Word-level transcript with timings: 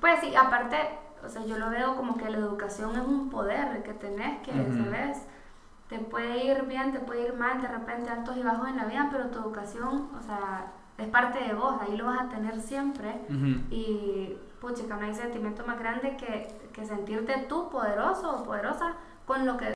Pues 0.00 0.20
sí, 0.20 0.34
aparte, 0.34 0.76
o 1.24 1.28
sea, 1.28 1.44
yo 1.44 1.58
lo 1.58 1.70
veo 1.70 1.96
como 1.96 2.16
que 2.16 2.30
la 2.30 2.38
educación 2.38 2.92
es 2.96 3.06
un 3.06 3.30
poder 3.30 3.82
que 3.82 3.92
tenés, 3.92 4.40
que, 4.42 4.52
¿sabes? 4.52 5.26
Te 5.88 5.98
puede 5.98 6.44
ir 6.44 6.62
bien, 6.64 6.92
te 6.92 7.00
puede 7.00 7.24
ir 7.26 7.34
mal, 7.34 7.60
de 7.60 7.68
repente 7.68 8.10
altos 8.10 8.36
y 8.36 8.42
bajos 8.42 8.68
en 8.68 8.76
la 8.76 8.84
vida, 8.84 9.08
pero 9.10 9.26
tu 9.26 9.40
educación, 9.40 10.08
o 10.18 10.22
sea, 10.22 10.72
es 10.96 11.08
parte 11.08 11.42
de 11.44 11.54
vos, 11.54 11.76
ahí 11.80 11.96
lo 11.96 12.06
vas 12.06 12.20
a 12.20 12.28
tener 12.28 12.60
siempre. 12.60 13.20
Y, 13.70 14.36
puchica, 14.60 14.96
no 14.96 15.06
hay 15.06 15.14
sentimiento 15.14 15.66
más 15.66 15.78
grande 15.78 16.16
que, 16.16 16.48
que 16.72 16.84
sentirte 16.84 17.46
tú 17.48 17.68
poderoso 17.70 18.36
o 18.36 18.44
poderosa 18.44 18.94
con 19.26 19.46
lo 19.46 19.56
que 19.56 19.72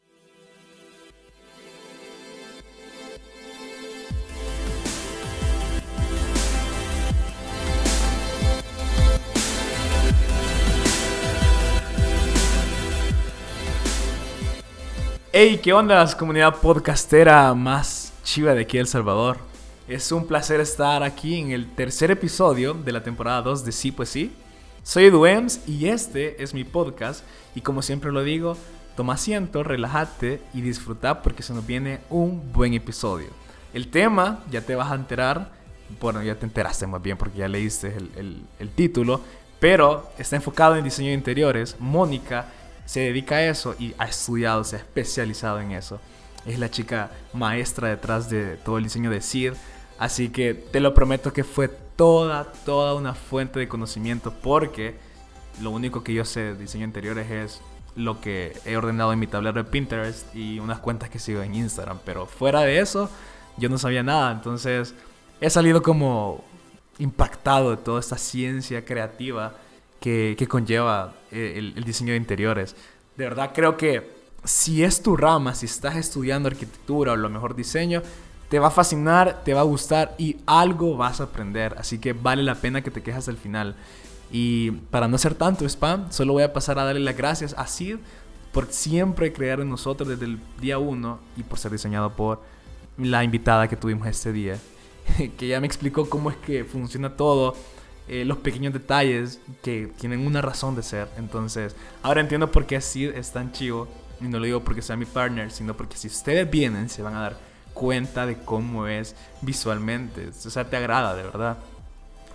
Hey, 15.37 15.59
¿qué 15.61 15.73
onda, 15.73 16.07
comunidad 16.17 16.55
podcastera 16.61 17.53
más 17.55 18.13
chiva 18.23 18.55
de 18.55 18.61
aquí 18.61 18.79
El 18.79 18.87
Salvador? 18.87 19.39
Es 19.89 20.13
un 20.13 20.29
placer 20.29 20.61
estar 20.61 21.03
aquí 21.03 21.41
en 21.41 21.51
el 21.51 21.75
tercer 21.75 22.13
episodio 22.13 22.73
de 22.73 22.93
la 22.93 23.03
temporada 23.03 23.43
2 23.43 23.65
de 23.65 23.73
Sí 23.73 23.91
Pues 23.91 24.11
Sí. 24.11 24.33
Soy 24.85 25.07
Edu 25.07 25.27
y 25.67 25.89
este 25.89 26.41
es 26.41 26.55
mi 26.55 26.63
podcast 26.63 27.25
y 27.53 27.63
como 27.63 27.83
siempre 27.83 28.13
lo 28.13 28.23
digo, 28.23 28.57
toma 28.97 29.15
asiento, 29.15 29.65
relájate 29.65 30.41
y 30.55 30.61
disfruta 30.61 31.21
porque 31.21 31.43
se 31.43 31.53
nos 31.53 31.67
viene 31.67 31.99
un 32.11 32.53
buen 32.53 32.73
episodio. 32.73 33.31
El 33.73 33.89
tema, 33.89 34.45
ya 34.53 34.61
te 34.61 34.77
vas 34.77 34.93
a 34.93 34.95
enterar, 34.95 35.51
bueno, 36.01 36.23
ya 36.23 36.37
te 36.37 36.47
enteraste 36.47 36.87
más 36.87 37.03
bien 37.03 37.17
porque 37.17 37.39
ya 37.39 37.49
leíste 37.49 37.89
el, 37.89 38.41
el 38.61 38.69
título, 38.69 39.21
pero 39.59 40.13
está 40.17 40.37
enfocado 40.37 40.77
en 40.77 40.85
diseño 40.85 41.09
de 41.09 41.15
interiores. 41.15 41.75
Mónica 41.81 42.47
se 42.85 43.01
dedica 43.01 43.37
a 43.37 43.45
eso 43.45 43.75
y 43.79 43.95
ha 43.99 44.05
estudiado, 44.05 44.65
se 44.65 44.77
ha 44.77 44.79
especializado 44.79 45.61
en 45.61 45.73
eso. 45.73 46.01
Es 46.47 46.59
la 46.59 46.71
chica 46.71 47.11
maestra 47.33 47.89
detrás 47.89 48.29
de 48.29 48.57
todo 48.57 48.79
el 48.79 48.85
diseño 48.85 49.11
de 49.11 49.21
Sid. 49.21 49.53
Así 49.99 50.29
que 50.29 50.55
te 50.55 50.81
lo 50.81 50.93
prometo 50.93 51.33
que 51.33 51.45
fue 51.45 51.69
toda, 51.69 52.45
toda 52.65 52.95
una 52.95 53.15
fuente 53.15 53.61
de 53.61 53.69
conocimiento 53.69 54.33
porque 54.43 54.97
lo 55.63 55.71
único 55.71 56.03
que 56.03 56.13
yo 56.13 56.25
sé 56.25 56.41
de 56.41 56.57
diseño 56.57 56.85
interiores 56.85 57.31
es 57.31 57.61
lo 57.97 58.21
que 58.21 58.57
he 58.65 58.77
ordenado 58.77 59.13
en 59.13 59.21
mi 59.21 59.27
tablero 59.27 59.63
de 59.63 59.71
Pinterest 59.71 60.35
y 60.35 60.59
unas 60.59 60.81
cuentas 60.81 61.11
que 61.11 61.19
sigo 61.19 61.43
en 61.43 61.55
Instagram. 61.55 62.01
Pero 62.05 62.27
fuera 62.27 62.63
de 62.63 62.81
eso, 62.81 63.09
yo 63.57 63.69
no 63.69 63.79
sabía 63.79 64.03
nada. 64.03 64.33
Entonces 64.33 64.95
he 65.41 65.49
salido 65.49 65.83
como 65.83 66.45
impactado 66.99 67.71
de 67.71 67.77
toda 67.77 68.01
esta 68.01 68.19
ciencia 68.19 68.85
creativa 68.85 69.55
que, 70.05 70.47
conlleva 70.49 71.15
eh, 71.33 71.55
el, 71.57 71.83
diseño 71.83 72.13
de 72.13 72.19
interiores. 72.19 72.77
De 73.17 73.25
verdad 73.25 73.53
creo 73.55 73.79
que 73.79 74.13
si 74.45 74.85
es 74.85 75.03
tu 75.03 75.17
rama, 75.17 75.55
si 75.55 75.65
estás 75.65 75.97
estudiando 75.97 76.49
arquitectura 76.49 77.13
o 77.13 77.17
lo 77.17 77.31
mejor 77.31 77.57
diseño, 77.57 78.03
te 78.51 78.59
va 78.59 78.67
a 78.67 78.71
fascinar, 78.71 79.43
te 79.45 79.55
va 79.55 79.61
a 79.61 79.65
gustar 79.65 80.15
y 80.19 80.37
algo 80.45 80.97
vas 80.99 81.21
a 81.21 81.25
aprender. 81.25 81.75
Así 81.79 81.99
que 81.99 82.13
vale 82.13 82.43
la 82.43 82.57
pena 82.57 82.83
que 82.83 82.91
te 82.91 83.03
quejas 83.03 83.29
al 83.29 83.39
final. 83.39 83.77
Y 84.31 84.73
para 84.91 85.09
no 85.09 85.17
ser 85.17 85.35
tanto 85.35 85.65
spam, 85.65 86.13
solo 86.13 86.35
voy 86.35 86.43
a 86.43 86.53
pasar 86.53 86.79
a 86.79 86.85
darle 86.85 87.01
las 87.01 87.17
gracias 87.17 87.55
a 87.57 87.67
Sid 87.67 87.97
por 88.53 88.67
siempre 88.67 89.33
creer 89.33 89.61
en 89.61 89.71
nosotros 89.71 90.07
desde 90.07 90.27
el 90.27 90.39
día 90.61 90.79
uno 90.79 91.19
y 91.39 91.45
por 91.45 91.59
ser 91.59 91.73
diseñado 91.73 92.11
por 92.15 92.43
la 92.99 93.25
invitada 93.25 93.69
que 93.69 93.77
tuvimos 93.77 94.07
este 94.07 94.33
día, 94.33 94.59
que 95.39 95.49
ya 95.49 95.61
me 95.61 95.67
explicó 95.67 96.11
cómo 96.11 96.31
es 96.31 96.37
que 96.37 96.65
funciona 96.65 97.17
todo 97.17 97.55
eh, 98.07 98.25
los 98.25 98.39
pequeños 98.39 98.73
detalles 98.73 99.41
que 99.63 99.91
tienen 99.99 100.27
una 100.27 100.43
razón 100.43 100.77
de 100.77 100.83
ser. 100.83 101.09
Entonces, 101.17 101.75
ahora 102.03 102.21
entiendo 102.21 102.51
por 102.51 102.67
qué 102.67 102.77
así 102.77 103.07
es 103.07 103.33
tan 103.33 103.53
chivo. 103.53 103.89
Y 104.21 104.25
no 104.25 104.39
lo 104.39 104.45
digo 104.45 104.61
porque 104.61 104.83
sea 104.83 104.97
mi 104.97 105.07
partner, 105.07 105.51
sino 105.51 105.75
porque 105.75 105.97
si 105.97 106.09
ustedes 106.09 106.51
vienen, 106.51 106.89
se 106.89 107.03
van 107.03 107.15
a 107.15 107.21
dar 107.21 107.37
cuenta 107.73 108.27
de 108.27 108.37
cómo 108.37 108.87
es 108.87 109.17
visualmente. 109.43 110.29
O 110.29 110.51
sea, 110.51 110.69
te 110.69 110.77
agrada, 110.77 111.15
de 111.15 111.23
verdad. 111.23 111.59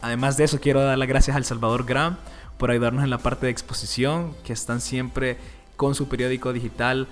Además 0.01 0.37
de 0.37 0.45
eso, 0.45 0.59
quiero 0.59 0.81
dar 0.81 0.97
las 0.97 1.07
gracias 1.07 1.35
al 1.35 1.45
Salvador 1.45 1.85
Gram 1.85 2.17
por 2.57 2.71
ayudarnos 2.71 3.03
en 3.03 3.09
la 3.09 3.17
parte 3.19 3.45
de 3.45 3.51
exposición, 3.51 4.35
que 4.43 4.53
están 4.53 4.81
siempre 4.81 5.37
con 5.77 5.95
su 5.95 6.09
periódico 6.09 6.51
digital 6.51 7.07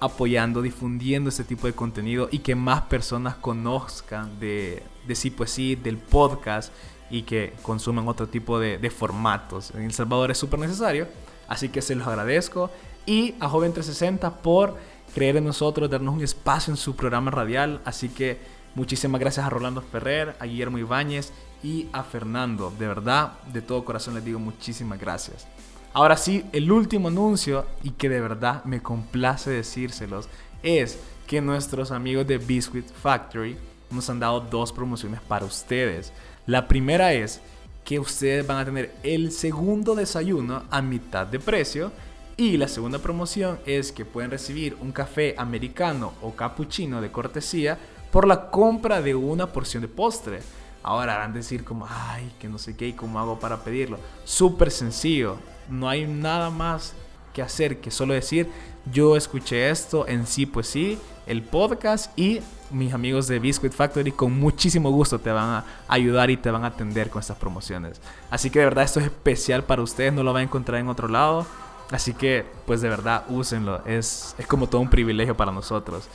apoyando, 0.00 0.62
difundiendo 0.62 1.28
este 1.28 1.44
tipo 1.44 1.66
de 1.66 1.72
contenido 1.72 2.28
y 2.30 2.40
que 2.40 2.54
más 2.54 2.82
personas 2.82 3.36
conozcan 3.36 4.38
de, 4.40 4.82
de 5.06 5.14
sí 5.14 5.30
pues 5.30 5.50
sí, 5.50 5.74
del 5.76 5.98
podcast 5.98 6.72
y 7.10 7.22
que 7.22 7.52
consumen 7.62 8.08
otro 8.08 8.28
tipo 8.28 8.58
de, 8.58 8.90
formatos. 8.90 9.72
En 9.72 9.82
El 9.82 9.92
Salvador 9.92 10.30
es 10.30 10.38
súper 10.38 10.60
necesario, 10.60 11.06
así 11.48 11.68
que 11.68 11.82
se 11.82 11.94
los 11.94 12.06
agradezco. 12.06 12.70
Y 13.06 13.34
a 13.40 13.48
Joven 13.48 13.72
360 13.72 14.42
por 14.42 14.76
creer 15.14 15.36
en 15.36 15.44
nosotros, 15.44 15.88
darnos 15.88 16.14
un 16.14 16.22
espacio 16.22 16.72
en 16.72 16.76
su 16.76 16.94
programa 16.94 17.30
radial. 17.30 17.80
Así 17.84 18.08
que 18.08 18.38
muchísimas 18.74 19.20
gracias 19.20 19.46
a 19.46 19.50
Rolando 19.50 19.80
Ferrer, 19.80 20.36
a 20.38 20.44
Guillermo 20.44 20.78
Ibáñez 20.78 21.32
y 21.62 21.88
a 21.92 22.02
Fernando. 22.02 22.72
De 22.78 22.86
verdad, 22.86 23.40
de 23.52 23.62
todo 23.62 23.84
corazón 23.84 24.14
les 24.14 24.24
digo 24.24 24.38
muchísimas 24.38 24.98
gracias. 24.98 25.46
Ahora 25.94 26.16
sí, 26.16 26.44
el 26.52 26.70
último 26.70 27.08
anuncio 27.08 27.66
y 27.82 27.90
que 27.92 28.08
de 28.08 28.20
verdad 28.20 28.62
me 28.64 28.82
complace 28.82 29.50
decírselos 29.50 30.28
es 30.62 30.98
que 31.26 31.40
nuestros 31.40 31.90
amigos 31.90 32.26
de 32.26 32.38
Biscuit 32.38 32.86
Factory 32.88 33.56
nos 33.90 34.08
han 34.10 34.20
dado 34.20 34.40
dos 34.40 34.72
promociones 34.72 35.20
para 35.20 35.46
ustedes. 35.46 36.12
La 36.48 36.66
primera 36.66 37.12
es 37.12 37.42
que 37.84 37.98
ustedes 37.98 38.46
van 38.46 38.56
a 38.56 38.64
tener 38.64 38.94
el 39.02 39.32
segundo 39.32 39.94
desayuno 39.94 40.62
a 40.70 40.80
mitad 40.80 41.26
de 41.26 41.38
precio. 41.38 41.92
Y 42.38 42.56
la 42.56 42.68
segunda 42.68 43.00
promoción 43.00 43.58
es 43.66 43.92
que 43.92 44.06
pueden 44.06 44.30
recibir 44.30 44.74
un 44.80 44.90
café 44.90 45.34
americano 45.36 46.14
o 46.22 46.34
cappuccino 46.34 47.02
de 47.02 47.12
cortesía 47.12 47.78
por 48.10 48.26
la 48.26 48.48
compra 48.50 49.02
de 49.02 49.14
una 49.14 49.52
porción 49.52 49.82
de 49.82 49.88
postre. 49.88 50.40
Ahora 50.82 51.16
harán 51.16 51.34
decir 51.34 51.64
como, 51.64 51.86
ay, 51.86 52.32
que 52.40 52.48
no 52.48 52.56
sé 52.56 52.74
qué 52.74 52.88
y 52.88 52.92
cómo 52.94 53.18
hago 53.18 53.38
para 53.38 53.62
pedirlo. 53.62 53.98
Súper 54.24 54.70
sencillo. 54.70 55.36
No 55.68 55.86
hay 55.86 56.06
nada 56.06 56.48
más 56.48 56.94
que 57.34 57.42
hacer 57.42 57.82
que 57.82 57.90
solo 57.90 58.14
decir, 58.14 58.48
yo 58.90 59.16
escuché 59.16 59.68
esto 59.68 60.08
en 60.08 60.26
sí, 60.26 60.46
pues 60.46 60.66
sí, 60.66 60.98
el 61.28 61.42
podcast 61.42 62.18
y 62.18 62.40
mis 62.70 62.92
amigos 62.94 63.28
de 63.28 63.38
Biscuit 63.38 63.72
Factory 63.72 64.12
con 64.12 64.38
muchísimo 64.38 64.90
gusto 64.90 65.18
te 65.18 65.30
van 65.30 65.48
a 65.48 65.64
ayudar 65.86 66.30
y 66.30 66.38
te 66.38 66.50
van 66.50 66.64
a 66.64 66.68
atender 66.68 67.10
con 67.10 67.20
estas 67.20 67.36
promociones. 67.36 68.00
Así 68.30 68.50
que 68.50 68.60
de 68.60 68.64
verdad 68.64 68.84
esto 68.84 68.98
es 69.00 69.06
especial 69.06 69.62
para 69.62 69.82
ustedes, 69.82 70.12
no 70.12 70.22
lo 70.22 70.32
van 70.32 70.40
a 70.40 70.44
encontrar 70.44 70.80
en 70.80 70.88
otro 70.88 71.06
lado. 71.06 71.46
Así 71.90 72.14
que 72.14 72.44
pues 72.66 72.80
de 72.80 72.88
verdad 72.88 73.24
úsenlo, 73.28 73.84
es, 73.86 74.34
es 74.38 74.46
como 74.46 74.68
todo 74.68 74.80
un 74.80 74.90
privilegio 74.90 75.36
para 75.36 75.52
nosotros. 75.52 76.08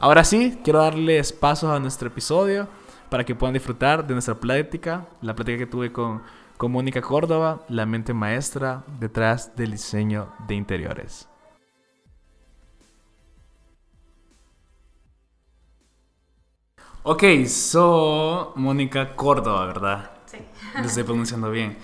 Ahora 0.00 0.22
sí, 0.22 0.58
quiero 0.62 0.80
darles 0.80 1.32
pasos 1.32 1.70
a 1.70 1.80
nuestro 1.80 2.08
episodio 2.08 2.68
para 3.08 3.24
que 3.24 3.34
puedan 3.34 3.54
disfrutar 3.54 4.06
de 4.06 4.12
nuestra 4.12 4.34
plática, 4.34 5.06
la 5.22 5.34
plática 5.34 5.58
que 5.58 5.66
tuve 5.66 5.92
con, 5.92 6.22
con 6.56 6.72
Mónica 6.72 7.00
Córdoba, 7.00 7.64
la 7.68 7.86
mente 7.86 8.12
maestra 8.12 8.84
detrás 9.00 9.56
del 9.56 9.72
diseño 9.72 10.28
de 10.46 10.54
interiores. 10.54 11.27
Ok, 17.10 17.24
so 17.46 18.52
Mónica 18.56 19.16
Córdoba, 19.16 19.64
¿verdad? 19.64 20.10
Sí. 20.26 20.36
Lo 20.74 20.84
estoy 20.84 21.04
pronunciando 21.04 21.50
bien. 21.50 21.78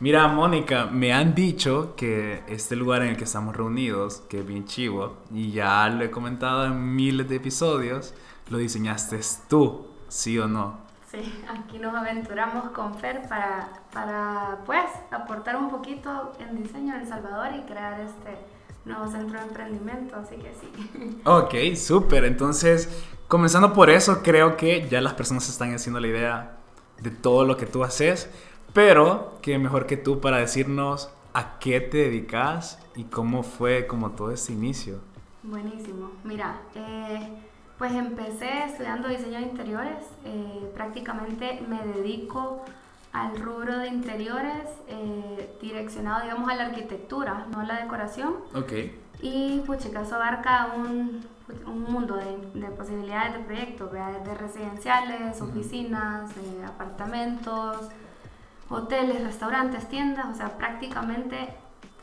Mira, 0.00 0.28
Mónica, 0.28 0.84
me 0.84 1.14
han 1.14 1.34
dicho 1.34 1.94
que 1.96 2.42
este 2.46 2.76
lugar 2.76 3.00
en 3.00 3.08
el 3.08 3.16
que 3.16 3.24
estamos 3.24 3.56
reunidos, 3.56 4.20
que 4.28 4.40
es 4.40 4.46
bien 4.46 4.66
chivo, 4.66 5.16
y 5.32 5.50
ya 5.50 5.88
lo 5.88 6.04
he 6.04 6.10
comentado 6.10 6.66
en 6.66 6.94
miles 6.94 7.26
de 7.26 7.36
episodios, 7.36 8.12
lo 8.50 8.58
diseñaste 8.58 9.18
tú, 9.48 9.86
¿sí 10.08 10.38
o 10.38 10.46
no? 10.46 10.76
Sí, 11.10 11.42
aquí 11.48 11.78
nos 11.78 11.94
aventuramos 11.94 12.68
con 12.72 12.96
Fer 12.96 13.26
para, 13.30 13.80
para 13.94 14.58
pues, 14.66 14.84
aportar 15.10 15.56
un 15.56 15.70
poquito 15.70 16.34
en 16.38 16.62
diseño 16.62 16.96
en 16.96 17.00
El 17.00 17.08
Salvador 17.08 17.48
y 17.58 17.62
crear 17.62 17.98
este 17.98 18.36
nuevo 18.86 19.10
centro 19.10 19.38
de 19.38 19.46
emprendimiento, 19.46 20.16
así 20.16 20.36
que 20.36 20.54
sí. 20.54 21.20
Ok, 21.24 21.76
súper. 21.76 22.24
Entonces, 22.24 22.88
Comenzando 23.28 23.72
por 23.72 23.90
eso, 23.90 24.22
creo 24.22 24.56
que 24.56 24.88
ya 24.88 25.00
las 25.00 25.14
personas 25.14 25.48
están 25.48 25.74
haciendo 25.74 25.98
la 25.98 26.06
idea 26.06 26.58
de 27.02 27.10
todo 27.10 27.44
lo 27.44 27.56
que 27.56 27.66
tú 27.66 27.82
haces, 27.82 28.30
pero 28.72 29.38
que 29.42 29.58
mejor 29.58 29.86
que 29.86 29.96
tú 29.96 30.20
para 30.20 30.36
decirnos 30.36 31.10
a 31.34 31.58
qué 31.58 31.80
te 31.80 31.96
dedicas 31.96 32.78
y 32.94 33.04
cómo 33.04 33.42
fue 33.42 33.88
como 33.88 34.12
todo 34.12 34.30
ese 34.30 34.52
inicio. 34.52 35.00
Buenísimo. 35.42 36.12
Mira, 36.22 36.60
eh, 36.76 37.28
pues 37.78 37.92
empecé 37.94 38.66
estudiando 38.66 39.08
diseño 39.08 39.38
de 39.38 39.46
interiores. 39.46 40.06
Eh, 40.24 40.70
prácticamente 40.72 41.60
me 41.68 41.84
dedico 41.84 42.62
al 43.22 43.40
rubro 43.40 43.78
de 43.78 43.88
interiores 43.88 44.68
eh, 44.88 45.56
direccionado, 45.60 46.22
digamos, 46.22 46.50
a 46.50 46.54
la 46.54 46.66
arquitectura, 46.66 47.46
no 47.50 47.60
a 47.60 47.64
la 47.64 47.80
decoración. 47.80 48.36
Ok. 48.54 48.72
Y 49.22 49.62
pues 49.64 49.82
chicas, 49.82 50.12
abarca 50.12 50.72
un, 50.76 51.24
un 51.66 51.82
mundo 51.84 52.16
de, 52.16 52.60
de, 52.60 52.66
posibilidades 52.68 53.32
de 53.32 53.38
proyectos, 53.40 53.90
de 53.92 54.34
residenciales, 54.34 55.40
oficinas, 55.40 56.30
apartamentos, 56.66 57.88
hoteles, 58.68 59.22
restaurantes, 59.22 59.88
tiendas, 59.88 60.26
o 60.26 60.34
sea, 60.34 60.58
prácticamente 60.58 61.48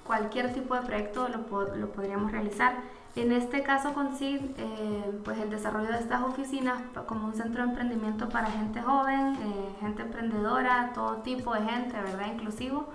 cualquier 0.04 0.52
tipo 0.54 0.74
de 0.76 0.82
proyecto 0.82 1.28
lo, 1.28 1.76
lo 1.76 1.92
podríamos 1.92 2.32
realizar. 2.32 2.74
En 3.16 3.32
este 3.32 3.62
caso 3.62 3.94
con 3.94 4.10
eh, 4.20 5.20
pues 5.24 5.38
el 5.38 5.52
desarrollo 5.52 5.90
de 5.90 6.00
estas 6.00 6.24
oficinas 6.24 6.82
como 7.06 7.28
un 7.28 7.36
centro 7.36 7.64
de 7.64 7.70
emprendimiento 7.70 8.28
para 8.28 8.48
gente 8.48 8.82
joven, 8.82 9.36
eh, 9.36 9.76
gente 9.82 10.02
emprendedora, 10.02 10.92
todo 10.96 11.18
tipo 11.18 11.54
de 11.54 11.62
gente, 11.62 11.96
¿verdad? 12.02 12.34
Inclusivo. 12.34 12.88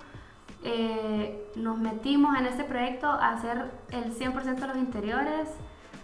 Eh, 0.65 1.53
nos 1.55 1.79
metimos 1.79 2.37
en 2.37 2.47
este 2.47 2.65
proyecto 2.65 3.07
a 3.07 3.35
hacer 3.35 3.71
el 3.91 4.13
100% 4.13 4.57
de 4.57 4.67
los 4.67 4.77
interiores, 4.77 5.49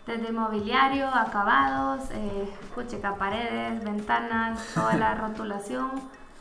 desde 0.07 0.31
mobiliario, 0.33 1.09
acabados, 1.09 2.09
eh, 2.13 2.53
paredes, 3.19 3.83
ventanas, 3.83 4.65
toda 4.75 4.95
la 4.95 5.15
rotulación 5.17 5.91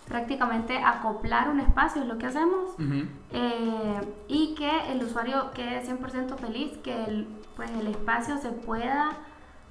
prácticamente 0.08 0.78
acoplar 0.78 1.50
un 1.50 1.60
espacio 1.60 2.02
es 2.02 2.08
lo 2.08 2.18
que 2.18 2.26
hacemos 2.26 2.76
eh, 3.32 4.02
y 4.28 4.54
que 4.56 4.92
el 4.92 5.04
usuario 5.04 5.52
quede 5.52 5.82
100% 5.82 6.36
feliz, 6.38 6.78
que 6.84 7.06
el, 7.06 7.28
pues 7.56 7.70
el 7.72 7.88
espacio 7.88 8.38
se 8.38 8.50
pueda 8.50 9.12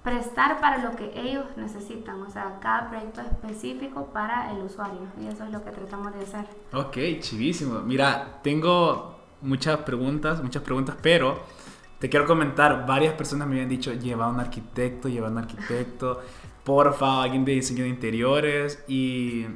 prestar 0.02 0.60
para 0.60 0.78
lo 0.78 0.96
que 0.96 1.12
ellos 1.14 1.44
necesitan, 1.56 2.20
o 2.22 2.30
sea, 2.30 2.58
cada 2.60 2.90
proyecto 2.90 3.20
específico 3.20 4.06
para 4.12 4.50
el 4.50 4.58
usuario 4.62 5.00
y 5.20 5.26
eso 5.26 5.44
es 5.44 5.50
lo 5.52 5.64
que 5.64 5.70
tratamos 5.70 6.12
de 6.14 6.22
hacer. 6.22 6.46
Ok, 6.72 7.20
chivísimo. 7.20 7.80
Mira, 7.80 8.40
tengo 8.42 9.16
muchas 9.40 9.78
preguntas, 9.78 10.42
muchas 10.42 10.62
preguntas, 10.62 10.96
pero 11.00 11.40
te 11.98 12.08
quiero 12.08 12.26
comentar, 12.26 12.84
varias 12.86 13.14
personas 13.14 13.46
me 13.46 13.54
habían 13.54 13.68
dicho, 13.68 13.92
lleva 13.92 14.28
un 14.28 14.40
arquitecto, 14.40 15.08
lleva 15.08 15.28
un 15.28 15.38
arquitecto, 15.38 16.20
porfa, 16.64 17.22
alguien 17.22 17.44
de 17.44 17.52
diseño 17.52 17.84
de 17.84 17.90
interiores 17.90 18.82
y 18.88 19.46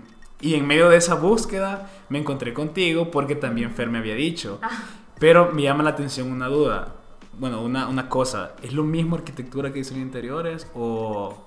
y 0.41 0.55
en 0.55 0.67
medio 0.67 0.89
de 0.89 0.97
esa 0.97 1.15
búsqueda 1.15 1.91
me 2.09 2.19
encontré 2.19 2.53
contigo 2.53 3.11
porque 3.11 3.35
también 3.35 3.73
Fer 3.73 3.89
me 3.89 3.99
había 3.99 4.15
dicho. 4.15 4.59
Ah. 4.63 4.71
Pero 5.19 5.53
me 5.53 5.63
llama 5.63 5.83
la 5.83 5.91
atención 5.91 6.31
una 6.31 6.49
duda. 6.49 6.95
Bueno, 7.39 7.63
una, 7.63 7.89
una 7.89 8.09
cosa. 8.09 8.53
¿Es 8.63 8.73
lo 8.73 8.85
mismo 8.85 9.17
arquitectura 9.17 9.71
que 9.71 9.79
diseño 9.79 10.01
de 10.01 10.07
interiores 10.07 10.71
o...? 10.75 11.45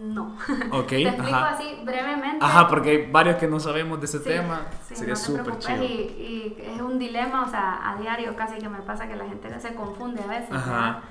No. 0.00 0.36
Ok, 0.70 0.88
Te 0.88 1.08
explico 1.08 1.36
así 1.36 1.80
brevemente. 1.84 2.38
Ajá, 2.44 2.68
porque 2.68 2.90
hay 2.90 3.10
varios 3.10 3.36
que 3.36 3.48
no 3.48 3.58
sabemos 3.58 3.98
de 3.98 4.06
ese 4.06 4.20
tema. 4.20 4.66
Sería 4.92 5.16
súper 5.16 5.58
chido. 5.58 5.82
Y, 5.82 5.86
y, 5.86 6.56
es 6.72 6.80
un 6.80 7.00
dilema, 7.00 7.44
o 7.44 7.48
sea, 7.48 7.90
a 7.90 7.96
diario 7.96 8.36
casi 8.36 8.58
que 8.58 8.68
me 8.68 8.78
pasa 8.82 9.08
que 9.08 9.16
la 9.16 9.26
gente 9.26 9.48
se 9.58 9.74
confunde 9.74 10.22
a 10.22 10.26
veces. 10.28 10.52
Ajá. 10.52 11.02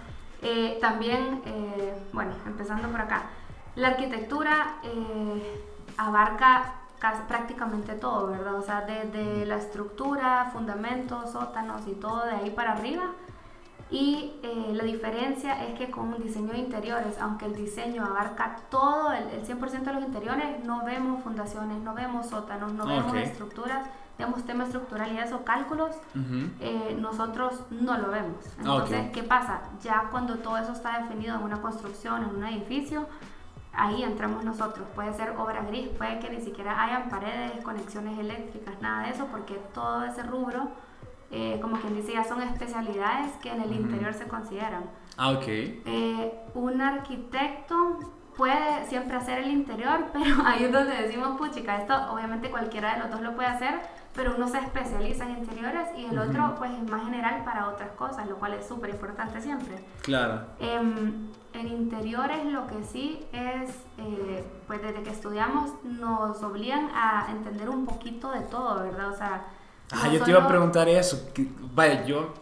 Eh, 0.42 0.78
también, 0.82 1.42
eh, 1.46 1.94
bueno, 2.14 2.32
empezando 2.46 2.88
por 2.88 3.02
acá. 3.02 3.24
La 3.76 3.90
arquitectura 3.90 4.78
eh, 4.84 5.64
abarca 5.98 6.76
prácticamente 7.28 7.94
todo, 7.94 8.28
¿verdad? 8.28 8.56
O 8.56 8.62
sea, 8.62 8.82
desde 8.82 9.46
la 9.46 9.58
estructura, 9.58 10.50
fundamentos, 10.54 11.32
sótanos 11.32 11.88
y 11.88 11.94
todo 11.94 12.26
de 12.26 12.32
ahí 12.32 12.50
para 12.52 12.74
arriba. 12.74 13.04
Y 13.92 14.40
eh, 14.42 14.72
la 14.74 14.86
diferencia 14.86 15.66
es 15.66 15.78
que 15.78 15.92
con 15.92 16.14
un 16.14 16.24
diseño 16.24 16.54
de 16.54 16.60
interiores, 16.60 17.20
aunque 17.20 17.46
el 17.46 17.56
diseño 17.56 18.06
abarca 18.06 18.56
todo, 18.70 19.12
el, 19.12 19.46
100% 19.46 19.84
de 19.84 19.94
los 19.94 20.04
interiores, 20.04 20.64
no 20.64 20.86
vemos 20.86 21.22
fundaciones, 21.22 21.82
no 21.82 21.94
vemos 21.94 22.28
sótanos, 22.30 22.72
no 22.72 22.86
vemos 22.86 23.14
estructuras, 23.16 23.86
vemos 24.18 24.46
tema 24.46 24.64
estructural 24.64 25.12
y 25.12 25.18
eso, 25.18 25.44
cálculos, 25.44 25.98
eh, 26.62 26.98
nosotros 27.00 27.64
no 27.70 27.98
lo 27.98 28.12
vemos. 28.12 28.38
Entonces, 28.60 29.12
¿qué 29.12 29.24
pasa? 29.24 29.62
Ya 29.84 30.08
cuando 30.10 30.36
todo 30.36 30.58
eso 30.58 30.72
está 30.72 31.00
definido 31.00 31.36
en 31.36 31.44
una 31.44 31.62
construcción, 31.62 32.24
en 32.24 32.36
un 32.36 32.46
edificio, 32.46 33.08
ahí 33.74 34.04
entramos 34.04 34.46
nosotros. 34.46 34.88
Puede 34.96 35.14
ser 35.14 35.32
obra 35.38 35.64
gris, 35.64 35.90
puede 35.90 36.20
que 36.20 36.30
ni 36.30 36.42
siquiera 36.42 36.82
hayan 36.82 37.10
paredes, 37.10 37.64
conexiones 37.64 38.18
eléctricas, 38.18 38.82
nada 38.82 39.04
de 39.04 39.12
eso, 39.12 39.26
porque 39.28 39.56
todo 39.74 40.06
ese 40.06 40.24
rubro, 40.24 40.70
eh, 41.32 41.60
como 41.62 41.78
quien 41.78 41.96
dice, 41.96 42.14
ya 42.14 42.24
son 42.24 42.42
especialidades 42.42 43.32
que 43.42 43.52
en 43.52 43.62
el 43.62 43.72
interior 43.72 44.14
se 44.14 44.28
consideran. 44.28 44.84
Ah, 45.18 45.32
ok. 45.32 45.44
Eh, 45.48 46.34
un 46.54 46.82
arquitecto 46.82 48.00
puede 48.36 48.86
siempre 48.88 49.18
hacer 49.18 49.40
el 49.40 49.52
interior, 49.52 50.08
pero 50.14 50.36
ahí 50.46 50.66
es 50.66 50.72
donde 50.72 50.96
decimos, 50.96 51.38
puchica, 51.38 51.78
esto 51.78 51.94
obviamente 52.12 52.50
cualquiera 52.50 52.96
de 52.96 53.00
los 53.02 53.12
dos 53.12 53.22
lo 53.22 53.36
puede 53.36 53.48
hacer, 53.48 53.80
pero 54.14 54.36
uno 54.36 54.48
se 54.48 54.58
especializa 54.58 55.26
en 55.26 55.38
interiores 55.38 55.88
y 55.98 56.06
el 56.06 56.20
otro 56.20 56.56
pues 56.58 56.72
es 56.72 56.90
más 56.90 57.06
general 57.06 57.44
para 57.46 57.70
otras 57.70 57.92
cosas, 57.92 58.28
lo 58.28 58.36
cual 58.36 58.54
es 58.56 58.68
súper 58.68 58.90
importante 58.90 59.40
siempre. 59.40 59.86
Claro. 60.02 60.48
Em, 60.60 61.30
en 61.54 61.68
interiores 61.68 62.46
lo 62.46 62.68
que 62.68 62.84
sí 62.84 63.26
es, 63.32 63.70
eh, 63.98 64.46
pues 64.68 64.82
desde 64.82 65.02
que 65.02 65.12
estudiamos 65.12 65.72
nos 65.84 66.44
obligan 66.44 66.90
a 66.94 67.28
entender 67.30 67.70
un 67.70 67.86
poquito 67.86 68.32
de 68.32 68.42
todo, 68.42 68.84
¿verdad? 68.84 69.10
O 69.10 69.16
sea... 69.16 69.46
Ajá, 69.92 70.12
yo 70.12 70.24
te 70.24 70.32
iba 70.32 70.44
a 70.44 70.48
preguntar 70.48 70.88
eso. 70.88 71.32
vaya, 71.74 72.06
yo 72.06 72.34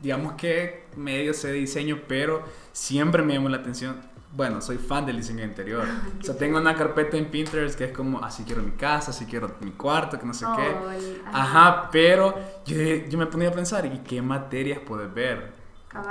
digamos 0.00 0.34
que 0.34 0.86
medio 0.96 1.34
sé 1.34 1.48
de 1.48 1.54
diseño, 1.54 2.02
pero 2.06 2.42
siempre 2.72 3.22
me 3.22 3.34
llamó 3.34 3.48
la 3.48 3.58
atención. 3.58 4.00
Bueno, 4.30 4.60
soy 4.60 4.76
fan 4.76 5.06
del 5.06 5.16
diseño 5.16 5.42
interior. 5.42 5.86
o 6.20 6.22
sea, 6.22 6.36
tengo 6.36 6.58
una 6.58 6.74
carpeta 6.74 7.16
en 7.16 7.30
Pinterest 7.30 7.78
que 7.78 7.84
es 7.84 7.92
como, 7.92 8.22
así 8.22 8.44
quiero 8.44 8.62
mi 8.62 8.72
casa, 8.72 9.10
así 9.10 9.24
quiero 9.24 9.56
mi 9.60 9.70
cuarto, 9.70 10.18
que 10.18 10.26
no 10.26 10.34
sé 10.34 10.44
qué. 10.56 11.20
Ajá, 11.32 11.88
pero 11.90 12.34
yo, 12.66 12.76
yo 13.08 13.18
me 13.18 13.26
ponía 13.26 13.48
a 13.48 13.52
pensar, 13.52 13.86
¿y 13.86 13.98
qué 14.00 14.20
materias 14.20 14.80
puedes 14.86 15.12
ver? 15.12 15.56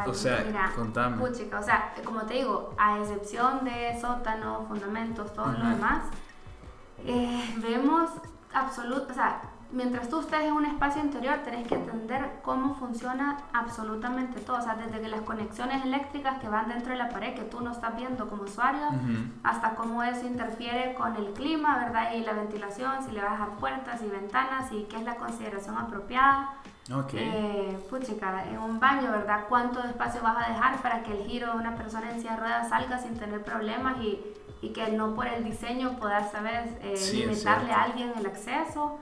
o 0.07 0.13
sea, 0.13 0.43
mira, 0.45 0.71
contame. 0.75 1.17
Puchica, 1.17 1.59
o 1.59 1.63
sea, 1.63 1.93
como 2.03 2.23
te 2.23 2.33
digo, 2.35 2.73
a 2.77 2.99
excepción 2.99 3.63
de 3.63 3.97
sótano, 4.01 4.65
fundamentos, 4.67 5.31
todo 5.33 5.51
lo 5.51 5.69
demás, 5.69 6.05
eh, 7.05 7.55
vemos 7.61 8.09
absoluto, 8.51 9.07
o 9.11 9.13
sea, 9.13 9.39
mientras 9.71 10.09
tú 10.09 10.19
estés 10.19 10.41
en 10.43 10.53
un 10.53 10.65
espacio 10.65 11.01
interior, 11.01 11.39
tenés 11.43 11.67
que 11.67 11.75
entender 11.75 12.39
cómo 12.41 12.75
funciona 12.75 13.37
absolutamente 13.53 14.39
todo. 14.39 14.57
O 14.57 14.61
sea, 14.61 14.75
desde 14.75 15.01
que 15.01 15.07
las 15.07 15.21
conexiones 15.21 15.83
eléctricas 15.83 16.39
que 16.39 16.47
van 16.47 16.69
dentro 16.69 16.91
de 16.91 16.97
la 16.97 17.09
pared, 17.09 17.33
que 17.33 17.43
tú 17.43 17.61
no 17.61 17.71
estás 17.71 17.95
viendo 17.95 18.29
como 18.29 18.43
usuario, 18.43 18.87
hasta 19.43 19.75
cómo 19.75 20.03
eso 20.03 20.25
interfiere 20.25 20.93
con 20.93 21.15
el 21.15 21.33
clima, 21.33 21.77
¿verdad? 21.79 22.13
Y 22.13 22.21
la 22.21 22.33
ventilación, 22.33 23.03
si 23.03 23.11
le 23.11 23.21
vas 23.21 23.31
a 23.31 23.33
dejar 23.33 23.49
puertas 23.57 24.01
y 24.01 24.07
ventanas 24.07 24.71
y 24.71 24.83
qué 24.83 24.97
es 24.97 25.03
la 25.03 25.15
consideración 25.15 25.77
apropiada. 25.77 26.53
Okay. 26.89 27.19
Eh, 27.21 27.79
puchica, 27.89 28.45
en 28.49 28.59
un 28.59 28.79
baño, 28.79 29.11
¿verdad? 29.11 29.43
¿Cuánto 29.49 29.83
espacio 29.83 30.21
vas 30.21 30.37
a 30.37 30.49
dejar 30.49 30.81
para 30.81 31.03
que 31.03 31.11
el 31.11 31.27
giro 31.27 31.51
de 31.51 31.57
una 31.57 31.75
persona 31.75 32.11
en 32.11 32.21
silla 32.21 32.35
de 32.35 32.39
ruedas 32.39 32.69
salga 32.69 32.97
sin 32.97 33.19
tener 33.19 33.43
problemas 33.43 33.97
y, 34.01 34.21
y 34.61 34.69
que 34.69 34.89
no 34.93 35.13
por 35.13 35.27
el 35.27 35.43
diseño 35.43 35.97
puedas, 35.99 36.31
¿sabes? 36.31 36.71
Eh, 36.79 36.95
limitarle 37.13 37.73
a 37.73 37.83
alguien 37.83 38.13
el 38.17 38.25
acceso. 38.25 38.99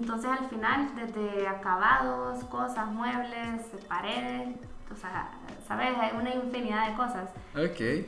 Entonces 0.00 0.30
al 0.30 0.48
final, 0.48 0.90
desde 0.94 1.46
acabados, 1.48 2.44
cosas, 2.44 2.86
muebles, 2.86 3.62
paredes, 3.88 4.56
o 4.90 4.96
sea, 4.96 5.30
¿sabes? 5.66 5.96
Hay 5.98 6.16
una 6.16 6.34
infinidad 6.34 6.88
de 6.88 6.94
cosas. 6.94 7.30
Ok. 7.54 7.80
Eh, 7.80 8.06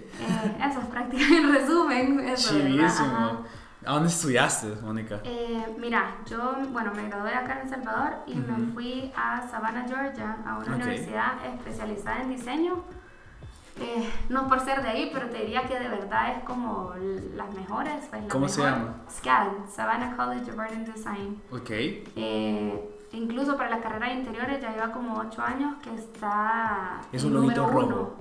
eso 0.70 0.80
es 0.80 0.86
prácticamente 0.86 1.36
en 1.38 1.52
resumen. 1.52 2.20
Eso, 2.20 2.54
Chivísimo. 2.54 3.44
¿A 3.84 3.92
dónde 3.92 4.08
estudiaste, 4.08 4.74
Mónica? 4.82 5.20
Eh, 5.24 5.64
mira, 5.78 6.16
yo, 6.26 6.56
bueno, 6.72 6.92
me 6.94 7.08
gradué 7.08 7.32
acá 7.32 7.54
en 7.54 7.60
El 7.60 7.68
Salvador 7.68 8.16
y 8.26 8.34
me 8.34 8.72
fui 8.72 9.12
a 9.16 9.46
Savannah, 9.48 9.86
Georgia, 9.86 10.36
a 10.44 10.58
una 10.58 10.74
universidad 10.74 11.44
especializada 11.46 12.22
en 12.22 12.30
diseño 12.30 12.84
eh, 13.80 14.10
no 14.28 14.48
por 14.48 14.60
ser 14.60 14.82
de 14.82 14.88
ahí, 14.88 15.10
pero 15.12 15.28
te 15.28 15.38
diría 15.38 15.62
que 15.62 15.78
de 15.78 15.88
verdad 15.88 16.36
es 16.36 16.44
como 16.44 16.92
las 17.34 17.52
mejores. 17.54 18.06
Pues, 18.10 18.22
¿Cómo 18.28 18.48
se 18.48 18.62
llama? 18.62 18.96
SCAD, 19.08 19.48
Savannah 19.70 20.16
College 20.16 20.50
of 20.50 20.58
Art 20.58 20.72
and 20.72 20.92
Design. 20.92 21.42
Ok. 21.50 21.70
Eh, 21.70 22.90
incluso 23.12 23.56
para 23.56 23.70
la 23.70 23.80
carrera 23.80 24.08
de 24.08 24.14
interiores 24.14 24.60
ya 24.60 24.72
lleva 24.72 24.92
como 24.92 25.18
8 25.18 25.42
años 25.42 25.74
que 25.82 25.94
está. 25.94 27.00
Es 27.12 27.24
un 27.24 27.34
lobito 27.34 27.66
rojo. 27.66 28.16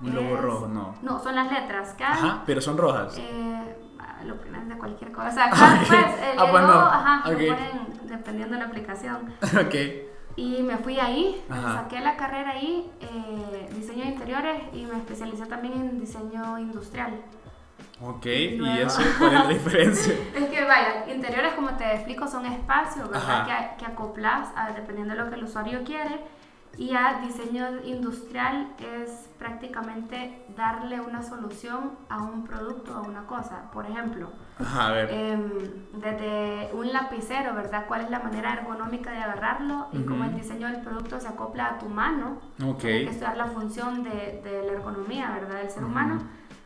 Un 0.00 0.14
lobo 0.14 0.36
rojo, 0.36 0.68
no. 0.68 0.94
No, 1.02 1.18
son 1.20 1.34
las 1.34 1.50
letras. 1.50 1.90
SCAD. 1.90 2.12
Ajá, 2.12 2.42
pero 2.46 2.60
son 2.60 2.76
rojas. 2.78 3.16
Eh, 3.18 3.76
lo 4.24 4.36
ponen 4.36 4.68
de 4.68 4.76
cualquier 4.76 5.12
cosa. 5.12 5.28
O 5.28 5.32
sea, 5.32 5.50
pues, 5.50 5.90
el, 5.90 6.38
ah, 6.38 6.46
pues 6.50 6.64
ajá, 6.64 7.30
lo 7.30 7.36
ponen 7.36 8.08
dependiendo 8.08 8.54
de 8.54 8.60
la 8.60 8.68
aplicación. 8.68 9.34
ok. 9.42 9.74
Y 10.38 10.62
me 10.62 10.76
fui 10.76 11.00
ahí, 11.00 11.42
saqué 11.48 11.98
la 11.98 12.16
carrera 12.16 12.50
ahí, 12.50 12.88
eh, 13.00 13.68
diseño 13.74 14.04
de 14.04 14.10
interiores, 14.10 14.62
y 14.72 14.84
me 14.84 14.98
especialicé 14.98 15.46
también 15.46 15.72
en 15.74 15.98
diseño 15.98 16.56
industrial. 16.60 17.12
Ok, 18.00 18.26
¿y 18.26 18.78
eso 18.78 19.02
cuál 19.18 19.34
es 19.34 19.40
la 19.40 19.48
diferencia? 19.48 20.14
es 20.36 20.44
que 20.44 20.62
vaya, 20.62 21.12
interiores 21.12 21.54
como 21.54 21.70
te 21.70 21.92
explico 21.92 22.28
son 22.28 22.46
espacios, 22.46 23.10
¿verdad? 23.10 23.46
Que, 23.46 23.84
que 23.84 23.90
acoplas 23.90 24.50
dependiendo 24.76 25.14
de 25.14 25.24
lo 25.24 25.28
que 25.28 25.34
el 25.34 25.42
usuario 25.42 25.82
quiere 25.82 26.20
y 26.78 26.94
a 26.94 27.20
diseño 27.26 27.82
industrial 27.84 28.72
es 28.78 29.28
prácticamente 29.36 30.46
darle 30.56 31.00
una 31.00 31.22
solución 31.22 31.90
a 32.08 32.22
un 32.22 32.44
producto, 32.44 32.94
a 32.94 33.00
una 33.00 33.26
cosa. 33.26 33.68
Por 33.72 33.84
ejemplo, 33.86 34.30
em, 35.10 35.50
desde 35.94 36.70
un 36.72 36.92
lapicero, 36.92 37.52
¿verdad? 37.54 37.84
¿Cuál 37.88 38.02
es 38.02 38.10
la 38.10 38.20
manera 38.20 38.52
ergonómica 38.52 39.10
de 39.10 39.18
agarrarlo? 39.18 39.88
Y 39.92 40.04
cómo 40.04 40.22
el 40.24 40.34
diseño 40.36 40.68
del 40.68 40.80
producto 40.80 41.18
se 41.18 41.26
acopla 41.26 41.66
a 41.66 41.78
tu 41.78 41.88
mano. 41.88 42.38
Okay. 42.64 43.04
que 43.04 43.10
estudiar 43.10 43.36
la 43.36 43.46
función 43.46 44.04
de, 44.04 44.40
de 44.44 44.62
la 44.64 44.72
ergonomía, 44.72 45.30
¿verdad? 45.32 45.58
Del 45.62 45.70
ser 45.70 45.84
humano 45.84 46.22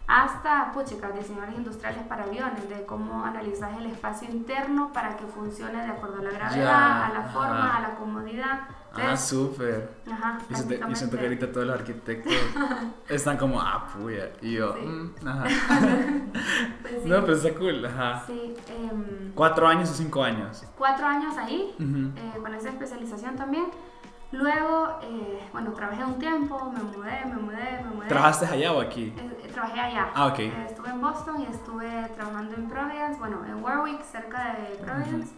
hasta, 0.07 0.73
puchica, 0.73 1.11
diseñadores 1.11 1.57
industriales 1.57 2.02
para 2.07 2.25
aviones, 2.25 2.69
de 2.69 2.85
cómo 2.85 3.25
analizar 3.25 3.73
el 3.78 3.87
espacio 3.87 4.28
interno 4.28 4.92
para 4.92 5.16
que 5.16 5.25
funcione 5.25 5.81
de 5.83 5.88
acuerdo 5.90 6.19
a 6.21 6.25
la 6.25 6.31
gravedad, 6.33 6.64
Ya, 6.64 7.07
a 7.07 7.12
la 7.14 7.19
ajá. 7.21 7.28
forma, 7.31 7.76
a 7.76 7.81
la 7.81 7.95
comodidad. 7.95 8.61
Ah, 8.95 9.01
Entonces, 9.01 9.29
súper. 9.29 9.91
ajá, 10.11 10.39
Yo 10.51 10.57
siento, 10.57 10.87
yo 10.89 10.95
siento 10.97 11.17
que 11.19 11.23
ahorita 11.25 11.51
todos 11.53 11.67
los 11.67 11.75
arquitectos 11.77 12.35
están 13.09 13.37
como, 13.39 13.61
ah, 13.61 13.89
puya. 13.97 14.31
Y 14.43 14.53
yo, 14.55 14.75
Sí. 14.75 14.87
mm, 14.87 15.27
ajá. 15.27 15.45
pues 16.83 16.95
sí, 17.03 17.09
No, 17.09 17.21
pero 17.23 17.33
está 17.33 17.55
cool, 17.55 17.85
ajá. 17.87 18.25
sí, 18.27 18.55
em, 18.69 19.33
¿Cuatro 19.35 19.67
años 19.67 19.91
o 19.91 19.95
cinco 19.95 20.23
años? 20.23 20.63
cuatro 20.77 21.07
años 21.07 21.37
ahí, 21.39 21.75
Ujú. 21.79 22.13
eh, 22.21 22.39
con 22.41 22.55
esa 22.55 22.69
especialización 22.69 23.35
también. 23.37 23.65
Luego, 24.33 24.99
eh, 25.03 25.47
bueno, 25.53 25.73
trabajé 25.73 26.05
un 26.05 26.19
tiempo, 26.19 26.71
me 26.71 26.83
mudé, 26.83 27.25
me 27.27 27.37
mudé, 27.37 27.81
me 27.85 27.91
mudé. 27.97 28.09
¿Trabajaste 28.09 28.47
allá 28.47 28.73
o 28.73 28.81
aquí? 28.81 29.13
Eh, 29.17 29.39
eh, 29.45 29.49
trabajé 29.53 29.79
allá. 29.81 30.09
Ah, 30.15 30.27
ok. 30.29 30.39
Eh, 30.39 30.67
estuve 30.69 30.89
en 30.89 31.01
Boston 31.03 31.41
y 31.43 31.47
estuve 31.47 32.09
trabajando 32.15 32.55
en 32.57 32.67
Providence, 32.69 33.19
bueno, 33.19 33.45
en 33.47 33.63
Warwick, 33.63 34.03
cerca 34.03 34.55
de 34.55 34.77
Providence. 34.77 35.35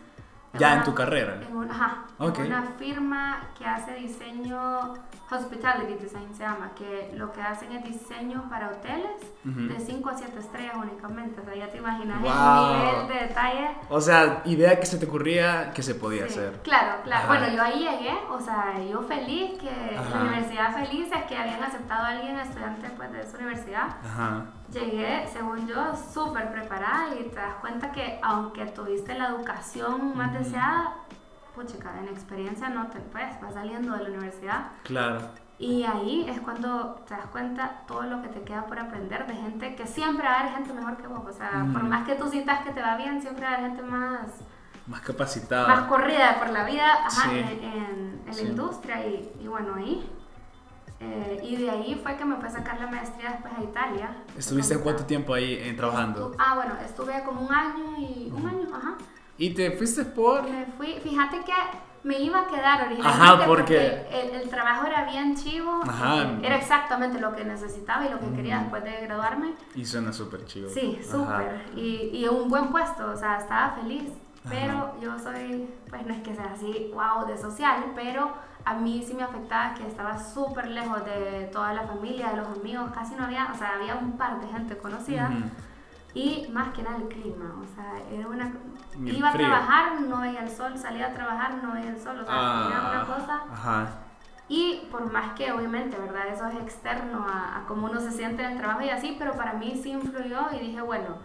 Ya 0.58 0.74
en 0.76 0.82
tu 0.84 0.94
carrera. 0.94 1.40
En 1.48 1.56
un- 1.56 1.70
ajá, 1.70 2.04
en 2.18 2.26
Ok. 2.28 2.38
una 2.46 2.62
firma 2.78 3.40
que 3.58 3.66
hace 3.66 3.94
diseño, 3.94 4.94
Hospitality 5.30 5.94
Design 5.94 6.32
se 6.34 6.42
llama, 6.42 6.70
que 6.76 7.12
lo 7.16 7.32
que 7.32 7.40
hacen 7.42 7.72
es 7.72 7.82
diseño 7.84 8.44
para 8.48 8.68
hoteles 8.68 9.10
Ujú. 9.44 9.60
de 9.68 9.80
5 9.80 10.10
a 10.10 10.16
7 10.16 10.38
estrellas 10.38 10.74
únicamente. 10.76 11.40
O 11.40 11.44
sea, 11.44 11.54
ya 11.56 11.70
te 11.72 11.78
imaginas 11.78 12.20
Wow. 12.20 12.30
el 12.74 12.78
nivel 12.78 13.08
de 13.08 13.26
detalle. 13.28 13.68
O 13.88 14.00
sea, 14.00 14.42
idea 14.44 14.78
que 14.78 14.86
se 14.86 14.98
te 14.98 15.06
ocurría 15.06 15.72
que 15.72 15.82
se 15.82 15.94
podía 15.94 16.28
Sí, 16.28 16.38
hacer. 16.38 16.60
Claro, 16.62 17.02
claro. 17.02 17.24
Ajá. 17.24 17.28
Bueno, 17.28 17.48
yo 17.56 17.62
ahí 17.62 17.78
llegué, 17.80 18.14
o 18.30 18.40
sea, 18.40 18.74
yo 18.88 19.02
feliz 19.02 19.58
que 19.58 19.96
Ajá. 19.98 20.10
la 20.10 20.20
universidad 20.22 20.74
feliz 20.74 21.08
es 21.12 21.24
que 21.24 21.36
habían 21.36 21.62
aceptado 21.64 22.04
a 22.04 22.08
alguien 22.08 22.38
estudiante 22.38 22.90
pues, 22.96 23.10
de 23.12 23.22
esa 23.22 23.36
universidad. 23.38 23.86
Ajá. 24.04 24.44
Llegué, 24.74 25.26
según 25.32 25.68
yo, 25.68 25.92
súper 26.12 26.50
preparada 26.50 27.14
y 27.14 27.28
te 27.28 27.36
das 27.36 27.54
cuenta 27.60 27.92
que 27.92 28.18
aunque 28.22 28.66
tuviste 28.66 29.14
la 29.16 29.28
educación 29.28 30.16
más 30.16 30.32
deseada, 30.32 30.94
puchica, 31.54 31.96
en 32.00 32.08
experiencia 32.08 32.68
no 32.70 32.88
te 32.88 32.98
pues, 32.98 33.40
vas 33.40 33.54
saliendo 33.54 33.92
de 33.96 34.02
la 34.02 34.08
universidad. 34.08 34.66
Claro. 34.82 35.20
Y 35.60 35.84
ahí 35.84 36.26
es 36.28 36.40
cuando 36.40 36.96
te 37.06 37.14
das 37.14 37.26
cuenta 37.26 37.82
todo 37.86 38.02
lo 38.02 38.20
que 38.20 38.28
te 38.28 38.40
queda 38.42 38.66
por 38.66 38.76
aprender 38.80 39.28
de 39.28 39.34
gente 39.34 39.76
que 39.76 39.86
siempre 39.86 40.26
va 40.26 40.34
a 40.34 40.40
haber 40.40 40.54
gente 40.54 40.72
mejor 40.72 40.96
que 40.96 41.06
vos. 41.06 41.22
O 41.24 41.32
sea, 41.32 41.64
por 41.72 41.84
más 41.84 42.04
que 42.04 42.16
tú 42.16 42.28
sientas 42.28 42.64
que 42.64 42.72
te 42.72 42.82
va 42.82 42.96
bien, 42.96 43.22
siempre 43.22 43.46
va 43.46 43.52
a 43.52 43.56
haber 43.58 43.70
gente 43.70 43.82
más 43.84 44.26
Más 44.88 45.00
capacitada. 45.02 45.68
más 45.68 45.86
corrida 45.86 46.36
por 46.40 46.50
la 46.50 46.64
vida 46.64 46.92
ajá, 47.06 47.30
Sí. 47.30 47.38
en, 47.38 47.46
en- 47.62 48.22
en 48.26 48.34
Sí. 48.34 48.42
la 48.44 48.50
industria 48.50 49.06
y, 49.06 49.32
y 49.40 49.46
bueno 49.46 49.76
ahí 49.76 50.10
eh, 51.04 51.40
y 51.42 51.56
de 51.56 51.70
ahí 51.70 52.00
fue 52.02 52.16
que 52.16 52.24
me 52.24 52.36
fui 52.36 52.46
a 52.46 52.50
sacar 52.50 52.80
la 52.80 52.86
maestría 52.86 53.30
después 53.32 53.52
a 53.58 53.62
Italia 53.62 54.16
¿Estuviste 54.38 54.78
cuánto 54.80 55.04
tiempo 55.04 55.34
ahí 55.34 55.54
eh, 55.54 55.74
trabajando? 55.74 56.32
Estu- 56.32 56.36
ah 56.38 56.54
bueno 56.56 56.74
estuve 56.84 57.22
como 57.24 57.42
un 57.42 57.52
año 57.54 57.96
y 57.98 58.30
un 58.34 58.46
año 58.46 58.66
ajá 58.74 58.94
¿Y 59.36 59.50
te 59.50 59.72
fuiste 59.72 60.04
por...? 60.04 60.42
me 60.44 60.66
fui 60.76 60.94
fíjate 61.02 61.38
que 61.40 61.52
me 62.04 62.18
iba 62.20 62.40
a 62.40 62.46
quedar 62.46 62.82
originalmente 62.86 63.24
Ajá, 63.24 63.46
porque- 63.46 64.06
el, 64.12 64.40
el 64.42 64.48
trabajo 64.50 64.86
era 64.86 65.04
bien 65.10 65.34
chivo 65.36 65.80
Ajá. 65.86 66.32
era 66.42 66.56
exactamente 66.56 67.18
lo 67.20 67.34
que 67.34 67.44
necesitaba 67.44 68.06
y 68.06 68.10
lo 68.10 68.20
que 68.20 68.30
quería 68.36 68.58
después 68.60 68.84
de 68.84 69.00
graduarme 69.06 69.54
Y 69.74 69.84
suena 69.86 70.12
súper 70.12 70.44
chido. 70.44 70.68
Sí, 70.68 71.00
súper. 71.02 71.62
Y, 71.74 72.10
y 72.12 72.28
un 72.28 72.48
buen 72.48 72.68
puesto, 72.68 73.10
o 73.10 73.16
sea, 73.16 73.38
estaba 73.38 73.70
feliz. 73.80 74.04
Ajá. 74.44 74.50
Pero 74.54 74.94
yo 75.00 75.18
soy, 75.18 75.66
pues 75.88 76.04
no 76.06 76.12
es 76.12 76.20
que 76.22 76.34
sea 76.34 76.50
así, 76.52 76.90
wow, 76.92 77.26
de 77.26 77.38
social, 77.38 77.82
pero 77.96 78.30
a 78.64 78.74
mí 78.74 79.04
sí 79.06 79.14
me 79.14 79.22
afectaba 79.22 79.74
que 79.74 79.86
estaba 79.86 80.18
súper 80.18 80.68
lejos 80.68 81.04
de 81.04 81.48
toda 81.52 81.72
la 81.74 81.82
familia, 81.82 82.30
de 82.30 82.36
los 82.38 82.48
amigos, 82.58 82.90
casi 82.94 83.14
no 83.14 83.24
había, 83.24 83.50
o 83.52 83.54
sea, 83.56 83.74
había 83.74 83.94
un 83.96 84.12
par 84.16 84.40
de 84.40 84.48
gente 84.48 84.76
conocida. 84.78 85.28
Ujú. 85.30 85.48
Y 86.14 86.48
más 86.52 86.68
que 86.72 86.82
nada 86.82 86.96
el 86.96 87.08
clima, 87.08 87.54
o 87.60 87.74
sea, 87.74 87.92
era 88.10 88.28
una... 88.28 88.52
El 88.94 89.16
Iba 89.16 89.30
a 89.30 89.32
trabajar, 89.32 90.00
no 90.02 90.20
veía 90.20 90.40
el 90.44 90.50
sol, 90.50 90.78
salía 90.78 91.08
a 91.08 91.12
trabajar, 91.12 91.54
no 91.62 91.72
veía 91.72 91.90
el 91.90 92.00
sol, 92.00 92.20
o 92.20 92.24
sea, 92.24 92.34
era 92.34 92.78
Ah, 92.78 92.90
una 92.90 93.16
cosa... 93.16 93.42
Ajá. 93.52 93.86
Y 94.48 94.86
por 94.90 95.10
más 95.10 95.32
que 95.32 95.50
obviamente, 95.52 95.98
¿verdad? 95.98 96.28
Eso 96.28 96.46
es 96.46 96.56
externo 96.56 97.26
a, 97.26 97.58
a 97.58 97.66
cómo 97.66 97.86
uno 97.86 97.98
se 97.98 98.12
siente 98.12 98.44
en 98.44 98.52
el 98.52 98.58
trabajo 98.58 98.82
y 98.82 98.90
así, 98.90 99.16
pero 99.18 99.32
para 99.32 99.54
mí 99.54 99.80
sí 99.82 99.90
influyó 99.90 100.52
y 100.52 100.58
dije, 100.58 100.80
bueno, 100.82 101.16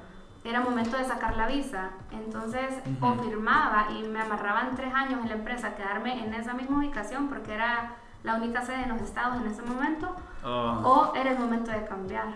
era 0.43 0.61
momento 0.61 0.97
de 0.97 1.05
sacar 1.05 1.35
la 1.37 1.47
visa. 1.47 1.89
Entonces 2.11 2.73
Ujú. 2.97 3.05
o 3.05 3.13
firmaba 3.23 3.87
y 3.91 4.03
me 4.07 4.21
amarraban 4.21 4.75
tres 4.75 4.93
años 4.93 5.21
en 5.21 5.29
la 5.29 5.35
empresa, 5.35 5.75
quedarme 5.75 6.23
en 6.23 6.33
esa 6.33 6.53
misma 6.53 6.77
ubicación 6.79 7.27
porque 7.27 7.53
era 7.53 7.95
la 8.23 8.35
única 8.35 8.61
sede 8.61 8.83
en 8.83 8.89
los 8.89 9.01
estados 9.01 9.37
en 9.41 9.47
ese 9.47 9.61
momento, 9.63 10.15
Oh. 10.43 10.81
o 11.11 11.15
era 11.15 11.31
el 11.31 11.39
momento 11.39 11.71
de 11.71 11.85
cambiar. 11.85 12.27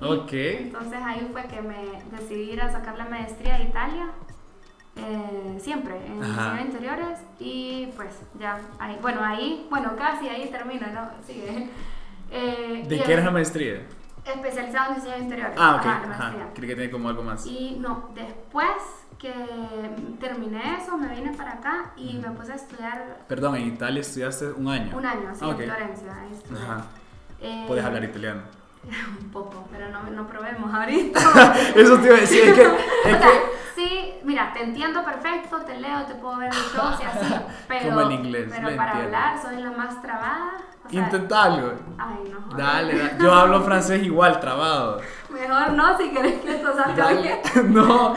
Ok. 0.00 0.32
Entonces 0.32 0.98
ahí 1.04 1.28
fue 1.32 1.44
que 1.44 1.60
me 1.62 2.02
decidí 2.10 2.52
ir 2.52 2.60
a 2.62 2.70
sacar 2.72 2.96
la 2.98 3.04
maestría 3.04 3.54
a 3.56 3.60
Italia. 3.62 4.06
eh, 4.96 5.56
siempre 5.60 5.96
en 6.06 6.20
diseño 6.20 6.54
de 6.54 6.60
interiores 6.62 7.18
y 7.40 7.86
pues 7.96 8.14
ya 8.38 8.60
ahí 8.78 8.96
bueno 9.02 9.24
ahí 9.24 9.66
bueno 9.68 9.96
casi 9.96 10.28
ahí 10.28 10.48
termina 10.50 10.86
no 10.88 11.10
sigue 11.26 11.68
Eh, 12.30 12.84
¿De 12.88 13.00
qué 13.02 13.12
era 13.12 13.24
la 13.24 13.30
maestría? 13.32 13.82
Especializado 14.24 14.90
en 14.90 14.94
diseño 14.96 15.14
de 15.16 15.22
interiores 15.22 15.56
Ah, 15.58 15.76
ok. 15.76 15.80
ajá, 15.86 16.06
la 16.06 16.14
Ajá. 16.14 16.22
maestría. 16.24 16.48
Creí 16.54 16.68
que 16.68 16.74
tenía 16.74 16.90
como 16.90 17.08
algo 17.08 17.22
más. 17.22 17.46
y 17.46 17.76
no 17.80 18.10
después 18.14 18.68
que 19.18 19.32
terminé 20.20 20.76
eso 20.78 20.96
me 20.98 21.08
vine 21.14 21.32
para 21.36 21.52
acá 21.52 21.92
y 21.96 22.14
me 22.18 22.30
puse 22.32 22.52
a 22.52 22.56
estudiar 22.56 23.18
Perdón, 23.28 23.56
en 23.56 23.68
Italia 23.68 24.00
estudiaste 24.00 24.48
un 24.52 24.68
año. 24.68 24.96
un 24.96 25.06
año 25.06 25.28
así 25.30 25.40
Ah, 25.44 25.50
en 25.50 25.56
Florencia 25.56 26.16
ahí 26.20 26.32
estudié. 26.32 26.62
Ajá. 26.62 26.84
Eh, 27.40 27.64
Puedes 27.66 27.84
hablar 27.84 28.04
italiano. 28.04 28.42
un 29.20 29.30
poco 29.30 29.66
pero 29.70 29.88
no, 29.88 30.02
no 30.10 30.26
probemos 30.26 30.72
ahorita 30.72 31.20
Eso 31.74 31.98
te 31.98 32.06
iba 32.06 32.16
a 32.16 32.20
decir. 32.20 32.44
Es 32.48 32.54
que, 32.54 32.62
es 32.62 32.68
O 33.04 33.08
sea, 33.08 33.20
que 33.20 33.54
sí, 33.74 34.14
mira, 34.24 34.52
te 34.52 34.62
entiendo 34.62 35.04
perfecto, 35.04 35.58
te 35.58 35.78
leo, 35.78 36.04
te 36.04 36.14
puedo 36.14 36.36
ver 36.36 36.48
el 36.48 36.54
show, 36.54 36.92
y 37.00 37.04
así, 37.04 37.34
pero, 37.68 37.88
Como 37.88 38.00
el 38.02 38.12
inglés, 38.12 38.52
pero 38.54 38.76
para 38.76 38.92
entiendo. 38.92 39.16
hablar 39.16 39.42
soy 39.42 39.56
la 39.56 39.70
más 39.72 40.00
trabada. 40.00 40.52
o 40.84 40.88
sea, 40.88 41.00
intentalo. 41.00 41.72
Ay, 41.98 42.30
no. 42.30 42.56
Dale, 42.56 42.98
dale. 42.98 43.16
Yo 43.20 43.34
hablo 43.34 43.62
francés 43.62 44.02
igual, 44.02 44.38
trabado. 44.40 45.00
Mejor 45.30 45.72
no, 45.72 45.98
si 45.98 46.10
querés 46.10 46.40
que 46.40 46.56
esto 46.56 46.74
salga 46.76 47.12
bien. 47.12 47.40
No. 47.74 48.14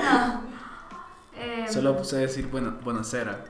Eh, 1.40 1.66
Solo 1.70 2.04
sé 2.04 2.18
decir 2.18 2.48
bueno, 2.48 2.76
buenasera. 2.84 3.46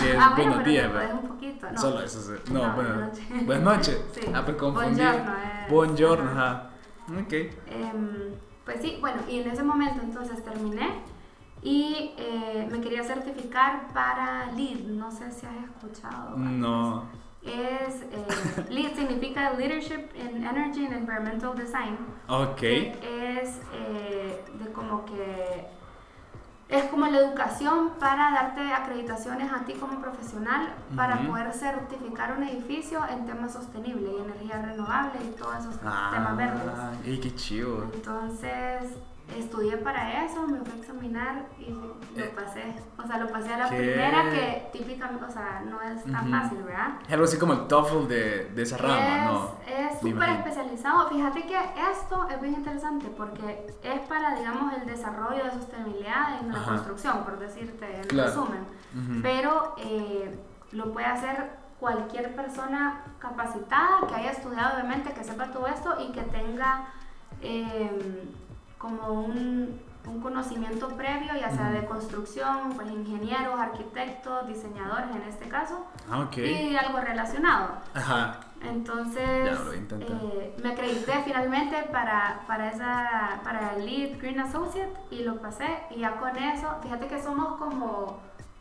Que 0.00 0.10
es 0.12 0.16
ah, 0.18 0.32
bueno, 0.34 0.50
buenos 0.52 0.64
días, 0.66 0.92
¿verdad? 0.92 1.14
un 1.22 1.28
poquito, 1.28 1.70
¿no? 1.70 1.78
Solo 1.80 2.00
eso 2.02 2.20
sé. 2.20 2.52
No, 2.52 2.66
No, 2.68 2.74
bueno. 2.74 2.94
buenas 2.94 3.08
noches. 3.12 3.46
Buenas 3.46 3.64
noches. 3.76 4.04
Sí. 4.12 4.20
Ah, 4.34 4.42
pues 4.44 4.56
confundí. 4.56 5.00
Buongiorno, 5.00 5.32
eh. 5.32 5.66
Buongiorno, 5.70 6.30
Ajá. 6.30 6.70
Ok. 7.20 7.32
Em, 7.32 8.34
pues 8.64 8.80
sí, 8.82 8.98
bueno, 9.00 9.20
y 9.28 9.40
en 9.40 9.50
ese 9.50 9.62
momento 9.62 10.00
entonces 10.02 10.44
terminé 10.44 10.90
y 11.62 12.12
eh, 12.18 12.68
me 12.70 12.80
quería 12.80 13.02
certificar 13.02 13.88
para 13.94 14.52
LEED, 14.52 14.86
no 14.88 15.10
sé 15.10 15.30
si 15.32 15.46
has 15.46 15.56
escuchado. 15.64 16.36
No. 16.36 17.04
Es, 17.42 18.02
eh, 18.02 18.66
LEED 18.68 18.94
significa 18.94 19.54
Leadership 19.54 20.10
in 20.14 20.44
Energy 20.44 20.84
and 20.84 20.92
Environmental 20.94 21.54
Design. 21.56 21.96
Ok. 22.28 22.56
que 22.60 23.40
es 23.42 23.60
eh, 23.72 24.44
de 24.62 24.72
como 24.72 25.04
que 25.06 25.66
es 26.68 26.84
como 26.84 27.06
la 27.06 27.18
educación 27.18 27.92
para 27.98 28.30
darte 28.30 28.72
acreditaciones 28.72 29.50
a 29.50 29.64
ti 29.64 29.72
como 29.74 30.00
profesional 30.00 30.68
para 30.94 31.18
poder 31.26 31.52
certificar 31.52 32.36
un 32.36 32.42
edificio 32.44 33.00
en 33.10 33.26
temas 33.26 33.54
sostenibles 33.54 34.12
y 34.12 34.22
energía 34.22 34.60
renovable 34.60 35.18
y 35.26 35.38
todos 35.38 35.56
esos 35.60 35.80
temas 35.80 36.36
verdes. 36.36 36.62
Ah, 36.76 36.92
ey, 37.06 37.18
qué 37.20 37.34
chido. 37.34 37.84
Entonces 37.94 38.82
estudié 39.36 39.76
para 39.76 40.24
eso, 40.24 40.46
me 40.46 40.58
fui 40.60 40.72
a 40.72 40.76
examinar 40.82 41.46
y 41.58 41.70
lo 41.70 41.98
Eh, 42.16 42.32
pasé. 42.34 42.74
O 42.98 43.06
sea, 43.06 43.18
lo 43.18 43.28
pasé 43.30 43.52
a 43.54 43.58
la 43.58 43.68
¿qué? 43.68 43.76
primera 43.76 44.30
que 44.30 44.68
típicamente, 44.72 45.24
o 45.24 45.30
sea, 45.30 45.62
no 45.68 45.80
es 45.82 46.02
tan 46.04 46.30
fácil, 46.30 46.62
¿verdad? 46.64 46.88
Es 47.06 47.12
algo 47.12 47.24
así 47.24 47.38
como 47.38 47.52
el 47.52 47.66
TOEFL 47.68 48.08
de, 48.08 48.44
de 48.54 48.62
esa 48.62 48.76
rama, 48.78 49.18
es, 49.18 49.24
¿no? 49.24 49.50
Es 49.66 50.00
súper 50.00 50.28
especializado. 50.30 51.08
Fíjate 51.10 51.42
que 51.46 51.56
esto 51.92 52.26
es 52.30 52.40
bien 52.40 52.54
interesante 52.54 53.06
porque 53.16 53.66
es 53.82 54.00
para, 54.08 54.34
digamos, 54.34 54.72
el 54.74 54.86
desarrollo 54.86 55.44
de 55.44 55.50
sostenibilidad 55.52 56.40
en 56.40 56.48
la 56.52 56.58
Ajá. 56.58 56.70
construcción, 56.72 57.24
por 57.24 57.38
decirte 57.38 58.00
en 58.00 58.06
Claro. 58.08 58.28
resumen. 58.30 59.22
Pero 59.22 59.74
eh, 59.78 60.36
lo 60.72 60.92
puede 60.92 61.06
hacer 61.06 61.50
cualquier 61.78 62.34
persona 62.34 63.02
capacitada 63.20 64.00
que 64.08 64.14
haya 64.14 64.32
estudiado, 64.32 64.74
obviamente, 64.74 65.12
que 65.12 65.22
sepa 65.22 65.52
todo 65.52 65.66
esto 65.68 65.94
y 66.00 66.10
que 66.12 66.22
tenga 66.22 66.86
eh, 67.40 68.24
como 68.78 69.12
un, 69.12 69.80
un 70.06 70.20
conocimiento 70.20 70.88
previo, 70.96 71.34
ya 71.34 71.50
sea 71.50 71.70
de 71.70 71.84
construcción, 71.84 72.72
pues 72.74 72.88
ingenieros, 72.90 73.58
arquitectos, 73.58 74.46
diseñadores 74.46 75.14
en 75.14 75.22
este 75.22 75.48
caso, 75.48 75.84
Ah, 76.10 76.20
ok. 76.20 76.38
y 76.38 76.76
algo 76.76 76.98
relacionado. 77.00 77.68
Ajá. 77.94 78.40
Entonces, 78.60 79.56
eh, 80.00 80.56
me 80.62 80.70
acredité 80.72 81.12
finalmente 81.24 81.76
para, 81.92 82.40
para, 82.48 82.70
esa, 82.70 83.40
para 83.44 83.74
el 83.76 83.86
Lead 83.86 84.18
Green 84.18 84.40
Associate 84.40 84.92
y 85.12 85.22
lo 85.22 85.40
pasé. 85.40 85.66
Y 85.90 86.00
ya 86.00 86.16
con 86.18 86.36
eso, 86.36 86.68
fíjate 86.82 87.06
que 87.06 87.22
somos 87.22 87.56
como 87.56 88.18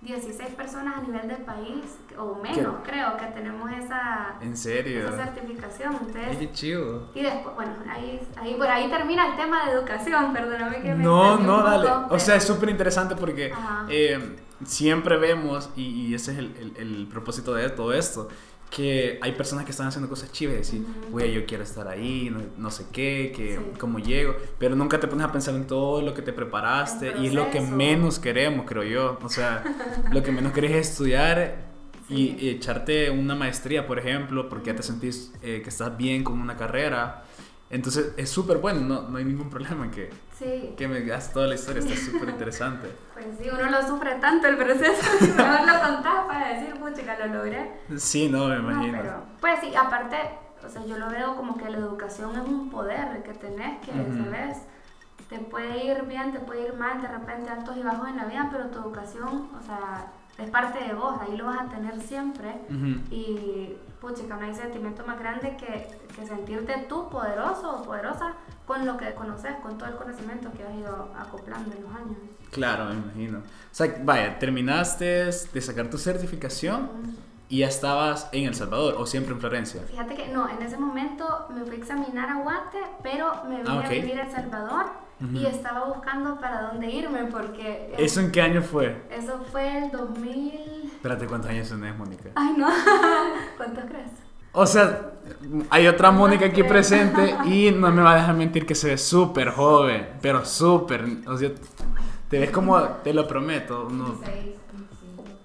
16 0.07 0.55
personas 0.55 0.97
a 0.97 1.01
nivel 1.01 1.27
del 1.27 1.43
país, 1.43 1.97
o 2.17 2.35
menos 2.35 2.75
creo, 2.85 3.17
que 3.17 3.25
tenemos 3.25 3.69
esa, 3.71 4.35
¿En 4.41 4.55
serio? 4.55 5.09
esa 5.09 5.25
certificación. 5.25 5.97
Qué 6.39 6.51
chido. 6.53 7.09
Y 7.13 7.23
después, 7.23 7.55
bueno, 7.55 7.73
ahí, 7.89 8.25
ahí, 8.37 8.55
por 8.55 8.67
ahí 8.67 8.89
termina 8.89 9.27
el 9.27 9.35
tema 9.35 9.65
de 9.65 9.73
educación, 9.73 10.31
perdóname 10.33 10.81
que 10.81 10.95
me 10.95 11.03
No, 11.03 11.37
no, 11.37 11.61
dale. 11.61 11.89
O 12.09 12.17
sea, 12.19 12.35
es 12.35 12.45
súper 12.45 12.69
interesante 12.69 13.15
porque 13.15 13.51
eh, 13.89 14.37
siempre 14.63 15.17
vemos, 15.17 15.69
y, 15.75 15.83
y 15.83 16.15
ese 16.15 16.31
es 16.31 16.37
el, 16.37 16.55
el, 16.57 16.77
el 16.77 17.07
propósito 17.07 17.53
de 17.53 17.69
todo 17.69 17.91
esto, 17.93 18.29
que 18.69 19.17
hay 19.21 19.31
personas 19.31 19.65
que 19.65 19.71
están 19.71 19.87
haciendo 19.87 20.09
cosas 20.09 20.31
chivas 20.31 20.55
y 20.55 20.57
decir, 20.57 20.85
güey, 21.09 21.33
yo 21.33 21.45
quiero 21.45 21.63
estar 21.63 21.87
ahí, 21.87 22.33
no, 22.57 22.71
sé 22.71 22.85
qué, 22.91 23.33
que 23.35 23.59
cómo 23.79 23.99
llego, 23.99 24.35
pero 24.59 24.75
nunca 24.75 24.99
te 24.99 25.07
pones 25.07 25.25
a 25.25 25.31
pensar 25.31 25.55
en 25.55 25.65
todo 25.67 26.01
lo 26.01 26.13
que 26.13 26.21
te 26.21 26.33
preparaste 26.33 27.13
y 27.19 27.27
es 27.27 27.33
lo 27.33 27.49
que 27.49 27.61
menos 27.61 28.19
queremos, 28.19 28.65
creo 28.67 28.83
yo. 28.83 29.19
O 29.23 29.29
sea, 29.29 29.63
lo 30.11 30.21
que 30.21 30.31
menos 30.31 30.53
querés 30.53 30.71
es 30.71 30.89
estudiar 30.91 31.67
y, 32.09 32.49
echarte 32.49 33.09
una 33.09 33.35
maestría, 33.35 33.87
por 33.87 33.99
ejemplo, 33.99 34.49
porque 34.49 34.67
ya 34.67 34.75
te 34.75 34.83
sentís 34.83 35.31
eh, 35.41 35.61
que 35.63 35.69
estás 35.69 35.95
bien 35.97 36.23
con 36.23 36.39
una 36.39 36.55
carrera 36.55 37.23
entonces 37.69 38.13
es 38.17 38.29
súper 38.29 38.57
bueno, 38.57 38.81
no, 38.81 39.09
no 39.09 39.17
hay 39.17 39.25
ningún 39.25 39.49
problema 39.49 39.85
en 39.85 39.91
que, 39.91 40.09
que 40.77 40.87
me 40.87 41.01
digas 41.01 41.33
toda 41.33 41.47
la 41.47 41.55
historia, 41.55 41.81
está 41.81 41.95
súper 41.95 42.29
interesante. 42.29 42.91
Pues 43.17 43.25
sí, 43.41 43.49
uno 43.51 43.71
lo 43.71 43.87
sufre 43.87 44.15
tanto 44.15 44.47
el 44.47 44.57
proceso, 44.57 45.03
mejor 45.35 45.65
lo 45.65 45.81
contás 45.81 46.25
para 46.27 46.53
decir, 46.53 46.75
pucha, 46.75 47.17
lo 47.25 47.33
logré. 47.33 47.71
Sí, 47.97 48.29
no, 48.29 48.47
me 48.47 48.57
imagino. 48.57 48.99
pues 49.41 49.59
sí, 49.59 49.75
aparte, 49.75 50.17
o 50.63 50.69
sea, 50.69 50.85
yo 50.85 50.99
lo 50.99 51.09
veo 51.09 51.35
como 51.35 51.57
que 51.57 51.67
la 51.67 51.77
educación 51.77 52.31
es 52.35 52.47
un 52.47 52.69
poder 52.69 53.23
que 53.23 53.33
tenés, 53.33 53.79
que, 53.79 53.91
¿sabes? 53.91 54.59
Te 55.29 55.39
puede 55.39 55.83
ir 55.83 56.03
bien, 56.03 56.31
te 56.31 56.39
puede 56.39 56.67
ir 56.67 56.73
mal, 56.75 57.01
de 57.01 57.07
repente 57.07 57.49
altos 57.49 57.75
y 57.75 57.81
bajos 57.81 58.07
en 58.07 58.17
la 58.17 58.25
vida, 58.25 58.47
pero 58.51 58.67
tu 58.67 58.79
educación, 58.79 59.49
o 59.59 59.63
sea, 59.65 60.11
es 60.37 60.49
parte 60.51 60.83
de 60.83 60.93
vos, 60.93 61.15
ahí 61.19 61.35
lo 61.35 61.45
vas 61.45 61.61
a 61.61 61.69
tener 61.69 61.99
siempre. 61.99 62.53
Y, 63.09 63.75
pucha, 64.07 64.23
no 64.27 64.45
hay 64.45 64.53
sentimiento 64.53 65.05
más 65.05 65.19
grande 65.19 65.57
que, 65.57 65.87
que, 66.15 66.25
sentirte 66.25 66.85
tú 66.87 67.09
poderoso 67.09 67.77
o 67.77 67.83
poderosa 67.83 68.33
con 68.65 68.85
lo 68.85 68.97
que 68.97 69.13
conoces, 69.13 69.55
con 69.61 69.77
todo 69.77 69.89
el 69.89 69.95
conocimiento 69.95 70.51
que 70.53 70.63
has 70.63 70.75
ido 70.75 71.13
acoplando 71.17 71.75
en 71.75 71.83
los 71.83 71.91
años. 71.93 72.17
Claro, 72.51 72.85
me 72.85 72.95
imagino. 72.95 73.39
O 73.39 73.41
sea, 73.71 73.95
vaya, 74.03 74.39
terminaste 74.39 75.05
de 75.05 75.61
sacar 75.61 75.89
tu 75.89 75.97
certificación. 75.97 77.27
¿Y 77.49 77.59
ya 77.59 77.67
estabas 77.67 78.27
en 78.33 78.45
El 78.45 78.55
Salvador 78.55 78.95
o 78.97 79.05
siempre 79.05 79.33
en 79.33 79.39
Florencia? 79.39 79.81
Fíjate 79.83 80.15
que 80.15 80.27
no, 80.27 80.49
en 80.49 80.61
ese 80.61 80.77
momento 80.77 81.47
me 81.53 81.63
fui 81.63 81.75
a 81.75 81.77
examinar 81.77 82.29
a 82.29 82.41
Guate, 82.41 82.79
pero 83.01 83.45
me 83.45 83.61
vine 83.61 83.69
ah, 83.69 83.83
a 83.85 83.89
vivir 83.89 84.19
a 84.19 84.23
El 84.23 84.31
Salvador 84.31 84.85
y 85.33 85.45
estaba 85.45 85.85
buscando 85.85 86.39
para 86.39 86.63
dónde 86.63 86.89
irme 86.91 87.23
porque... 87.31 87.95
¿Eso 87.97 88.19
en 88.19 88.31
qué 88.31 88.41
año 88.41 88.61
fue? 88.61 89.01
Eso 89.09 89.39
fue 89.49 89.77
el 89.77 89.91
2000... 89.91 90.76
Espérate, 91.07 91.27
¿cuántos 91.27 91.51
años 91.51 91.69
tenés, 91.69 91.97
Mónica? 91.97 92.31
Ay, 92.35 92.53
no. 92.57 92.67
¿Cuántos 93.57 93.85
crees? 93.85 94.11
O 94.51 94.65
sea, 94.65 95.11
hay 95.69 95.87
otra 95.87 96.11
Mónica 96.11 96.47
aquí 96.47 96.63
presente 96.63 97.33
y 97.45 97.71
no 97.75 97.89
me 97.93 98.01
va 98.01 98.11
a 98.11 98.15
dejar 98.15 98.35
mentir 98.35 98.65
que 98.65 98.75
se 98.75 98.89
ve 98.89 98.97
súper 98.97 99.51
joven, 99.51 100.05
pero 100.21 100.43
súper... 100.43 101.05
O 101.25 101.37
sea, 101.37 101.51
te 102.27 102.39
ves 102.39 102.51
como, 102.51 102.81
te 103.05 103.13
lo 103.13 103.25
prometo, 103.25 103.87
unos... 103.87 104.17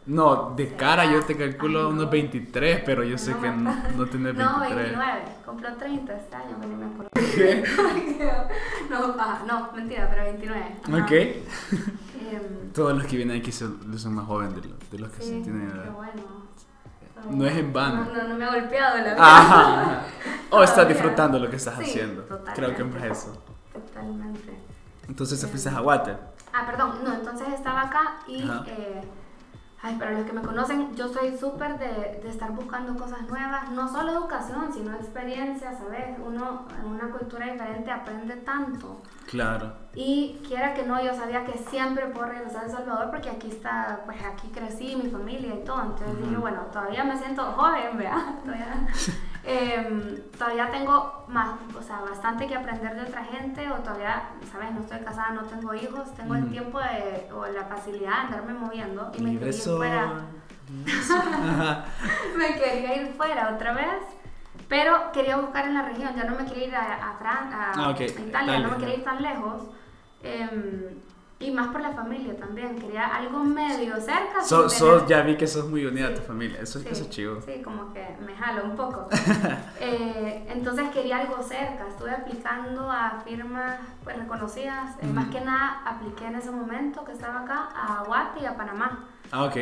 No, 0.04 0.54
de 0.56 0.74
cara 0.74 1.04
yo 1.04 1.22
te 1.24 1.36
calculo 1.36 1.88
unos 1.88 2.10
23, 2.10 2.82
pero 2.84 3.04
yo 3.04 3.16
sé 3.16 3.34
que 3.34 3.48
no, 3.48 3.72
no 3.96 4.06
tienes 4.06 4.34
23. 4.34 4.36
No, 4.36 4.58
29. 4.60 5.22
Compró 5.46 5.74
30 5.74 6.16
este 6.16 6.36
año, 6.36 6.56
no 6.60 6.66
me 6.66 6.86
acuerdo. 6.86 7.10
¿Qué? 7.14 7.64
no, 8.90 9.16
no, 9.46 9.72
mentira, 9.76 10.08
pero 10.10 10.24
29. 10.24 10.76
Ok. 11.02 11.10
Em, 11.12 12.72
Todos 12.74 12.96
los 12.98 13.06
que 13.06 13.16
vienen 13.16 13.38
aquí 13.38 13.52
son, 13.52 13.96
son 13.96 14.14
más 14.14 14.26
jóvenes 14.26 14.56
de, 14.56 14.68
los, 14.68 14.90
de 14.90 14.98
los 14.98 15.10
que 15.10 15.22
sí, 15.22 15.28
se 15.28 15.40
tienen 15.42 15.70
edad. 15.70 15.92
bueno. 15.92 16.42
No 17.30 17.46
es 17.46 17.56
en 17.56 17.72
vano. 17.72 18.04
No, 18.12 18.28
no, 18.28 18.34
me 18.34 18.44
ha 18.44 18.50
golpeado 18.50 18.96
la 18.96 19.14
vida. 19.14 19.16
Ajá. 19.18 20.02
O 20.54 20.62
estás 20.62 20.86
disfrutando 20.86 21.38
lo 21.38 21.48
que 21.48 21.56
estás 21.56 21.78
haciendo. 21.78 22.24
Totalmente. 22.24 22.74
Creo 22.74 22.90
que 22.92 22.98
es 22.98 23.18
eso. 23.18 23.42
Totalmente. 23.72 24.58
Entonces 25.08 25.40
te 25.40 25.46
fuiste 25.46 25.70
a 25.70 25.80
Guate. 25.80 26.14
Ah, 26.52 26.66
perdón. 26.66 27.02
No, 27.02 27.14
entonces 27.14 27.48
estaba 27.54 27.82
acá 27.82 28.18
y 28.26 28.42
eh, 28.66 29.00
Ay, 29.84 29.96
para 29.96 30.12
los 30.12 30.24
que 30.24 30.32
me 30.32 30.42
conocen, 30.42 30.94
yo 30.94 31.08
soy 31.12 31.36
súper 31.36 31.76
de, 31.76 32.20
de, 32.22 32.28
estar 32.28 32.52
buscando 32.52 32.96
cosas 32.96 33.22
nuevas, 33.28 33.68
no 33.72 33.90
solo 33.90 34.12
educación, 34.12 34.72
sino 34.72 34.94
experiencia, 34.94 35.76
¿sabes? 35.76 36.16
Uno 36.24 36.66
en 36.78 36.86
una 36.86 37.10
cultura 37.10 37.46
diferente 37.46 37.90
aprende 37.90 38.36
tanto. 38.36 39.02
Claro. 39.26 39.72
Y 39.94 40.40
quiera 40.46 40.72
que 40.72 40.84
no, 40.84 41.02
yo 41.02 41.12
sabía 41.14 41.44
que 41.44 41.58
siempre 41.58 42.06
puedo 42.06 42.26
regresar 42.26 42.62
a 42.62 42.66
El 42.66 42.70
Salvador 42.70 43.10
porque 43.10 43.30
aquí 43.30 43.48
está, 43.48 44.02
pues 44.04 44.18
aquí 44.24 44.48
crecí, 44.48 44.94
mi 44.94 45.10
familia 45.10 45.54
y 45.54 45.64
todo. 45.64 45.82
Entonces 45.82 46.16
dije, 46.16 46.36
bueno, 46.36 46.60
todavía 46.72 47.02
me 47.02 47.18
siento 47.18 47.42
joven, 47.42 47.98
¿verdad? 47.98 48.22
Todavía, 48.44 48.86
eh, 49.44 50.30
todavía 50.38 50.70
tengo 50.70 51.24
más, 51.28 51.58
o 51.76 51.82
sea, 51.82 52.00
bastante 52.00 52.46
que 52.46 52.54
aprender 52.54 52.94
de 52.94 53.02
otra 53.02 53.24
gente 53.24 53.68
o 53.70 53.76
todavía, 53.76 54.30
¿sabes? 54.50 54.72
No 54.72 54.80
estoy 54.80 55.00
casada, 55.00 55.30
no 55.30 55.42
tengo 55.42 55.74
hijos, 55.74 56.14
tengo 56.14 56.34
el 56.34 56.48
tiempo 56.50 56.78
de, 56.78 57.28
o 57.32 57.46
la 57.46 57.64
facilidad 57.64 58.28
de 58.28 58.36
andarme 58.36 58.54
moviendo 58.54 59.10
y 59.16 59.22
me 59.22 59.32
quería 59.38 59.48
ir 59.48 59.54
fuera. 59.54 60.12
me 62.36 62.54
quería 62.54 63.02
ir 63.02 63.14
fuera 63.14 63.54
otra 63.54 63.72
vez. 63.72 64.02
Pero 64.68 65.12
quería 65.12 65.36
buscar 65.36 65.66
en 65.66 65.74
la 65.74 65.82
región, 65.82 66.14
ya 66.16 66.24
no 66.24 66.36
me 66.36 66.46
quería 66.46 66.68
ir 66.68 66.74
a, 66.74 66.80
a, 66.80 67.10
a, 67.10 67.72
ah, 67.76 67.94
Italia, 67.98 68.58
no 68.60 68.70
me 68.70 68.76
quería 68.78 68.94
ir 68.94 69.04
tan 69.04 69.20
lejos. 69.20 69.64
Eh, 70.22 70.96
y 71.42 71.50
más 71.50 71.68
por 71.68 71.80
la 71.80 71.92
familia 71.92 72.36
también, 72.36 72.76
quería 72.76 73.06
algo 73.06 73.42
medio 73.42 74.00
cerca. 74.00 74.42
So, 74.44 75.06
ya 75.06 75.22
vi 75.22 75.36
que 75.36 75.46
sos 75.46 75.68
muy 75.68 75.84
unida 75.84 76.08
a 76.08 76.14
tu 76.14 76.22
familia, 76.22 76.60
eso, 76.60 76.78
es 76.78 76.86
eso 76.86 77.10
chivo. 77.10 77.40
Sí, 77.44 77.60
como 77.62 77.92
que 77.92 78.16
me 78.24 78.34
jalo 78.34 78.64
un 78.64 78.76
poco. 78.76 79.08
eh, 79.80 80.46
entonces 80.48 80.88
quería 80.90 81.18
algo 81.18 81.42
cerca, 81.42 81.88
estuve 81.88 82.12
aplicando 82.12 82.90
a 82.90 83.22
firmas 83.24 83.80
pues, 84.04 84.16
reconocidas, 84.16 84.96
eh, 85.02 85.06
más 85.06 85.28
que 85.28 85.40
nada 85.40 85.82
apliqué 85.84 86.26
en 86.26 86.36
ese 86.36 86.50
momento 86.50 87.04
que 87.04 87.12
estaba 87.12 87.40
acá 87.40 87.68
a 87.74 88.04
Guate 88.04 88.40
y 88.42 88.46
a 88.46 88.56
Panamá. 88.56 89.08
Ah, 89.30 89.44
ok. 89.44 89.56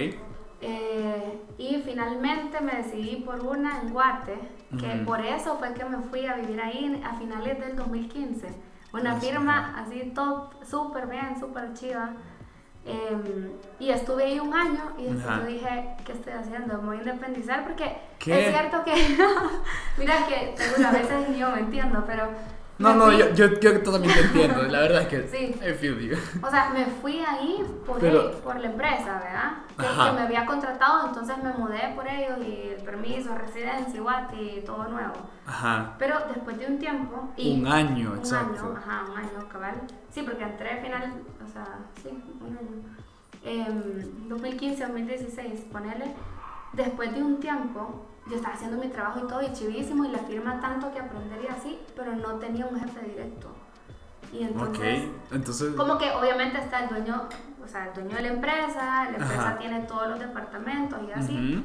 Eh, 0.62 1.42
y 1.56 1.80
finalmente 1.82 2.60
me 2.60 2.72
decidí 2.72 3.16
por 3.22 3.40
una 3.40 3.80
en 3.80 3.90
Guate, 3.90 4.38
que 4.78 5.02
por 5.06 5.20
eso 5.24 5.56
fue 5.56 5.72
que 5.72 5.84
me 5.84 5.98
fui 6.02 6.26
a 6.26 6.34
vivir 6.34 6.60
ahí 6.60 7.02
a 7.04 7.14
finales 7.14 7.58
del 7.58 7.76
2015 7.76 8.69
una 8.92 9.16
firma 9.16 9.74
así 9.78 10.12
top, 10.14 10.52
súper 10.64 11.06
bien, 11.06 11.38
súper 11.38 11.72
chiva. 11.74 12.12
Em, 12.84 13.52
y 13.78 13.90
estuve 13.90 14.24
ahí 14.24 14.40
un 14.40 14.54
año 14.54 14.94
y 14.96 15.04
después 15.04 15.36
yo 15.36 15.46
dije, 15.46 15.96
¿qué 16.04 16.12
estoy 16.12 16.32
haciendo? 16.32 16.78
Me 16.78 16.86
voy 16.86 16.96
a 16.96 17.00
independizar 17.00 17.64
porque 17.64 17.98
es 18.26 18.50
cierto 18.50 18.82
que, 18.84 18.94
mira 19.98 20.26
que 20.26 20.54
a 20.82 20.90
veces 20.90 21.36
yo 21.36 21.50
me 21.50 21.60
entiendo, 21.60 22.02
pero 22.06 22.30
no, 22.80 22.94
no, 22.94 23.12
yo, 23.12 23.34
yo, 23.34 23.60
yo 23.60 23.82
totalmente 23.82 24.18
entiendo. 24.20 24.62
La 24.62 24.80
verdad 24.80 25.02
es 25.02 25.08
que 25.08 25.28
sí. 25.28 25.54
I 25.60 25.74
feel 25.74 25.98
you. 25.98 26.16
O 26.42 26.50
sea, 26.50 26.70
me 26.70 26.86
fui 26.86 27.20
ahí 27.20 27.62
por, 27.86 28.00
por 28.40 28.58
la 28.58 28.66
empresa, 28.66 29.20
¿verdad? 29.22 29.52
Que, 29.76 30.12
me 30.12 30.22
había 30.22 30.46
contratado, 30.46 31.08
entonces 31.08 31.36
me 31.42 31.52
mudé 31.52 31.92
por 31.94 32.08
ellos 32.08 32.38
y 32.42 32.70
el 32.76 32.82
permiso, 32.82 33.34
residencia, 33.34 34.00
y 34.32 34.62
todo 34.62 34.88
nuevo. 34.88 35.12
Ajá. 35.46 35.94
Pero 35.98 36.16
después 36.32 36.58
de 36.58 36.66
un 36.66 36.78
tiempo. 36.78 37.28
Y 37.36 37.60
un 37.60 37.66
año, 37.66 38.14
exacto. 38.16 38.62
Un 38.62 38.70
año, 38.70 38.78
ajá, 38.78 39.04
un 39.10 39.18
año, 39.18 39.48
cabal. 39.52 39.74
Sí, 40.10 40.22
porque 40.22 40.42
entré 40.42 40.70
al 40.70 40.80
final, 40.80 41.12
o 41.44 41.52
sea, 41.52 41.66
sí, 42.02 42.08
un 42.40 42.56
año. 42.56 43.00
Eh, 43.44 44.12
2015, 44.26 44.86
2016, 44.86 45.66
ponele. 45.72 46.14
Después 46.72 47.12
de 47.12 47.22
un 47.22 47.40
tiempo, 47.40 48.06
yo 48.30 48.36
estaba 48.36 48.54
haciendo 48.54 48.78
mi 48.78 48.88
trabajo 48.88 49.20
y 49.20 49.28
todo, 49.28 49.42
y 49.42 49.52
chivísimo, 49.52 50.04
y 50.04 50.08
la 50.08 50.18
firma 50.18 50.60
tanto 50.60 50.92
que 50.92 51.00
aprender 51.00 51.40
y 51.42 51.48
así, 51.48 51.78
pero 51.96 52.14
no 52.14 52.34
tenía 52.34 52.66
un 52.66 52.78
jefe 52.78 53.00
directo. 53.00 53.48
Y 54.32 54.44
entonces, 54.44 55.08
entonces, 55.32 55.74
como 55.74 55.98
que 55.98 56.10
obviamente 56.12 56.58
está 56.58 56.84
el 56.84 56.88
dueño, 56.88 57.28
o 57.62 57.66
sea, 57.66 57.88
el 57.88 57.94
dueño 57.94 58.16
de 58.16 58.22
la 58.22 58.28
empresa, 58.28 59.04
la 59.10 59.16
empresa 59.18 59.56
tiene 59.58 59.80
todos 59.82 60.08
los 60.08 60.20
departamentos 60.20 60.98
y 61.06 61.12
así. 61.12 61.64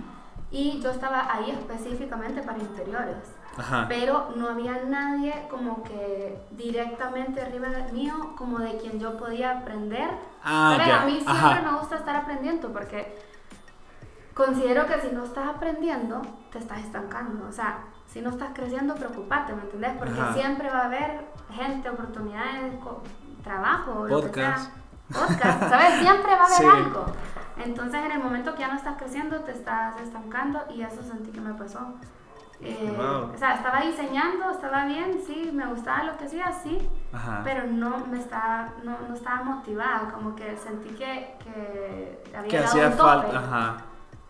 Y 0.52 0.80
yo 0.80 0.92
estaba 0.92 1.32
ahí 1.32 1.52
específicamente 1.52 2.42
para 2.42 2.58
interiores. 2.58 3.36
Ajá. 3.58 3.86
Pero 3.88 4.34
no 4.36 4.50
había 4.50 4.84
nadie 4.86 5.48
como 5.50 5.84
que 5.84 6.40
directamente 6.52 7.42
arriba 7.42 7.68
mío, 7.94 8.34
como 8.38 8.60
de 8.60 8.78
quien 8.78 9.00
yo 9.00 9.18
podía 9.18 9.60
aprender. 9.60 10.10
Ah, 10.44 11.02
A 11.02 11.06
mí 11.06 11.20
siempre 11.22 11.62
me 11.62 11.78
gusta 11.78 11.96
estar 11.98 12.16
aprendiendo 12.16 12.72
porque 12.72 13.18
considero 14.36 14.86
que 14.86 15.00
si 15.00 15.16
no 15.16 15.24
estás 15.24 15.48
aprendiendo, 15.48 16.22
te 16.52 16.60
estás 16.60 16.80
estancando. 16.80 17.48
O 17.48 17.52
sea, 17.52 17.80
si 18.06 18.22
no 18.22 18.30
estás 18.30 18.50
creciendo, 18.54 18.94
preocupate, 18.94 19.54
¿me 19.54 19.64
entendés? 19.64 19.94
Porque 19.98 20.22
siempre 20.34 20.70
va 20.70 20.82
a 20.82 20.86
haber 20.86 21.26
gente, 21.52 21.90
oportunidades, 21.90 22.74
trabajo, 23.44 24.06
podcast. 24.08 24.72
Podcast, 25.12 25.70
¿sabes? 25.70 26.00
Siempre 26.00 26.36
va 26.36 26.44
a 26.44 26.56
haber 26.58 26.70
algo. 26.84 27.06
Entonces, 27.58 28.04
en 28.04 28.12
el 28.12 28.20
momento 28.20 28.54
que 28.54 28.60
ya 28.60 28.68
no 28.68 28.76
estás 28.76 28.98
creciendo, 28.98 29.40
te 29.40 29.54
estás 29.54 30.00
estancando 30.02 30.62
y 30.70 30.82
eso 30.82 31.02
sentí 31.02 31.32
que 31.32 31.40
me 31.40 31.54
pasó. 31.54 31.94
Eh, 32.62 32.98
o 32.98 33.38
sea, 33.38 33.56
estaba 33.56 33.82
diseñando, 33.82 34.50
estaba 34.50 34.86
bien, 34.86 35.22
sí, 35.26 35.52
me 35.54 35.66
gustaba 35.68 36.04
lo 36.04 36.18
que 36.18 36.26
hacía, 36.26 36.52
sí, 36.52 36.90
pero 37.44 37.68
no 37.68 37.98
me 38.08 38.18
estaba, 38.18 38.70
no, 38.84 38.98
no, 39.08 39.14
estaba 39.14 39.44
motivada, 39.44 40.10
como 40.14 40.36
que 40.36 40.56
sentí 40.58 40.90
que, 40.96 41.36
que 41.44 42.24
había 42.36 42.50
que 42.50 42.58
hacía 42.60 42.92
falta, 42.92 43.38
ajá. 43.38 43.78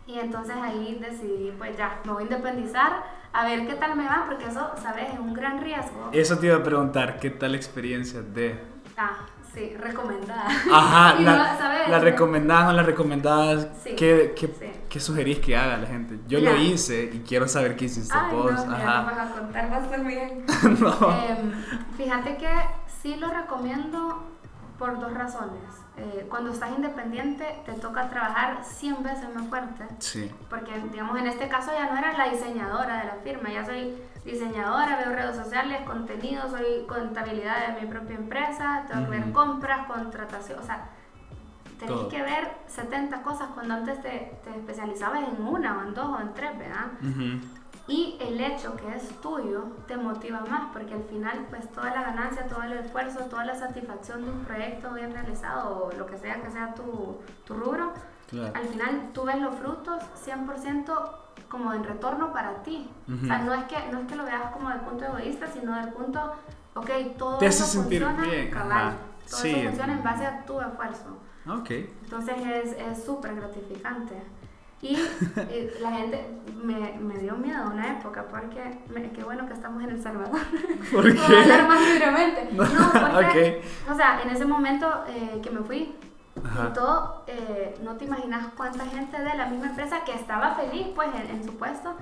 Y 0.08 0.20
entonces 0.20 0.56
ahí 0.62 1.00
decidí, 1.02 1.52
pues 1.58 1.76
ya, 1.78 2.00
me 2.06 2.14
voy 2.14 2.24
a 2.24 2.26
independizar, 2.26 3.04
a 3.34 3.46
ver 3.46 3.66
qué 3.68 3.74
tal 3.74 3.96
me 3.96 4.06
va, 4.06 4.26
porque 4.28 4.46
eso, 4.46 4.72
¿sabes? 4.82 5.14
Es 5.14 5.20
un 5.20 5.34
gran 5.34 5.62
riesgo. 5.62 6.10
Eso 6.12 6.38
te 6.38 6.48
iba 6.48 6.58
a 6.58 6.64
preguntar, 6.64 7.20
¿qué 7.20 7.32
tal 7.32 7.56
experiencia 7.56 8.22
de...? 8.22 8.60
Ah, 8.98 9.26
Sí, 9.56 9.74
recomendada. 9.80 10.48
Ajá, 10.70 11.16
la, 11.22 11.88
la 11.90 12.00
recomendada 12.00 12.70
o 12.70 12.74
la 12.74 12.84
recomendada, 12.84 13.70
¿qué, 13.96 14.36
qué, 14.90 15.00
sugerís 15.00 15.40
que 15.40 15.56
haga 15.56 15.78
la 15.78 15.88
gente? 15.88 16.20
Yo 16.28 16.42
lo 16.42 16.58
hice 16.58 17.10
y 17.14 17.20
quiero 17.20 17.48
saber 17.48 17.78
qué 17.78 17.86
hiciste 17.86 18.18
vos. 18.30 18.66
No, 18.66 18.76
Ajá. 18.76 19.04
vas 19.04 19.32
a 19.32 19.34
contar, 19.34 19.70
vas 19.70 19.94
a 19.94 19.98
bien. 20.04 20.46
no. 20.82 21.24
Em, 21.24 21.54
fíjate 21.96 22.36
que 22.36 22.50
sí 23.02 23.16
lo 23.16 23.30
recomiendo 23.30 24.24
por 24.78 25.00
dos 25.00 25.14
razones. 25.14 25.62
Eh, 25.98 26.28
cuando 26.30 26.52
estás 26.52 26.72
independiente 26.72 27.62
te 27.66 27.74
toca 27.74 28.10
trabajar 28.10 28.64
100 28.64 29.04
veces 29.04 29.34
más 29.34 29.48
fuerte. 29.48 29.86
Sí. 30.00 30.30
Porque, 30.50 30.78
digamos, 30.92 31.18
en 31.18 31.28
este 31.28 31.48
caso 31.48 31.72
ya 31.72 31.90
no 31.90 31.98
era 31.98 32.18
la 32.18 32.30
diseñadora 32.30 33.00
de 33.00 33.06
la 33.06 33.16
firma, 33.24 33.50
ya 33.50 33.66
soy 33.66 33.96
diseñadora, 34.26 34.98
veo 34.98 35.16
redes 35.16 35.38
sociales, 35.38 35.82
contenido, 35.86 36.50
soy 36.50 36.86
contabilidad 36.88 37.68
de 37.68 37.82
mi 37.82 37.88
propia 37.88 38.16
empresa, 38.16 38.84
tengo 38.88 39.06
que 39.06 39.12
ver 39.12 39.32
compras, 39.32 39.88
contratación, 39.88 40.60
o 40.60 40.64
sea, 40.64 40.90
tenés 41.80 42.08
que 42.10 42.22
ver 42.22 42.58
70 42.68 43.22
cosas 43.22 43.50
cuando 43.54 43.76
antes 43.76 44.02
te, 44.02 44.38
te, 44.44 44.50
especializabas 44.50 45.24
en 45.30 45.46
una 45.46 45.78
o 45.78 45.84
en 45.84 45.94
dos 45.94 46.08
o 46.08 46.20
en 46.20 46.34
tres, 46.34 46.58
¿verdad? 46.58 46.88
Y 47.88 48.18
el 48.20 48.42
hecho 48.42 48.76
que 48.76 48.96
es 48.96 49.10
tuyo 49.22 49.66
te 49.88 49.96
motiva 49.96 50.42
más 50.50 50.72
porque 50.74 50.96
al 50.96 51.04
final 51.04 51.46
pues 51.50 51.72
toda 51.72 51.92
la 51.92 52.02
ganancia, 52.02 52.48
todo 52.48 52.64
el 52.64 52.74
esfuerzo, 52.74 53.20
toda 53.26 53.46
la 53.46 53.56
satisfacción 53.56 54.24
de 54.24 54.32
un 54.32 54.40
proyecto 54.44 54.94
bien 54.94 55.14
realizado 55.14 55.86
o 55.86 55.92
lo 55.92 56.08
que 56.08 56.18
sea 56.18 56.42
que 56.42 56.50
sea 56.50 56.74
tu, 56.74 57.18
tu 57.46 57.54
rubro, 57.54 57.94
al 58.54 58.68
final 58.68 59.10
tú 59.14 59.24
ves 59.24 59.40
los 59.40 59.56
frutos 59.56 60.02
100% 60.26 61.12
como 61.48 61.74
en 61.74 61.84
retorno 61.84 62.34
para 62.34 62.64
ti. 62.64 62.90
O 63.08 63.26
sea, 63.26 63.40
no 63.40 63.54
es, 63.54 63.64
que, 63.66 63.76
no 63.92 64.00
es 64.00 64.08
que 64.08 64.16
lo 64.16 64.26
veas 64.26 64.52
como 64.52 64.70
del 64.70 64.80
punto 64.82 65.06
egoísta, 65.06 65.48
sino 65.48 65.76
del 65.76 65.90
punto, 65.90 66.34
ok, 66.74 66.90
todo 67.18 67.38
Te 67.38 67.48
hace 67.48 67.64
sentir 67.64 68.06
bien. 68.22 68.50
Cabal, 68.50 68.98
todo 69.30 69.44
eso 69.44 69.60
funciona 69.64 69.94
en 69.94 70.04
base 70.04 70.26
a 70.26 70.44
tu 70.44 70.60
esfuerzo. 70.60 71.18
Okay. 71.48 71.94
Entonces 72.04 72.76
es 72.76 73.06
súper 73.06 73.36
gratificante. 73.36 74.16
Y 74.86 75.82
la 75.82 75.92
gente 75.92 76.24
me, 76.62 76.94
me, 77.00 77.18
dio 77.18 77.36
miedo 77.36 77.66
una 77.66 77.94
época 77.94 78.26
porque 78.30 78.78
qué 79.16 79.24
bueno 79.24 79.48
que 79.48 79.54
estamos 79.54 79.84
en 79.84 79.90
El 79.90 80.02
Salvador. 80.02 80.40
¿Por 80.92 81.12
qué? 81.12 81.20
hablar 81.20 81.68
más 81.68 81.82
libremente. 81.82 82.50
No, 82.56 82.92
porque, 83.14 83.64
o 83.92 83.96
sea, 83.96 84.22
en 84.22 84.30
ese 84.30 84.46
momento 84.46 85.04
eh, 85.08 85.40
que 85.42 85.50
me 85.50 85.62
fui 85.62 85.96
y 86.36 86.74
todo, 86.74 87.24
eh, 87.28 87.76
no 87.82 87.96
te 87.96 88.06
imaginas 88.06 88.48
cuánta 88.56 88.86
gente 88.86 89.18
de 89.18 89.36
la 89.36 89.48
misma 89.48 89.68
empresa 89.68 90.04
que 90.06 90.14
estaba 90.14 90.54
feliz 90.56 90.88
pues 90.94 91.10
en, 91.30 91.44
su 91.44 91.56
puesto 91.56 91.96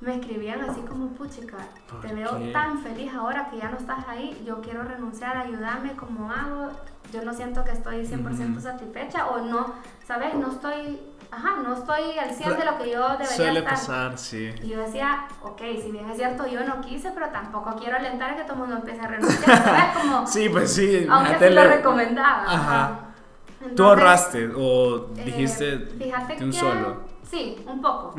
me 0.00 0.16
escribían 0.16 0.60
así 0.62 0.80
como, 0.82 1.08
puchica, 1.08 1.56
te 2.02 2.14
veo 2.14 2.52
tan 2.52 2.78
feliz 2.80 3.12
ahora 3.14 3.48
que 3.50 3.58
ya 3.58 3.70
no 3.70 3.78
estás 3.78 4.06
ahí, 4.06 4.42
yo 4.46 4.60
quiero 4.60 4.82
renunciar, 4.82 5.36
ayúdame, 5.36 5.92
¿cómo 5.96 6.30
hago? 6.30 6.70
Yo 7.12 7.24
no 7.24 7.32
siento 7.32 7.64
que 7.64 7.72
estoy 7.72 8.04
100% 8.04 8.60
satisfecha 8.60 9.28
o 9.28 9.40
no, 9.46 9.72
¿sabes? 10.06 10.34
No 10.34 10.50
estoy 10.50 11.00
ajá, 11.30 11.56
no 11.62 11.74
estoy 11.74 12.18
al 12.18 12.30
100 12.30 12.56
de 12.58 12.64
lo 12.64 12.78
que 12.78 12.90
yo 12.90 13.08
debería 13.08 13.26
Suele 13.26 13.58
estar. 13.60 13.74
pasar, 13.74 14.18
sí. 14.18 14.52
Y 14.62 14.68
yo 14.68 14.78
decía, 14.80 15.26
ok, 15.42 15.60
si 15.82 15.90
bien 15.90 16.08
es 16.10 16.16
cierto, 16.16 16.46
yo 16.46 16.64
no 16.64 16.80
quise, 16.80 17.10
pero 17.12 17.28
tampoco 17.28 17.74
quiero 17.76 17.96
alentar 17.96 18.30
a 18.32 18.36
que 18.36 18.42
todo 18.42 18.54
el 18.54 18.58
mundo 18.60 18.76
empiece 18.76 19.00
a 19.00 19.08
renunciar, 19.08 19.64
¿sabes? 19.64 19.84
Como, 20.00 20.26
sí, 20.26 20.48
pues 20.48 20.72
sí. 20.74 21.06
Aunque 21.10 21.38
sí 21.48 21.54
lo 21.54 21.64
recomendaba. 21.64 22.44
Ajá. 22.46 23.00
¿Tú 23.74 23.84
ahorraste 23.84 24.50
o 24.54 25.08
eh, 25.16 25.22
dijiste 25.24 25.76
de 25.78 26.44
un 26.44 26.52
solo? 26.52 27.02
Sí, 27.22 27.64
un 27.66 27.80
poco. 27.80 28.14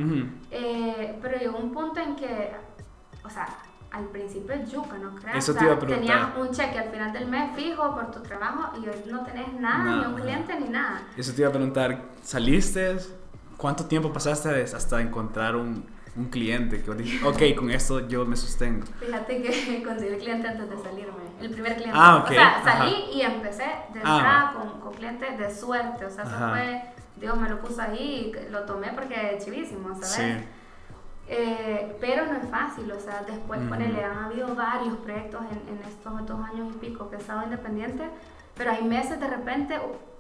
eh, 0.52 1.18
pero 1.22 1.38
llegó 1.38 1.58
un 1.58 1.72
punto 1.72 2.00
en 2.00 2.16
que, 2.16 2.52
o 3.24 3.30
sea, 3.30 3.48
al 3.96 4.06
principio 4.08 4.54
es 4.54 4.70
yuca, 4.72 4.98
¿no 4.98 5.16
crees? 5.16 5.38
Eso 5.38 5.54
te 5.54 5.64
iba 5.64 5.74
a 5.74 5.80
preguntar. 5.80 6.34
Tenías 6.34 6.38
un 6.38 6.54
cheque 6.54 6.80
al 6.80 6.90
final 6.90 7.14
del 7.14 7.28
mes 7.28 7.56
fijo 7.56 7.96
por 7.96 8.12
tu 8.12 8.20
trabajo 8.22 8.78
y 8.78 8.88
hoy 8.90 9.04
no 9.10 9.24
tenés 9.24 9.54
nada, 9.54 9.98
ni 9.98 10.06
un 10.06 10.16
cliente, 10.20 10.60
ni 10.60 10.68
nada. 10.68 11.02
Eso 11.16 11.34
te 11.34 11.42
iba 11.42 11.50
a 11.50 11.54
preguntar, 11.54 12.02
¿saliste? 12.22 12.98
¿Cuánto 13.56 13.86
tiempo 13.86 14.12
pasaste 14.12 14.64
hasta 14.64 15.02
encontrar 15.02 15.56
un, 15.56 15.86
un 16.18 16.26
cliente 16.26 16.84
que 16.84 16.94
dijiste, 16.94 17.26
ok, 17.26 17.58
con 17.58 17.72
esto 17.72 18.06
yo 18.06 18.26
me 18.26 18.36
sostengo? 18.36 18.86
Fíjate 19.00 19.42
que 19.42 19.84
conseguí 19.86 20.14
el 20.14 20.20
cliente 20.20 20.48
antes 20.50 20.70
de 20.70 20.78
salirme, 20.78 21.24
el 21.40 21.50
primer 21.52 21.76
cliente. 21.76 21.98
Ah, 21.98 22.18
ok. 22.18 22.32
O 22.32 22.34
sea, 22.34 22.62
salí 22.66 22.96
y 23.14 23.22
empecé 23.22 23.64
de 23.94 24.02
ah. 24.04 24.18
entrada 24.18 24.54
con, 24.54 24.82
con, 24.82 24.94
clientes 24.94 25.38
de 25.38 25.56
suerte, 25.56 26.06
o 26.06 26.10
sea, 26.10 26.26
eso 26.26 26.50
fue, 26.50 26.82
Dios 27.16 27.38
me 27.38 27.50
lo 27.50 27.62
puso 27.62 27.82
ahí 27.82 28.34
y 28.34 28.52
lo 28.52 28.64
tomé 28.64 28.92
porque 28.94 29.38
es 29.38 29.46
chivísimo, 29.46 29.96
¿sabes? 29.96 30.42
Sí. 30.42 30.48
Eh, 31.28 31.98
pero 32.00 32.28
no 32.28 32.34
es 32.34 32.48
fácil, 32.50 32.92
o 32.92 33.00
sea, 33.00 33.24
después, 33.26 33.60
uh 33.60 33.68
ponele, 33.68 34.04
han 34.04 34.26
habido 34.26 34.54
varios 34.54 34.96
proyectos 34.98 35.42
en, 35.52 35.76
en, 35.76 35.84
estos 35.84 36.26
dos 36.28 36.40
años 36.40 36.76
y 36.76 36.78
pico 36.78 37.10
que 37.10 37.16
he 37.16 37.20
estado 37.20 37.44
independiente, 37.44 38.08
pero 38.56 38.72
hay 38.72 38.84
meses 38.84 39.20
de 39.20 39.28
repente, 39.28 39.80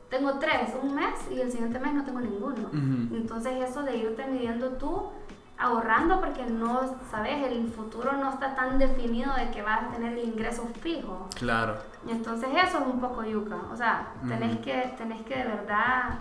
tengo 0.09 0.39
tres, 0.39 0.71
un 0.81 0.95
mes 0.95 1.13
y 1.31 1.39
el 1.39 1.51
siguiente 1.51 1.79
mes 1.79 1.93
no 1.93 2.03
tengo 2.03 2.21
ninguno. 2.21 2.69
Entonces 3.13 3.53
eso 3.61 3.83
de 3.83 3.97
irte 3.97 4.25
midiendo 4.25 4.69
tú, 4.73 5.09
ahorrando 5.57 6.19
porque 6.19 6.45
no, 6.45 6.81
sabes, 7.09 7.51
el 7.51 7.67
futuro 7.69 8.13
no 8.13 8.31
está 8.31 8.55
tan 8.55 8.77
definido 8.77 9.33
de 9.35 9.51
que 9.51 9.61
vas 9.61 9.83
a 9.83 9.87
tener 9.89 10.13
el 10.13 10.25
ingreso 10.25 10.67
fijo. 10.81 11.27
Claro. 11.35 11.77
Y 12.07 12.11
entonces 12.11 12.49
eso 12.51 12.79
es 12.79 12.85
un 12.85 12.99
poco 12.99 13.23
yuca, 13.23 13.57
o 13.71 13.75
sea, 13.75 14.13
tenés, 14.27 14.57
que, 14.59 14.93
tenés 14.97 15.21
que 15.23 15.35
de 15.35 15.43
verdad 15.43 16.19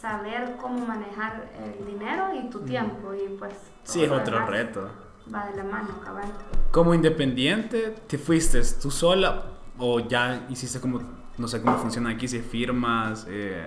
saber 0.00 0.56
cómo 0.60 0.86
manejar 0.86 1.50
el 1.58 1.86
dinero 1.86 2.34
y 2.34 2.48
tu 2.50 2.60
tiempo 2.60 3.14
y 3.14 3.36
pues... 3.38 3.54
Sí, 3.84 4.04
es 4.04 4.10
otro 4.10 4.44
reto. 4.46 4.90
Va 5.32 5.46
de 5.46 5.56
la 5.56 5.64
mano, 5.64 6.00
cabal. 6.04 6.26
Como 6.70 6.94
independiente, 6.94 7.94
¿te 8.06 8.18
fuiste 8.18 8.60
tú 8.80 8.90
sola 8.90 9.42
o 9.78 10.00
ya 10.00 10.46
hiciste 10.48 10.80
como, 10.80 11.00
no 11.36 11.48
sé 11.48 11.60
cómo 11.60 11.78
funciona 11.78 12.10
aquí, 12.10 12.28
si 12.28 12.40
firmas, 12.40 13.26
eh, 13.28 13.66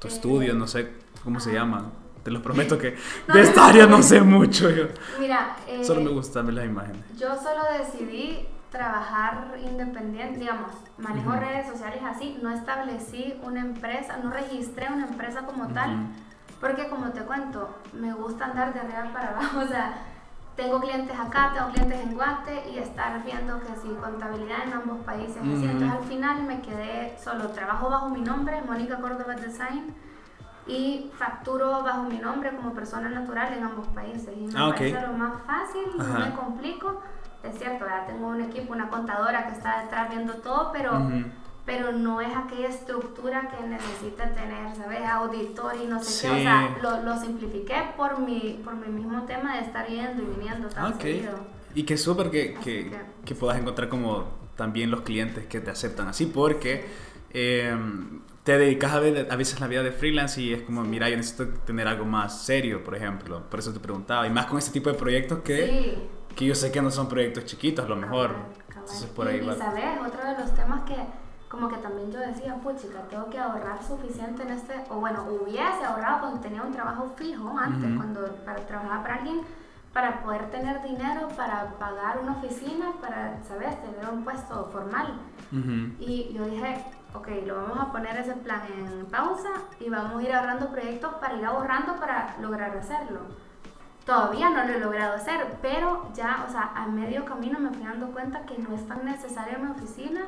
tu 0.00 0.08
eh, 0.08 0.10
estudio, 0.10 0.54
no 0.54 0.66
sé 0.66 0.92
cómo 1.22 1.38
se 1.38 1.52
llama? 1.52 1.92
Te 2.22 2.30
lo 2.30 2.42
prometo 2.42 2.76
que 2.76 2.96
de 3.32 3.40
esta 3.40 3.68
área 3.68 3.86
no 3.86 4.02
sé 4.02 4.20
mucho 4.20 4.70
yo. 4.70 4.86
Mira, 5.18 5.56
solo 5.82 6.00
me 6.00 6.10
gustan 6.10 6.46
ver 6.46 6.56
las 6.56 6.66
imágenes. 6.66 7.02
Yo 7.18 7.28
solo 7.36 7.62
decidí 7.78 8.46
trabajar 8.70 9.56
independiente, 9.62 10.38
digamos, 10.38 10.70
manejo 10.96 11.32
redes 11.32 11.68
sociales 11.68 12.00
así, 12.04 12.38
no 12.42 12.50
establecí 12.50 13.38
una 13.42 13.60
empresa, 13.60 14.16
no 14.22 14.30
registré 14.30 14.88
una 14.92 15.06
empresa 15.06 15.42
como 15.42 15.68
tal, 15.68 16.06
porque 16.60 16.88
como 16.88 17.10
te 17.10 17.20
cuento, 17.22 17.76
me 17.92 18.12
gusta 18.12 18.46
andar 18.46 18.72
de 18.72 18.80
arriba 18.80 19.10
para 19.12 19.30
abajo, 19.30 19.58
o 19.64 19.66
sea, 19.66 19.94
tengo 20.54 20.80
clientes 20.80 21.18
acá, 21.18 21.52
tengo 21.54 21.70
clientes 21.70 22.00
en 22.00 22.14
Guate 22.14 22.70
y 22.70 22.78
estar 22.78 23.24
viendo 23.24 23.60
que 23.60 23.74
si 23.80 23.88
contabilidad 23.94 24.64
en 24.66 24.74
ambos 24.74 24.98
países, 25.04 25.38
entonces 25.42 25.90
al 25.90 26.04
final 26.04 26.42
me 26.42 26.60
quedé 26.60 27.16
solo, 27.18 27.48
trabajo 27.48 27.90
bajo 27.90 28.08
mi 28.10 28.20
nombre, 28.20 28.62
Mónica 28.62 28.98
Córdoba 29.00 29.34
Design, 29.34 29.94
y 30.66 31.10
facturo 31.18 31.82
bajo 31.82 32.04
mi 32.04 32.18
nombre 32.18 32.54
como 32.54 32.72
persona 32.72 33.08
natural 33.08 33.54
en 33.54 33.64
ambos 33.64 33.88
países. 33.88 34.28
Y 34.36 34.42
me 34.42 34.52
ah, 34.56 34.68
parece 34.68 35.00
lo 35.00 35.14
más 35.14 35.42
fácil, 35.44 35.82
no 35.96 36.18
me 36.18 36.32
complico 36.32 37.00
es 37.42 37.58
cierto, 37.58 37.86
ya 37.86 38.06
tengo 38.06 38.28
un 38.28 38.42
equipo, 38.42 38.72
una 38.72 38.88
contadora 38.88 39.46
que 39.46 39.52
está 39.52 39.82
detrás 39.82 40.10
viendo 40.10 40.34
todo, 40.34 40.70
pero, 40.72 40.92
pero 41.64 41.92
no 41.92 42.20
es 42.20 42.36
aquella 42.36 42.68
estructura 42.68 43.50
que 43.50 43.66
necesita 43.66 44.30
tener, 44.30 44.74
¿sabes? 44.76 45.00
Auditor 45.08 45.74
y 45.82 45.86
no 45.86 46.02
sé 46.02 46.26
qué. 46.26 46.32
O 46.32 46.36
sea, 46.36 46.76
lo, 46.82 47.02
lo, 47.02 47.20
simplifiqué 47.20 47.76
por 47.96 48.18
mi, 48.20 48.60
por 48.62 48.74
mi 48.74 48.88
mismo 48.88 49.22
tema 49.24 49.56
de 49.56 49.62
estar 49.62 49.86
yendo 49.86 50.22
y 50.22 50.26
viniendo 50.26 50.68
tan 50.68 50.98
seguido. 51.00 51.60
Y 51.74 51.84
que 51.84 51.96
súper 51.96 52.30
que, 52.30 52.54
que, 52.54 52.90
que, 53.24 53.34
puedas 53.34 53.58
encontrar 53.58 53.88
como 53.88 54.28
también 54.56 54.90
los 54.90 55.02
clientes 55.02 55.46
que 55.46 55.60
te 55.60 55.70
aceptan 55.70 56.08
así, 56.08 56.26
porque 56.26 56.84
em, 57.32 58.20
te 58.42 58.58
dedicas 58.58 58.92
a, 58.92 59.00
ver, 59.00 59.28
a 59.30 59.36
veces 59.36 59.60
la 59.60 59.68
vida 59.68 59.82
de 59.82 59.92
freelance 59.92 60.42
y 60.42 60.52
es 60.52 60.62
como, 60.62 60.82
mira, 60.82 61.08
yo 61.08 61.16
necesito 61.16 61.48
tener 61.60 61.86
algo 61.86 62.04
más 62.04 62.44
serio, 62.44 62.82
por 62.82 62.96
ejemplo. 62.96 63.48
Por 63.48 63.60
eso 63.60 63.72
te 63.72 63.80
preguntaba. 63.80 64.26
Y 64.26 64.30
más 64.30 64.46
con 64.46 64.58
este 64.58 64.72
tipo 64.72 64.90
de 64.90 64.98
proyectos 64.98 65.38
que 65.40 66.19
que 66.36 66.46
yo 66.46 66.54
sé 66.54 66.72
que 66.72 66.80
no 66.80 66.90
son 66.90 67.08
proyectos 67.08 67.44
chiquitos, 67.44 67.84
a 67.84 67.88
lo 67.88 67.96
mejor. 67.96 68.34
Entonces 68.68 69.06
por 69.10 69.28
ahí 69.28 69.38
y, 69.38 69.46
va. 69.46 69.54
Y 69.54 69.58
sabes, 69.58 69.84
otro 70.06 70.24
de 70.24 70.38
los 70.38 70.54
temas 70.54 70.82
que 70.82 70.96
como 71.50 71.68
que 71.68 71.78
también 71.78 72.12
yo 72.12 72.20
decía, 72.20 72.56
pues 72.62 72.80
chica, 72.80 73.00
tengo 73.10 73.28
que 73.28 73.36
ahorrar 73.36 73.82
suficiente 73.82 74.44
en 74.44 74.50
este, 74.50 74.84
o 74.88 75.00
bueno, 75.00 75.26
hubiese 75.28 75.84
ahorrado 75.84 76.20
cuando 76.20 76.40
tenía 76.40 76.62
un 76.62 76.72
trabajo 76.72 77.12
fijo 77.16 77.58
antes, 77.58 77.90
cuando 77.96 78.24
para 78.44 78.64
trabajar 78.66 79.02
para 79.02 79.14
alguien, 79.16 79.40
para 79.92 80.22
poder 80.22 80.48
tener 80.52 80.80
dinero 80.82 81.26
para 81.36 81.70
pagar 81.70 82.20
una 82.22 82.34
oficina, 82.34 82.92
para, 83.00 83.42
¿sabes?, 83.42 83.82
tener 83.82 84.08
un 84.12 84.22
puesto 84.22 84.70
formal. 84.72 85.14
Y 85.98 86.32
yo 86.32 86.44
dije, 86.44 86.84
ok, 87.14 87.28
lo 87.44 87.56
vamos 87.56 87.78
a 87.80 87.90
poner 87.90 88.16
ese 88.16 88.34
plan 88.34 88.62
en 88.72 89.06
pausa 89.06 89.50
y 89.80 89.90
vamos 89.90 90.20
a 90.20 90.22
ir 90.22 90.32
ahorrando 90.32 90.70
proyectos 90.70 91.14
para 91.14 91.34
ir 91.34 91.44
ahorrando 91.44 91.96
para 91.96 92.36
lograr 92.40 92.76
hacerlo 92.76 93.22
Todavía 94.10 94.50
no 94.50 94.64
lo 94.64 94.72
he 94.72 94.80
logrado 94.80 95.14
hacer, 95.14 95.38
pero 95.62 96.10
ya, 96.16 96.44
o 96.48 96.50
sea, 96.50 96.72
a 96.74 96.88
medio 96.88 97.24
camino 97.24 97.60
me 97.60 97.70
fui 97.70 97.84
dando 97.84 98.08
cuenta 98.08 98.44
que 98.44 98.58
no 98.58 98.74
es 98.74 98.84
tan 98.88 99.04
necesaria 99.04 99.56
mi 99.56 99.70
oficina, 99.70 100.22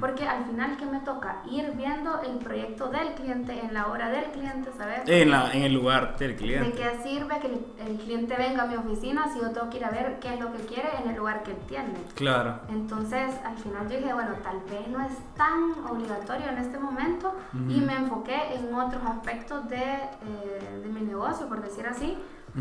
porque 0.00 0.28
al 0.28 0.44
final, 0.44 0.76
¿qué 0.76 0.84
me 0.84 1.00
toca? 1.00 1.36
Ir 1.50 1.72
viendo 1.74 2.20
el 2.20 2.36
proyecto 2.40 2.90
del 2.90 3.14
cliente 3.14 3.58
en 3.58 3.72
la 3.72 3.86
hora 3.86 4.10
del 4.10 4.24
cliente, 4.32 4.70
¿sabes? 4.76 5.00
En, 5.06 5.30
la, 5.30 5.50
en 5.50 5.62
el 5.62 5.72
lugar 5.72 6.18
del 6.18 6.36
cliente. 6.36 6.68
¿De 6.68 6.72
qué 6.72 7.02
sirve 7.02 7.40
que 7.40 7.46
el, 7.86 7.96
cliente 7.96 8.36
venga 8.36 8.64
a 8.64 8.66
mi 8.66 8.76
oficina 8.76 9.26
si 9.32 9.40
yo 9.40 9.50
tengo 9.50 9.70
que 9.70 9.78
ir 9.78 9.86
a 9.86 9.90
ver 9.90 10.18
qué 10.20 10.34
es 10.34 10.38
lo 10.38 10.52
que 10.52 10.58
quiere 10.66 10.90
en 11.02 11.08
el 11.08 11.16
lugar 11.16 11.42
que 11.42 11.52
él 11.52 11.58
tiene? 11.66 11.94
Claro. 12.14 12.60
Entonces, 12.68 13.32
al 13.46 13.56
final 13.56 13.88
yo 13.88 13.96
dije, 13.96 14.12
bueno, 14.12 14.34
tal 14.42 14.60
vez 14.70 14.88
no 14.88 15.00
es 15.00 15.12
tan 15.36 15.72
obligatorio 15.90 16.50
en 16.50 16.58
este 16.58 16.78
momento 16.78 17.34
y 17.66 17.80
me 17.80 17.94
enfoqué 17.96 18.56
en 18.56 18.74
otros 18.74 19.02
aspectos 19.06 19.66
de, 19.70 19.82
eh, 19.82 20.80
de 20.82 20.88
mi 20.90 21.00
negocio, 21.00 21.48
por 21.48 21.62
decir 21.62 21.86
así 21.86 22.18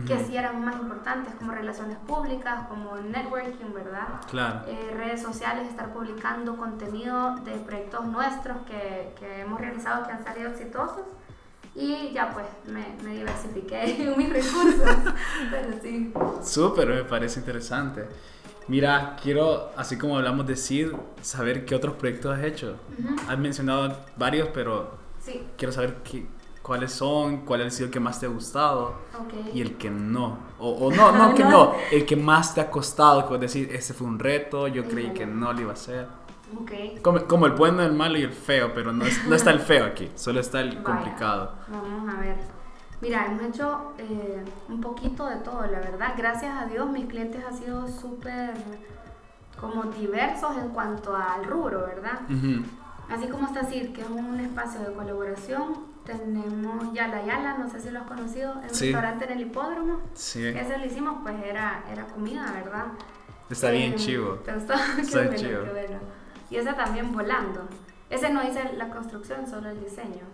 que 0.07 0.17
sí 0.23 0.37
eran 0.37 0.63
más 0.63 0.75
importantes, 0.75 1.33
como 1.35 1.51
relaciones 1.51 1.97
públicas, 2.07 2.67
como 2.69 2.95
networking, 2.95 3.73
¿verdad? 3.73 4.07
Claro. 4.29 4.61
Eh, 4.67 4.93
redes 4.95 5.21
sociales, 5.21 5.67
estar 5.67 5.91
publicando 5.91 6.55
contenido 6.55 7.35
de 7.43 7.51
proyectos 7.57 8.05
nuestros 8.05 8.57
que, 8.65 9.13
que, 9.19 9.41
hemos 9.41 9.59
realizado 9.59 10.05
que 10.05 10.13
han 10.13 10.23
salido 10.23 10.49
exitosos. 10.49 11.03
Y 11.75 12.11
ya 12.13 12.33
pues 12.33 12.45
me, 12.67 12.95
me 13.03 13.17
diversifiqué 13.17 14.03
en 14.03 14.17
mis 14.17 14.29
recursos. 14.29 14.97
Pero 15.49 15.81
sí. 15.81 16.13
Súper, 16.41 16.87
me 16.87 17.03
parece 17.03 17.39
interesante. 17.39 18.07
Mira, 18.67 19.17
quiero, 19.21 19.71
así 19.75 19.97
como 19.97 20.17
hablamos 20.17 20.47
de 20.47 20.55
SID, 20.55 20.93
saber 21.21 21.65
qué 21.65 21.75
otros 21.75 21.95
proyectos 21.95 22.37
has 22.37 22.45
hecho. 22.45 22.77
Has 23.27 23.37
mencionado 23.37 23.97
varios, 24.15 24.49
pero 24.53 24.97
sí. 25.19 25.43
quiero 25.57 25.73
saber 25.73 25.95
qué, 26.03 26.25
cuáles 26.61 26.91
son, 26.91 27.37
cuál 27.37 27.61
ha 27.61 27.69
sido 27.69 27.87
el 27.87 27.91
que 27.91 27.99
más 27.99 28.19
te 28.19 28.25
ha 28.25 28.29
gustado 28.29 28.95
y 29.53 29.61
el 29.61 29.77
que 29.77 29.89
no. 29.89 30.37
O, 30.59 30.91
no, 30.91 31.11
no 31.11 31.33
que 31.33 31.43
no, 31.43 31.73
el 31.91 32.05
que 32.05 32.15
más 32.15 32.53
te 32.53 32.61
ha 32.61 32.69
costado, 32.69 33.27
que 33.27 33.37
decir, 33.37 33.69
ese 33.73 33.93
fue 33.93 34.07
un 34.07 34.19
reto, 34.19 34.67
yo 34.67 34.85
creí 34.85 35.11
que 35.11 35.25
no 35.25 35.53
lo 35.53 35.61
iba 35.61 35.71
a 35.71 35.73
hacer. 35.73 36.07
Okay. 36.63 36.99
Como, 37.01 37.25
como, 37.27 37.45
el 37.45 37.53
bueno, 37.53 37.81
el 37.81 37.93
malo 37.93 38.17
y 38.17 38.23
el 38.23 38.33
feo, 38.33 38.73
pero 38.73 38.91
no, 38.91 39.05
no 39.27 39.35
está 39.35 39.51
el 39.51 39.59
feo 39.59 39.85
aquí, 39.85 40.11
solo 40.15 40.41
está 40.41 40.59
el 40.59 40.83
complicado. 40.83 41.53
Vamos 41.69 42.13
a 42.13 42.19
ver. 42.19 42.35
Mira, 42.99 43.25
hemos 43.25 43.41
hecho 43.43 43.93
eh, 43.97 44.43
un 44.69 44.79
poquito 44.79 45.25
de 45.25 45.37
todo, 45.37 45.65
la 45.65 45.79
verdad. 45.79 46.13
Gracias 46.15 46.55
a 46.55 46.65
Dios, 46.65 46.89
mis 46.91 47.05
clientes 47.05 47.43
han 47.43 47.57
sido 47.57 47.87
súper 47.87 48.53
como 49.59 49.83
diversos 49.83 50.57
en 50.57 50.69
cuanto 50.69 51.15
al 51.15 51.45
rubro, 51.45 51.81
¿verdad? 51.81 52.19
Así 53.09 53.27
como 53.27 53.47
está 53.47 53.63
CID, 53.63 53.93
que 53.93 54.01
es 54.01 54.09
un 54.09 54.39
espacio 54.39 54.81
de 54.81 54.93
colaboración, 54.93 55.90
tenemos 56.05 56.93
Yala 56.93 57.25
Yala, 57.25 57.57
no 57.57 57.69
sé 57.69 57.79
si 57.79 57.89
lo 57.91 57.99
has 57.99 58.07
conocido, 58.07 58.53
el 58.63 58.69
restaurante 58.69 59.25
en 59.25 59.31
el 59.31 59.41
hipódromo. 59.41 59.99
Sí. 60.13 60.45
Ese 60.45 60.77
lo 60.77 60.85
hicimos, 60.85 61.19
pues 61.23 61.35
era, 61.43 61.83
era 61.91 62.05
comida, 62.07 62.51
¿verdad? 62.51 62.85
Está 63.49 63.71
bien 63.71 63.93
eh, 63.93 63.95
chivo. 63.95 64.35
¿Te 64.35 64.53
gustó? 64.55 64.73
Está 64.73 65.29
qué 65.29 65.35
chivo. 65.35 65.63
Qué 65.63 65.71
bueno. 65.71 65.99
Y 66.49 66.55
ese 66.57 66.73
también 66.73 67.11
volando. 67.11 67.67
Ese 68.09 68.29
no 68.29 68.43
hice 68.43 68.73
la 68.73 68.89
construcción, 68.89 69.47
solo 69.47 69.69
el 69.69 69.79
diseño. 69.79 70.25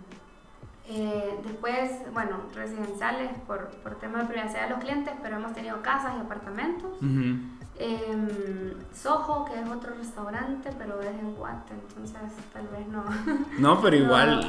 Eh, 0.90 1.38
después, 1.44 1.90
bueno, 2.12 2.38
residenciales 2.54 3.30
por, 3.46 3.68
por 3.82 3.96
tema 3.96 4.22
de 4.22 4.24
privacidad 4.24 4.64
de 4.64 4.70
los 4.70 4.78
clientes, 4.78 5.12
pero 5.22 5.36
hemos 5.36 5.52
tenido 5.52 5.82
casas 5.82 6.14
y 6.16 6.20
apartamentos. 6.20 6.98
Eh, 7.78 8.47
Soho, 8.94 9.44
que 9.44 9.60
es 9.60 9.68
otro 9.68 9.94
restaurante, 9.94 10.70
pero 10.78 11.00
es 11.00 11.08
en 11.08 11.34
Guate, 11.34 11.74
entonces 11.74 12.16
tal 12.52 12.68
vez 12.68 12.86
no. 12.88 13.04
No, 13.58 13.80
pero 13.80 13.96
igual 13.96 14.40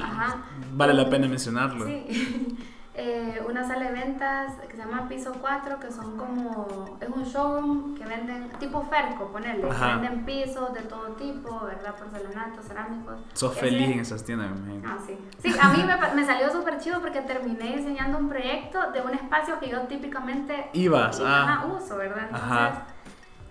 vale 0.74 0.94
la 0.94 1.10
pena 1.10 1.28
mencionarlo. 1.28 1.86
Sí. 1.86 2.58
Eh, 3.02 3.42
una 3.48 3.66
sala 3.66 3.86
de 3.86 3.92
ventas 3.94 4.56
que 4.68 4.76
se 4.76 4.84
llama 4.84 5.08
Piso 5.08 5.32
4, 5.40 5.80
que 5.80 5.90
son 5.90 6.18
como, 6.18 6.98
es 7.00 7.08
un 7.08 7.24
showroom 7.24 7.96
que 7.96 8.06
venden, 8.06 8.52
tipo 8.60 8.86
Ferco, 8.90 9.32
ponerle, 9.32 9.64
venden 9.64 10.26
pisos 10.26 10.74
de 10.74 10.82
todo 10.82 11.14
tipo, 11.14 11.62
¿verdad? 11.64 11.96
Porcelanatos, 11.96 12.66
cerámicos. 12.66 13.22
Sos 13.32 13.56
feliz 13.58 13.90
en 13.92 14.00
esas 14.02 14.26
tiendas, 14.26 14.50
Ah, 14.86 14.98
sí. 15.08 15.18
Sí, 15.42 15.56
a 15.58 15.70
mí 15.70 15.82
me, 15.82 16.14
me 16.14 16.26
salió 16.26 16.52
súper 16.52 16.78
chido 16.80 17.00
porque 17.00 17.22
terminé 17.22 17.78
diseñando 17.78 18.18
un 18.18 18.28
proyecto 18.28 18.92
de 18.92 19.02
un 19.02 19.14
espacio 19.14 19.58
que 19.62 19.70
yo 19.70 19.80
típicamente 19.84 20.70
ibas, 20.74 21.22
ah. 21.24 21.68
uso, 21.74 21.96
¿verdad? 21.96 22.26
Entonces, 22.26 22.84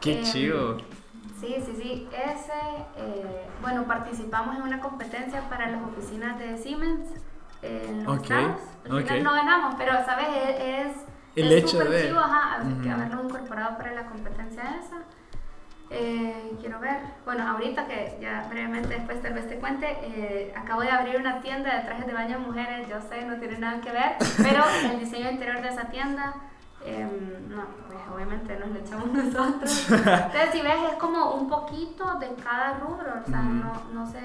Qué 0.01 0.19
em, 0.19 0.25
chido. 0.25 0.79
Sí, 1.41 1.57
sí, 1.65 1.73
sí. 1.77 2.09
Ese, 2.13 2.53
eh, 2.97 3.47
bueno, 3.61 3.85
participamos 3.85 4.57
en 4.57 4.63
una 4.63 4.81
competencia 4.81 5.49
para 5.49 5.71
las 5.71 5.83
oficinas 5.83 6.39
de 6.39 6.57
Siemens 6.57 7.11
en 7.63 8.05
los 8.05 8.23
Estados. 8.23 8.61
Al 8.91 9.03
final 9.03 9.23
no 9.23 9.33
ganamos, 9.33 9.75
pero, 9.77 9.93
¿sabes? 10.05 10.29
E, 10.29 10.83
es, 10.83 10.93
el 11.37 11.53
hecho 11.53 11.79
de 11.79 12.09
chivo, 12.09 12.19
ajá, 12.19 12.57
habernos 12.57 13.25
incorporado 13.25 13.77
para 13.77 13.93
la 13.93 14.07
competencia 14.07 14.63
esa. 14.81 14.97
Eh, 15.91 16.53
quiero 16.61 16.81
ver, 16.81 16.99
bueno, 17.25 17.49
ahorita 17.49 17.87
que 17.87 18.19
ya 18.21 18.47
brevemente 18.51 18.89
después 18.89 19.23
tal 19.23 19.33
vez 19.33 19.49
te 19.49 19.57
cuente, 19.57 19.87
eh, 20.03 20.53
acabo 20.55 20.83
de 20.83 20.91
abrir 20.91 21.17
una 21.17 21.41
tienda 21.41 21.77
de 21.77 21.85
trajes 21.85 22.07
de 22.07 22.13
baño 22.13 22.39
de 22.39 22.47
mujeres, 22.47 22.89
yo 22.89 23.01
sé, 23.01 23.25
no 23.25 23.39
tiene 23.39 23.59
nada 23.59 23.81
que 23.81 23.93
ver, 23.93 24.17
pero 24.37 24.65
el 24.91 25.01
diseño 25.01 25.31
interior 25.31 25.63
de 25.63 25.69
esa 25.69 25.85
tienda 25.85 26.35
Em, 26.85 27.49
no, 27.49 27.65
pues 27.87 27.99
obviamente 28.15 28.57
nos 28.59 28.71
lo 28.71 28.79
echamos 28.79 29.09
nosotros. 29.13 29.91
Entonces, 29.91 30.51
si 30.53 30.63
ves, 30.63 30.93
es 30.93 30.99
como 30.99 31.35
un 31.35 31.49
poquito 31.49 32.15
de 32.19 32.35
cada 32.37 32.79
rubro, 32.79 33.15
o 33.25 33.29
sea, 33.29 33.43
no, 33.43 33.73
no, 33.93 34.07
se, 34.07 34.21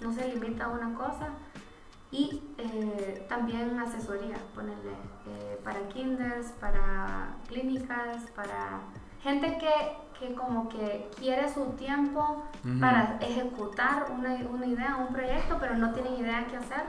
no 0.00 0.12
se 0.12 0.28
limita 0.32 0.64
a 0.64 0.68
una 0.68 0.94
cosa. 0.94 1.28
Y 2.10 2.42
eh, 2.58 3.26
también 3.28 3.78
asesoría, 3.78 4.36
ponerle 4.54 4.92
eh, 5.26 5.60
para 5.64 5.80
kinders, 5.88 6.52
para 6.60 7.34
clínicas, 7.48 8.30
para 8.34 8.80
gente 9.22 9.58
que, 9.58 9.96
que 10.18 10.34
como 10.34 10.68
que 10.68 11.10
quiere 11.18 11.52
su 11.52 11.64
tiempo 11.72 12.44
para 12.80 13.18
ejecutar 13.20 14.06
una, 14.16 14.34
una 14.48 14.66
idea, 14.66 14.96
un 14.96 15.12
proyecto, 15.12 15.56
pero 15.58 15.76
no 15.76 15.92
tienen 15.92 16.14
idea 16.14 16.46
qué 16.48 16.56
hacer 16.56 16.84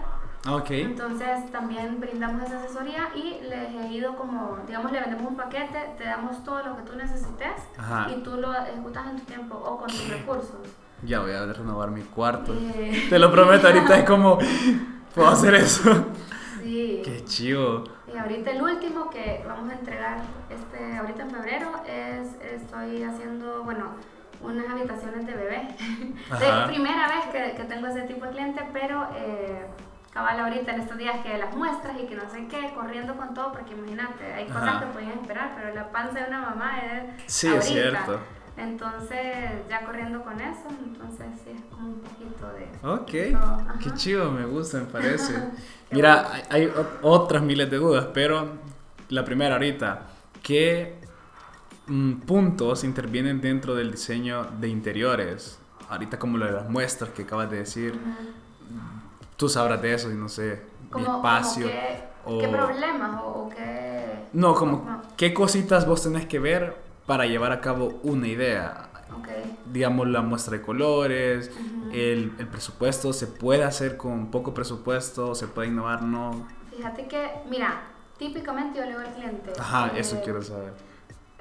Okay. 0.45 0.84
Entonces 0.84 1.52
también 1.52 2.00
brindamos 2.00 2.43
esa 2.43 2.60
asesoría 2.60 3.10
y 3.15 3.41
les 3.43 3.69
he 3.69 3.91
ido 3.91 4.15
como, 4.15 4.60
digamos, 4.65 4.91
le 4.91 5.02
vendemos 5.02 5.28
un 5.28 5.36
paquete, 5.36 5.93
te 5.97 6.06
damos 6.06 6.43
todo 6.43 6.63
lo 6.63 6.78
que 6.78 6.84
tú 6.84 6.95
necesites 6.95 7.63
y 8.10 8.21
tú 8.21 8.38
lo 8.38 8.54
ejecutas 8.54 9.08
en 9.08 9.17
tu 9.17 9.26
tiempo 9.26 9.56
o 9.56 9.78
con 9.78 9.88
tus 9.88 10.10
recursos. 10.10 10.60
Ya 11.04 11.19
voy 11.19 11.32
a 11.32 11.45
renovar 11.45 11.91
mi 11.91 12.02
cuarto. 12.02 12.54
Eh. 12.54 13.08
Te 13.10 13.19
lo 13.19 13.32
prometo, 13.32 13.67
ahorita 13.67 14.00
es 14.00 14.04
como, 14.06 14.39
puedo 15.13 15.28
hacer 15.28 15.56
eso. 15.56 16.06
Sí. 16.62 17.02
Qué 17.04 17.23
chido. 17.26 17.84
Y 18.12 18.17
ahorita 18.17 18.52
el 18.52 18.62
último 18.62 19.10
que 19.10 19.43
vamos 19.47 19.69
a 19.69 19.73
entregar 19.73 20.21
este, 20.50 20.97
ahorita 20.97 21.23
en 21.23 21.32
febrero 21.32 21.71
es, 21.86 22.28
estoy 22.54 23.04
haciendo, 23.04 23.63
bueno, 23.63 23.91
unas 24.41 24.69
habitaciones 24.69 25.26
de 25.26 25.34
bebé. 25.34 25.67
De 25.78 26.67
primera 26.67 27.08
vez 27.08 27.26
que, 27.32 27.58
que, 27.58 27.63
tengo 27.63 27.88
ese 27.88 28.04
tipo 28.04 28.26
de 28.26 28.32
cliente, 28.32 28.63
pero... 28.71 29.08
Eh, 29.15 29.65
cabal 30.17 30.39
ahorita 30.39 30.73
en 30.73 30.82
estos 30.82 30.97
días 30.97 31.17
que 31.23 31.38
las 31.38 31.56
muestras 31.56 31.95
y 32.01 32.08
que 32.08 32.15
no 32.15 32.27
sé 32.27 32.47
qué, 32.47 32.73
corriendo 32.73 33.15
con 33.15 33.36
todo, 33.36 33.51
porque 33.51 33.75
imagínate, 33.75 34.34
hay 34.34 34.47
cosas 34.47 34.82
que 34.82 34.88
pueden 34.88 35.12
esperar, 35.12 35.53
pero 35.56 35.75
la 35.75 35.91
panza 35.91 36.21
de 36.21 36.27
una 36.27 36.41
mamá 36.41 36.80
es. 36.80 37.23
Sí, 37.27 37.47
es 37.47 37.65
cierto. 37.65 38.19
Entonces, 38.58 39.19
ya 39.69 39.86
corriendo 39.86 40.23
con 40.23 40.41
eso, 40.41 40.69
entonces 40.84 41.27
sí, 41.43 41.51
es 41.51 41.62
como 41.69 41.89
un 41.89 41.99
poquito 41.99 42.51
de... 42.53 42.88
Ok, 42.88 43.80
qué 43.84 43.93
chido, 43.93 44.32
me 44.32 44.47
gusta, 44.47 44.80
me 44.80 44.86
parece. 44.86 45.36
Mira, 45.91 46.32
hay, 46.49 46.73
otras 47.03 47.43
miles 47.43 47.69
de 47.69 47.77
dudas, 47.77 48.08
pero 48.12 48.53
la 49.10 49.23
primera 49.23 49.53
ahorita, 49.53 50.08
¿qué 50.41 50.95
mm, 51.86 52.13
puntos 52.21 52.84
intervienen 52.84 53.39
dentro 53.39 53.75
del 53.75 53.91
diseño 53.91 54.45
de 54.60 54.67
interiores? 54.67 55.60
Ahorita 55.89 56.17
como 56.17 56.39
lo 56.39 56.47
de 56.47 56.53
las 56.53 56.67
muestras 56.67 57.12
que 57.12 57.21
acabas 57.21 57.51
de 57.51 57.58
decir, 57.58 57.99
tú 59.38 59.47
sabrás 59.47 59.82
de 59.82 59.93
eso 59.93 60.12
y 60.12 60.15
no 60.15 60.28
sé, 60.28 60.62
mi 60.93 61.04
espacio. 61.04 61.67
qué, 61.67 62.47
problemas 62.47 63.21
o, 63.23 63.50
qué... 63.50 64.26
No, 64.34 64.56
como 64.56 65.02
qué 65.15 65.34
cositas 65.34 65.88
vos 65.88 66.04
tenés 66.04 66.26
que 66.26 66.39
ver 66.39 66.76
para 67.06 67.26
llevar 67.26 67.52
a 67.52 67.62
cabo 67.62 68.00
una 68.04 68.28
idea. 68.28 68.89
Okay. 69.19 69.58
Digamos 69.71 70.08
la 70.08 70.21
muestra 70.21 70.58
de 70.58 70.62
colores, 70.62 71.50
el, 71.93 72.34
el, 72.38 72.47
presupuesto, 72.47 73.13
se 73.13 73.28
puede 73.28 73.63
hacer 73.63 73.95
con 73.95 74.30
poco 74.30 74.54
presupuesto, 74.54 75.34
se 75.34 75.47
puede 75.47 75.69
innovar, 75.69 76.04
no. 76.04 76.45
Fíjate 76.76 77.08
que, 77.08 77.32
mira, 77.50 77.82
típicamente 78.17 78.80
yo 78.80 78.84
le 78.84 78.89
digo 78.89 79.00
al 79.00 79.13
cliente. 79.13 79.54
Ajá, 79.58 79.91
eso 79.95 80.17
eh, 80.17 80.21
quiero 80.23 80.41
saber. 80.41 80.73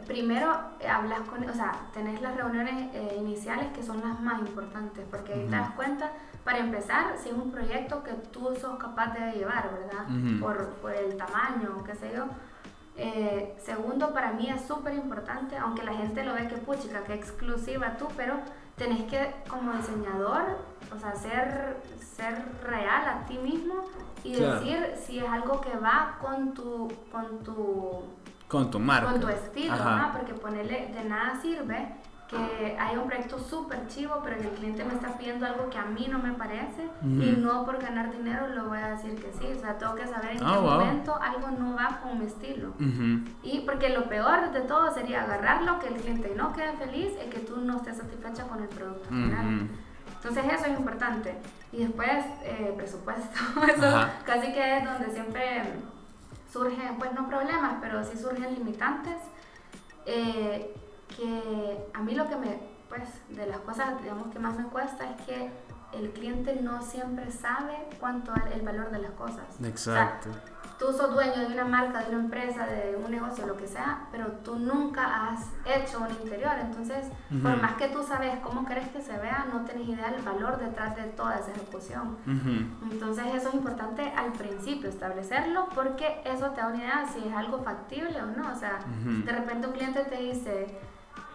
Primero 0.07 0.55
eh, 0.79 0.87
hablas 0.87 1.21
con, 1.29 1.49
o 1.49 1.53
sea, 1.53 1.73
tenés 1.93 2.23
las 2.23 2.37
reuniones 2.37 2.95
eh, 2.95 3.17
iniciales 3.19 3.67
que 3.75 3.83
son 3.83 4.01
las 4.01 4.21
más 4.21 4.39
importantes, 4.41 5.05
porque 5.11 5.35
ahí 5.35 5.45
te 5.45 5.51
das 5.57 5.73
cuenta 5.73 6.13
para 6.47 6.59
empezar, 6.59 7.19
si 7.19 7.31
es 7.31 7.35
un 7.35 7.51
proyecto 7.51 8.05
que 8.05 8.13
tú 8.13 8.55
sos 8.55 8.79
capaz 8.79 9.13
de 9.15 9.33
llevar, 9.33 9.69
¿verdad? 9.73 10.07
por, 10.41 10.69
por, 10.77 10.93
el 10.93 11.17
tamaño, 11.17 11.83
qué 11.85 11.97
sé 11.97 12.13
yo. 12.15 12.27
Eh, 12.97 13.57
segundo, 13.59 14.15
para 14.15 14.33
mí 14.33 14.49
es 14.49 14.65
súper 14.65 14.95
importante, 14.95 15.57
aunque 15.59 15.83
la 15.83 15.93
gente 15.95 16.23
lo 16.23 16.35
ve 16.35 16.47
que 16.47 16.55
puchica, 16.59 17.03
que 17.03 17.15
exclusiva 17.15 17.97
tú, 17.97 18.07
pero 18.17 18.35
tenés 18.77 19.03
que 19.11 19.35
como 19.51 19.73
diseñador, 19.73 20.45
o 20.95 20.99
sea, 21.01 21.17
ser, 21.17 21.83
ser 21.99 22.45
real 22.63 23.09
a 23.09 23.27
ti 23.27 23.39
mismo 23.39 23.85
y 24.23 24.37
decir 24.37 24.95
si 25.05 25.19
es 25.19 25.29
algo 25.29 25.61
que 25.61 25.77
va 25.77 26.17
con 26.21 26.55
tu, 26.55 26.89
con 27.11 27.41
tu 27.43 28.05
Con 28.47 28.71
tu 28.71 28.79
marca. 28.79 29.11
Con 29.11 29.21
tu 29.21 29.29
estilo, 29.29 29.77
¿no? 29.77 30.13
Porque 30.13 30.33
ponerle 30.33 30.93
de 30.95 31.09
nada 31.09 31.41
sirve 31.43 31.97
que 32.29 32.77
hay 32.79 32.97
un 32.97 33.07
proyecto 33.07 33.39
súper 33.39 33.87
chivo, 33.87 34.21
pero 34.25 34.37
que 34.39 34.49
el 34.49 34.55
cliente 34.55 34.85
me 34.85 34.95
está 34.95 35.17
pidiendo 35.17 35.47
algo 35.47 35.71
que 35.71 35.79
a 35.79 35.85
mí 35.85 36.09
no 36.11 36.19
me 36.19 36.33
parece 36.33 36.89
y 37.03 37.37
no 37.39 37.65
por 37.65 37.81
ganar 37.81 38.11
dinero 38.11 38.49
lo 38.49 38.69
voy 38.69 38.79
a 38.79 38.89
decir 38.89 39.15
que 39.15 39.33
sí. 39.33 39.47
O 39.57 39.61
sea, 39.61 39.79
tengo 39.79 39.95
que 39.95 40.07
saber 40.07 40.33
en 40.33 40.39
qué 40.39 40.45
ah, 40.45 40.61
momento 40.61 41.17
algo 41.21 41.51
no 41.51 41.77
va 41.77 42.01
con 42.03 42.19
mi 42.19 42.27
estilo. 42.27 42.73
Y 43.43 43.61
porque 43.61 43.91
lo 43.91 44.09
peor 44.09 44.51
de 44.51 44.63
todo 44.63 44.93
sería 44.93 45.23
agarrarlo, 45.23 45.79
que 45.79 45.89
el 45.89 45.95
cliente 45.95 46.35
no 46.37 46.53
quede 46.53 46.73
feliz 46.73 47.13
y 47.25 47.31
que 47.31 47.39
tú 47.39 47.59
no 47.59 47.77
estés 47.77 47.99
satisfecha 47.99 48.45
con 48.49 48.61
el 48.61 48.69
producto 48.69 49.09
final. 49.09 49.69
Entonces 50.17 50.45
eso 50.53 50.67
es 50.67 50.79
importante. 50.79 51.37
Y 51.73 51.85
después, 51.85 52.25
eh, 52.43 52.75
presupuesto. 52.77 53.39
eso 53.69 54.07
casi 54.25 54.53
que 54.53 54.79
es 54.79 54.85
donde 54.85 55.11
siempre 55.11 55.63
surgen, 56.53 56.97
pues 56.99 57.13
no 57.13 57.29
problemas, 57.29 57.75
pero 57.81 58.03
sí 58.03 58.19
surgen 58.19 58.55
limitantes. 58.55 59.19
Eh, 60.07 60.75
que 61.17 61.89
a 61.95 62.01
mí 62.03 62.15
lo 62.15 62.29
que 62.29 62.37
me, 62.37 62.61
pues, 62.89 63.09
de 63.29 63.47
las 63.47 63.59
cosas, 63.59 64.01
digamos, 64.03 64.33
que 64.33 64.39
más 64.39 64.57
me 64.57 64.65
cuesta 64.65 65.11
es 65.11 65.23
que 65.23 65.51
el 65.93 66.11
cliente 66.11 66.59
no 66.61 66.83
siempre 66.83 67.31
sabe 67.31 67.89
cuánto 67.99 68.35
es 68.35 68.55
el 68.55 68.63
valor 68.63 68.91
de 68.91 68.99
las 68.99 69.13
cosas. 69.13 69.45
Exacto. 69.63 70.31
tú 70.79 70.93
sos 70.93 71.15
dueño 71.15 71.49
de 71.49 71.55
una 71.55 71.65
marca, 71.65 72.01
de 72.01 72.11
una 72.11 72.25
empresa, 72.25 72.67
de 72.67 72.97
un 73.03 73.11
negocio, 73.11 73.47
lo 73.47 73.57
que 73.57 73.67
sea, 73.67 74.09
pero 74.13 74.27
tú 74.45 74.57
nunca 74.57 75.29
has 75.29 75.47
hecho 75.65 76.01
un 76.01 76.11
interior. 76.23 76.53
Entonces, 76.61 77.07
por 77.43 77.61
más 77.63 77.75
que 77.77 77.89
tú 77.89 78.03
sabes 78.03 78.39
cómo 78.41 78.67
querés 78.67 78.89
que 78.89 79.01
se 79.01 79.17
vea, 79.17 79.47
no 79.51 79.65
tenés 79.65 79.89
idea 79.89 80.11
del 80.11 80.23
valor 80.23 80.59
detrás 80.59 80.95
de 80.97 81.05
toda 81.05 81.39
esa 81.39 81.51
ejecución. 81.53 82.19
Entonces, 82.91 83.25
eso 83.35 83.49
es 83.49 83.55
importante 83.55 84.13
al 84.15 84.33
principio, 84.33 84.91
establecerlo, 84.91 85.69
porque 85.75 86.21
eso 86.25 86.51
te 86.51 86.61
da 86.61 86.67
una 86.67 86.79
idea 86.79 87.07
si 87.07 87.27
es 87.27 87.35
algo 87.35 87.63
factible 87.63 88.21
o 88.21 88.27
no. 88.27 88.53
O 88.53 88.55
sea, 88.55 88.81
de 89.25 89.33
repente 89.33 89.69
un 89.69 89.73
cliente 89.73 90.05
te 90.05 90.17
dice, 90.17 90.79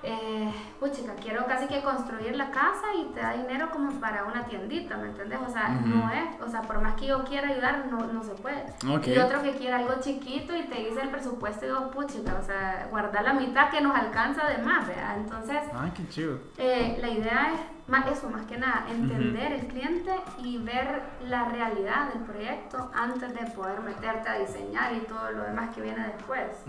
eh, 0.04 0.52
puchica, 0.80 1.14
quiero 1.16 1.46
casi 1.46 1.68
que 1.68 1.82
construir 1.82 2.36
la 2.36 2.50
casa 2.50 2.88
y 3.00 3.14
te 3.14 3.20
da 3.20 3.34
dinero 3.34 3.70
como 3.72 3.92
para 4.00 4.26
una 4.26 4.46
tiendita, 4.46 4.98
¿me 4.98 5.10
entiendes? 5.10 5.40
O 5.48 5.52
sea, 5.52 5.70
no 5.70 6.10
es, 6.12 6.42
o 6.42 6.50
sea, 6.50 6.62
por 6.64 6.82
más 6.82 6.96
que 6.96 7.08
yo 7.08 7.24
quiera 7.24 7.50
ayudar, 7.50 7.86
no, 7.90 8.00
no 8.08 8.24
se 8.24 8.32
puede. 8.32 8.66
Y 9.06 9.18
otro 9.18 9.42
que 9.44 9.52
quiere 9.52 9.74
algo 9.74 9.94
chiquito 10.00 10.56
y 10.56 10.64
te 10.64 10.76
dice 10.76 11.02
el 11.02 11.10
presupuesto 11.10 11.66
y 11.66 11.70
digo, 11.70 11.92
puchica, 11.92 12.38
o 12.40 12.44
sea, 12.44 12.88
guardar 12.90 13.24
la 13.24 13.34
mitad 13.34 13.70
que 13.70 13.82
nos 13.82 13.96
alcanza 13.96 14.48
de 14.48 14.58
más, 14.60 14.88
¿verdad? 14.88 15.18
Entonces, 15.18 15.58
Ay, 15.74 15.92
qué 15.96 16.08
chido. 16.10 16.40
Eh, 16.58 16.98
la 17.00 17.10
idea 17.10 17.52
es 17.54 17.60
más 17.88 18.08
eso, 18.08 18.30
más 18.30 18.46
que 18.46 18.58
nada, 18.58 18.86
entender 18.90 19.52
el 19.52 19.68
cliente 19.68 20.12
y 20.40 20.58
ver 20.60 21.02
la 21.28 21.46
realidad 21.46 22.14
del 22.14 22.24
proyecto 22.24 22.90
antes 22.94 23.34
de 23.34 23.52
poder 23.52 23.82
meterte 23.82 24.30
a 24.30 24.40
diseñar 24.40 24.96
y 24.96 25.02
todo 25.02 25.32
lo 25.32 25.44
demás 25.44 25.76
que 25.76 25.82
viene 25.82 26.08
después. 26.08 26.64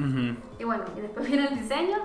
Y 0.58 0.64
bueno, 0.64 0.84
y 0.96 1.00
después 1.00 1.26
viene 1.26 1.48
el 1.48 1.58
diseño 1.60 1.98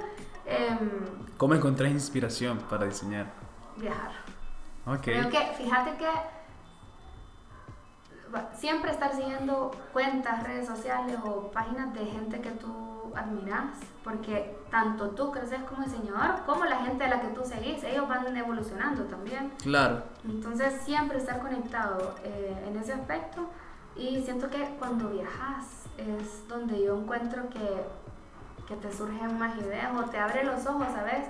Em, 0.48 0.90
¿Cómo 1.38 1.54
encontré 1.54 1.90
inspiración 1.90 2.58
para 2.70 2.86
diseñar? 2.86 3.28
Viajar. 3.76 4.12
Ok. 4.86 5.02
Creo 5.04 5.30
que, 5.30 5.40
fíjate 5.58 5.98
que 5.98 6.08
siempre 8.56 8.92
estar 8.92 9.14
siguiendo 9.14 9.72
cuentas, 9.94 10.44
redes 10.44 10.68
sociales 10.68 11.18
o 11.24 11.52
páginas 11.52 11.94
de 11.94 12.06
gente 12.06 12.40
que 12.42 12.52
tú 12.52 13.14
admiras, 13.16 13.78
porque 14.04 14.58
tanto 14.70 15.10
tú 15.12 15.32
creces 15.32 15.62
como 15.64 15.84
diseñador, 15.84 16.46
como 16.46 16.66
la 16.66 16.78
gente 16.78 17.04
a 17.04 17.10
la 17.10 17.22
que 17.22 17.28
tú 17.30 17.44
seguís, 17.44 17.84
ellos 17.84 18.08
van 18.08 18.36
evolucionando 18.36 19.04
también. 19.06 19.52
Claro. 19.62 20.04
Entonces 20.24 20.82
siempre 20.84 21.18
estar 21.18 21.40
conectado 21.40 22.16
eh, 22.24 22.66
en 22.68 22.78
ese 22.78 22.94
aspecto 22.94 23.50
y 23.96 24.22
siento 24.22 24.50
que 24.50 24.64
cuando 24.78 25.10
viajas 25.10 25.86
es 25.98 26.48
donde 26.48 26.84
yo 26.84 26.98
encuentro 26.98 27.50
que 27.50 27.86
que 28.68 28.76
te 28.76 28.92
surgen 28.92 29.38
más 29.40 29.58
ideas 29.58 29.92
o 29.96 30.04
te 30.04 30.18
abre 30.18 30.44
los 30.44 30.66
ojos, 30.66 30.88
¿sabes? 30.94 31.26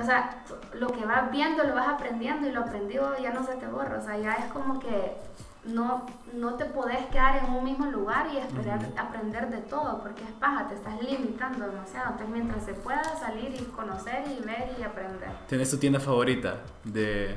O 0.00 0.04
sea, 0.04 0.44
lo 0.74 0.88
que 0.88 1.04
vas 1.04 1.30
viendo 1.32 1.64
lo 1.64 1.74
vas 1.74 1.88
aprendiendo 1.88 2.46
y 2.46 2.52
lo 2.52 2.60
aprendido 2.60 3.16
ya 3.18 3.32
no 3.32 3.42
se 3.44 3.56
te 3.56 3.66
borra, 3.66 3.98
o 3.98 4.02
sea, 4.02 4.16
ya 4.18 4.34
es 4.34 4.52
como 4.52 4.78
que 4.78 5.16
no, 5.64 6.06
no 6.34 6.54
te 6.54 6.64
podés 6.66 7.06
quedar 7.06 7.44
en 7.44 7.52
un 7.52 7.64
mismo 7.64 7.86
lugar 7.86 8.28
y 8.32 8.38
esperar 8.38 8.80
aprender 8.96 9.50
de 9.50 9.58
todo, 9.58 10.00
porque 10.00 10.22
es 10.22 10.30
paja, 10.32 10.68
te 10.68 10.74
estás 10.74 11.00
limitando 11.02 11.66
demasiado. 11.66 12.12
Entonces, 12.12 12.28
mientras 12.28 12.64
se 12.64 12.74
pueda 12.74 13.02
salir 13.18 13.54
y 13.60 13.64
conocer 13.64 14.24
y 14.28 14.44
ver 14.44 14.76
y 14.78 14.82
aprender. 14.82 15.30
¿Tienes 15.48 15.70
tu 15.70 15.78
tienda 15.78 16.00
favorita? 16.00 16.58
De... 16.84 17.36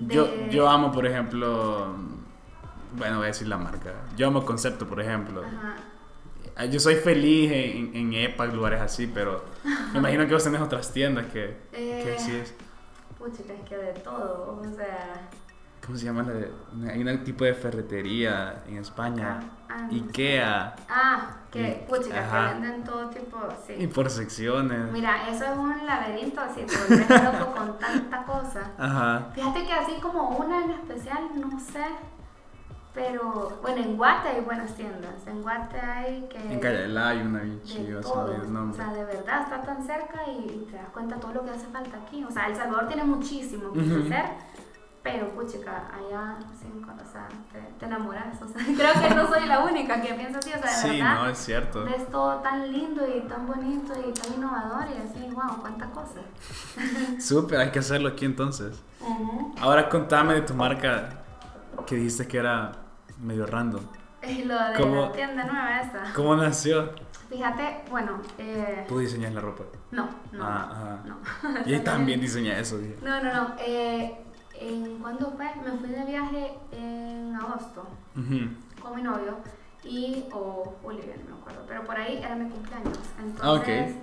Yo, 0.00 0.28
yo 0.50 0.68
amo, 0.68 0.92
por 0.92 1.06
ejemplo, 1.06 1.94
bueno, 2.96 3.16
voy 3.16 3.24
a 3.24 3.28
decir 3.28 3.48
la 3.48 3.58
marca. 3.58 3.92
Yo 4.16 4.28
amo 4.28 4.44
Concepto, 4.44 4.86
por 4.86 5.00
ejemplo. 5.00 5.42
Ajá. 5.42 5.76
Ah, 6.60 6.64
yo 6.64 6.80
soy 6.80 6.96
feliz 6.96 7.52
en, 7.52 7.94
en 7.94 8.12
EPA, 8.12 8.46
lugares 8.46 8.80
así, 8.80 9.06
pero 9.06 9.44
me 9.92 9.98
imagino 10.00 10.26
que 10.26 10.34
vos 10.34 10.42
tenés 10.42 10.60
otras 10.60 10.92
tiendas 10.92 11.26
que, 11.26 11.56
que 11.70 12.14
así 12.16 12.34
es. 12.34 12.52
Pucha, 13.16 13.42
es 13.52 13.68
que 13.68 13.76
de 13.76 13.92
todo, 14.00 14.60
o 14.60 14.74
sea... 14.74 15.28
¿Cómo 15.86 15.96
se 15.96 16.04
llama? 16.04 16.26
hay 16.90 17.00
un 17.00 17.24
tipo 17.24 17.44
de 17.44 17.54
ferretería 17.54 18.64
en 18.66 18.78
España. 18.78 19.38
Ah, 19.40 19.76
ah 19.86 19.88
Ikea. 19.88 20.76
Ah, 20.88 21.36
que, 21.52 21.86
pucha, 21.88 22.10
que 22.10 22.54
venden 22.54 22.82
todo 22.82 23.08
tipo, 23.08 23.38
sí. 23.64 23.74
Y 23.78 23.86
por 23.86 24.10
secciones. 24.10 24.90
Mira, 24.90 25.30
eso 25.30 25.44
es 25.44 25.56
un 25.56 25.86
laberinto 25.86 26.40
así, 26.40 26.62
loco 26.62 27.54
con 27.54 27.78
tanta 27.78 28.24
cosa. 28.24 28.72
Ajá. 28.76 29.30
Fíjate 29.32 29.64
que 29.64 29.72
así 29.72 29.92
como 30.02 30.30
una 30.30 30.64
en 30.64 30.72
especial, 30.72 31.28
no 31.36 31.60
sé 31.60 31.84
pero 32.98 33.60
bueno, 33.62 33.80
en 33.80 33.96
Guate 33.96 34.28
hay 34.28 34.40
buenas 34.40 34.74
tiendas. 34.74 35.24
En 35.26 35.40
Guate 35.42 35.78
hay 35.78 36.28
que. 36.28 36.52
En 36.52 36.58
Cayalá 36.58 37.10
hay 37.10 37.20
una 37.20 37.40
bien 37.40 37.62
chida, 37.62 38.00
O 38.00 38.72
sea, 38.74 38.92
de 38.92 39.04
verdad 39.04 39.42
está 39.42 39.62
tan 39.62 39.84
cerca 39.84 40.22
y, 40.26 40.66
te 40.68 40.76
das 40.76 40.88
cuenta 40.92 41.16
todo 41.16 41.32
lo 41.34 41.44
que 41.44 41.50
hace 41.50 41.66
falta 41.68 41.96
aquí. 41.96 42.24
O 42.24 42.30
sea, 42.30 42.48
El 42.48 42.56
Salvador 42.56 42.88
tiene 42.88 43.04
muchísimo 43.04 43.72
que 43.72 43.80
hacer, 43.80 44.24
pero 45.02 45.30
puchica, 45.30 45.88
allá 45.94 46.38
o 46.40 47.12
sea, 47.12 47.28
te, 47.78 47.86
enamoras. 47.86 48.42
O 48.42 48.48
sea, 48.48 48.62
creo 48.76 49.08
que 49.08 49.14
no 49.14 49.28
soy 49.28 49.46
la 49.46 49.60
única 49.60 50.02
que 50.02 50.14
piensa 50.14 50.40
así. 50.40 50.50
O 50.50 50.60
sea, 50.60 50.70
de 50.70 50.76
sí, 50.76 51.00
verdad. 51.00 51.14
no, 51.14 51.28
es 51.28 51.38
cierto. 51.38 51.84
Ves 51.84 52.10
todo 52.10 52.34
tan 52.40 52.72
lindo 52.72 53.06
y 53.06 53.20
tan 53.28 53.46
bonito 53.46 53.92
y 53.94 54.12
tan 54.12 54.34
innovador 54.34 54.86
y 54.90 54.98
así, 54.98 55.30
wow, 55.32 55.60
cuántas 55.60 55.88
cosas. 55.90 56.24
Súper, 57.24 57.60
hay 57.60 57.70
que 57.70 57.78
hacerlo 57.78 58.08
aquí 58.08 58.24
entonces. 58.24 58.82
Ahora 59.60 59.88
contame 59.88 60.34
de 60.34 60.42
tu 60.42 60.54
marca 60.54 61.10
que 61.86 61.94
dijiste 61.94 62.26
que 62.26 62.38
era 62.38 62.87
medio 63.20 63.46
random. 63.46 63.82
Y 64.28 64.42
lo 64.42 64.54
de 64.54 64.90
la 64.90 65.12
tienda 65.12 65.44
nueva 65.44 65.80
esta. 65.80 66.12
¿Cómo 66.12 66.34
nació? 66.34 66.90
Fíjate, 67.30 67.82
bueno... 67.88 68.20
Eh, 68.36 68.84
¿Tú 68.88 68.98
diseñas 68.98 69.32
la 69.32 69.40
ropa? 69.40 69.64
No, 69.92 70.08
no. 70.32 70.44
Ah, 70.44 70.98
no. 71.04 71.18
Y 71.66 71.78
también 71.80 72.20
diseña 72.20 72.58
eso. 72.58 72.80
No, 73.00 73.22
no, 73.22 73.32
no. 73.32 73.54
Eh, 73.60 74.18
en, 74.60 74.98
¿Cuándo 74.98 75.30
fue? 75.36 75.46
Me 75.64 75.78
fui 75.78 75.88
de 75.88 76.04
viaje 76.04 76.52
en 76.72 77.36
agosto 77.36 77.86
con 78.82 78.96
mi 78.96 79.02
novio 79.02 79.38
y, 79.84 80.24
o 80.32 80.74
Julio, 80.82 81.02
no 81.28 81.36
me 81.36 81.40
acuerdo, 81.40 81.64
pero 81.66 81.84
por 81.84 81.96
ahí 81.96 82.18
era 82.18 82.34
mi 82.34 82.50
cumpleaños. 82.50 82.98
Entonces, 83.18 83.40
ah, 83.42 83.52
okay. 83.52 84.02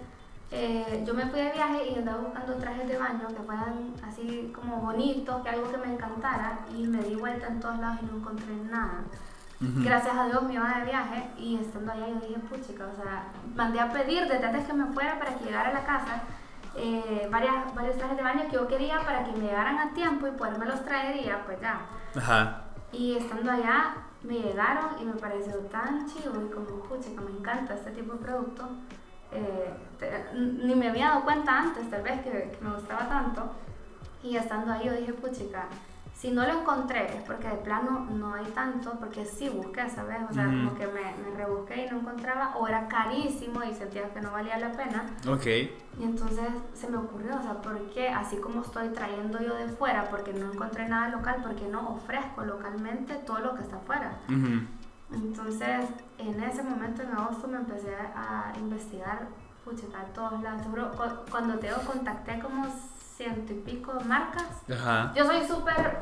Eh, 0.51 1.03
yo 1.05 1.13
me 1.13 1.25
fui 1.25 1.41
de 1.41 1.51
viaje 1.51 1.89
y 1.89 1.97
andaba 1.97 2.19
buscando 2.19 2.53
trajes 2.55 2.88
de 2.88 2.97
baño 2.97 3.27
que 3.27 3.43
fueran 3.43 3.93
así 4.08 4.51
como 4.55 4.77
bonitos, 4.77 5.41
que 5.41 5.49
algo 5.49 5.71
que 5.71 5.77
me 5.77 5.93
encantara 5.93 6.60
y 6.75 6.88
me 6.88 7.03
di 7.03 7.15
vuelta 7.15 7.47
en 7.47 7.60
todos 7.60 7.79
lados 7.79 7.99
y 8.03 8.05
no 8.05 8.17
encontré 8.17 8.55
nada. 8.69 9.03
Gracias 9.60 10.15
a 10.15 10.25
Dios 10.25 10.43
me 10.43 10.53
iba 10.53 10.79
de 10.79 10.86
viaje 10.86 11.29
y 11.38 11.55
estando 11.55 11.91
allá 11.91 12.08
yo 12.10 12.15
dije, 12.15 12.39
puchica, 12.49 12.88
o 12.88 12.95
sea, 12.95 13.31
mandé 13.55 13.79
a 13.79 13.89
pedir 13.89 14.27
desde 14.27 14.45
antes 14.45 14.65
que 14.65 14.73
me 14.73 14.91
fuera 14.93 15.17
para 15.17 15.34
que 15.34 15.45
llegara 15.45 15.69
a 15.69 15.73
la 15.73 15.86
casa 15.86 16.23
eh, 16.75 17.27
varias, 17.31 17.73
varios 17.73 17.97
trajes 17.97 18.17
de 18.17 18.23
baño 18.23 18.43
que 18.49 18.55
yo 18.55 18.67
quería 18.67 18.99
para 19.05 19.23
que 19.23 19.31
me 19.31 19.45
llegaran 19.45 19.79
a 19.79 19.93
tiempo 19.93 20.27
y 20.27 20.31
poderme 20.31 20.65
los 20.65 20.84
traer 20.84 21.15
y 21.15 21.25
ya, 21.25 21.43
pues 21.45 21.60
ya. 21.62 21.79
Ajá. 22.15 22.63
Y 22.91 23.15
estando 23.15 23.49
allá 23.49 23.95
me 24.23 24.39
llegaron 24.39 24.99
y 24.99 25.05
me 25.05 25.13
pareció 25.13 25.55
tan 25.71 26.05
chido 26.05 26.34
y 26.45 26.51
como, 26.51 26.84
puchica, 26.84 27.21
me 27.21 27.31
encanta 27.31 27.75
este 27.75 27.91
tipo 27.91 28.13
de 28.13 28.19
producto 28.19 28.67
eh, 29.36 30.26
ni 30.34 30.76
me 30.76 30.89
había 30.89 31.10
dado 31.10 31.24
cuenta 31.24 31.60
antes, 31.60 31.89
tal 31.89 32.04
vez, 32.04 32.21
que, 32.21 32.58
me 32.62 32.74
gustaba 32.74 33.08
tanto. 33.08 33.52
Y 34.24 34.38
estando 34.38 34.74
ahí 34.74 34.86
yo 34.86 34.93
dije, 34.93 35.13
puchica, 35.13 35.67
si 36.13 36.32
no 36.32 36.45
lo 36.45 36.62
encontré 36.62 37.06
es 37.06 37.21
porque 37.24 37.48
de 37.48 37.58
plano 37.58 38.08
no 38.10 38.34
hay 38.34 38.45
tanto, 38.45 38.93
porque 39.00 39.26
sí 39.26 39.50
busqué, 39.50 39.89
¿sabes? 39.89 40.17
O 40.30 40.34
sea, 40.34 40.45
como 40.45 40.74
que 40.74 40.88
me, 40.88 41.02
me, 41.02 41.36
rebusqué 41.36 41.86
y 41.86 41.89
no 41.91 42.00
encontraba, 42.00 42.56
o 42.58 42.67
era 42.67 42.88
carísimo 42.88 43.62
y 43.63 43.74
sentía 43.74 44.10
que 44.13 44.21
no 44.21 44.32
valía 44.32 44.58
la 44.58 44.71
pena. 44.71 45.06
Ok. 45.28 45.45
Y 45.45 46.04
entonces 46.04 46.48
se 46.74 46.89
me 46.89 46.98
ocurrió, 46.98 47.38
o 47.38 47.41
sea, 47.41 47.62
¿por 47.62 47.80
qué 47.89 48.10
así 48.10 48.38
como 48.38 48.62
estoy 48.62 48.89
trayendo 48.89 49.39
yo 49.41 49.56
de 49.56 49.67
fuera, 49.67 50.10
porque 50.10 50.34
no 50.34 50.52
encontré 50.52 50.88
nada 50.88 51.10
local, 51.10 51.38
porque 51.43 51.67
no 51.67 51.95
ofrezco 51.95 52.43
localmente 52.43 53.15
todo 53.26 53.39
lo 53.39 53.56
que 53.56 53.62
está 53.62 53.76
afuera? 53.76 54.18
Entonces, 55.14 55.86
en 56.18 56.43
ese 56.43 56.64
momento, 56.64 57.03
en 57.03 57.12
agosto, 57.12 57.47
me 57.47 57.58
empecé 57.58 57.95
a 58.16 58.51
investigar, 58.58 59.28
pucha, 59.64 59.86
a 59.97 60.06
todos 60.14 60.41
lados. 60.41 60.64
Cuando 61.30 61.58
te 61.60 61.70
contacté 61.86 62.39
como 62.39 62.66
ciento 63.16 63.53
y 63.53 63.58
pico 63.58 63.93
marcas. 64.06 64.45
Yo 65.16 65.26
soy 65.26 65.45
súper 65.45 66.01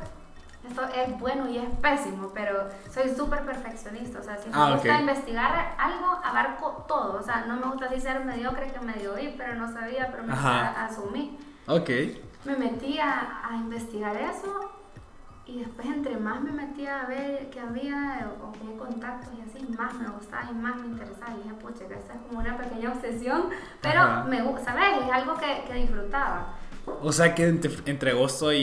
esto 0.67 0.81
es 0.95 1.19
bueno 1.19 1.49
y 1.49 1.57
es 1.57 1.69
pésimo, 1.81 2.29
pero 2.33 2.69
soy 2.89 3.13
súper 3.13 3.43
perfeccionista. 3.45 4.19
O 4.19 4.23
sea, 4.23 4.37
si 4.37 4.47
me 4.49 4.55
Ah, 4.55 4.71
gusta 4.71 4.97
investigar 5.01 5.75
algo, 5.77 6.07
abarco 6.23 6.85
todo. 6.87 7.19
O 7.19 7.21
sea, 7.21 7.43
no 7.45 7.57
me 7.57 7.65
gusta 7.65 7.87
así 7.87 7.99
ser 7.99 8.23
mediocre 8.23 8.71
que 8.71 8.79
medio 8.79 9.13
vi, 9.15 9.35
pero 9.37 9.55
no 9.55 9.71
sabía, 9.71 10.07
pero 10.09 10.23
me 10.23 10.31
asumí. 10.31 11.37
Ok. 11.67 11.89
Me 12.45 12.55
metí 12.55 12.97
a, 12.97 13.41
a 13.45 13.55
investigar 13.57 14.15
eso 14.15 14.71
y 15.45 15.59
después 15.59 15.85
entre 15.87 16.15
más 16.17 16.41
me 16.41 16.51
metía 16.51 17.01
a 17.01 17.05
ver 17.05 17.49
qué 17.49 17.59
había 17.59 18.31
o, 18.41 18.51
qué 18.53 18.77
contactos 18.77 19.29
y 19.37 19.41
así, 19.41 19.65
más 19.77 19.93
me 19.95 20.07
gustaba 20.09 20.49
y 20.49 20.53
más 20.53 20.75
me 20.77 20.87
interesaba. 20.87 21.33
Y 21.33 21.43
dije, 21.43 21.55
pucha, 21.55 21.87
que 21.87 21.93
esta 21.95 22.13
es 22.13 22.19
como 22.27 22.39
una 22.39 22.57
pequeña 22.57 22.91
obsesión, 22.91 23.49
pero 23.81 23.99
Ajá. 24.01 24.23
me 24.23 24.37
¿sabes? 24.63 25.05
Es 25.05 25.11
algo 25.11 25.35
que, 25.35 25.65
que 25.67 25.73
disfrutaba. 25.73 26.53
O 27.01 27.11
sea 27.13 27.33
que 27.33 27.47
entre, 27.47 27.71
entre 27.85 28.11
agosto 28.11 28.51
y, 28.51 28.57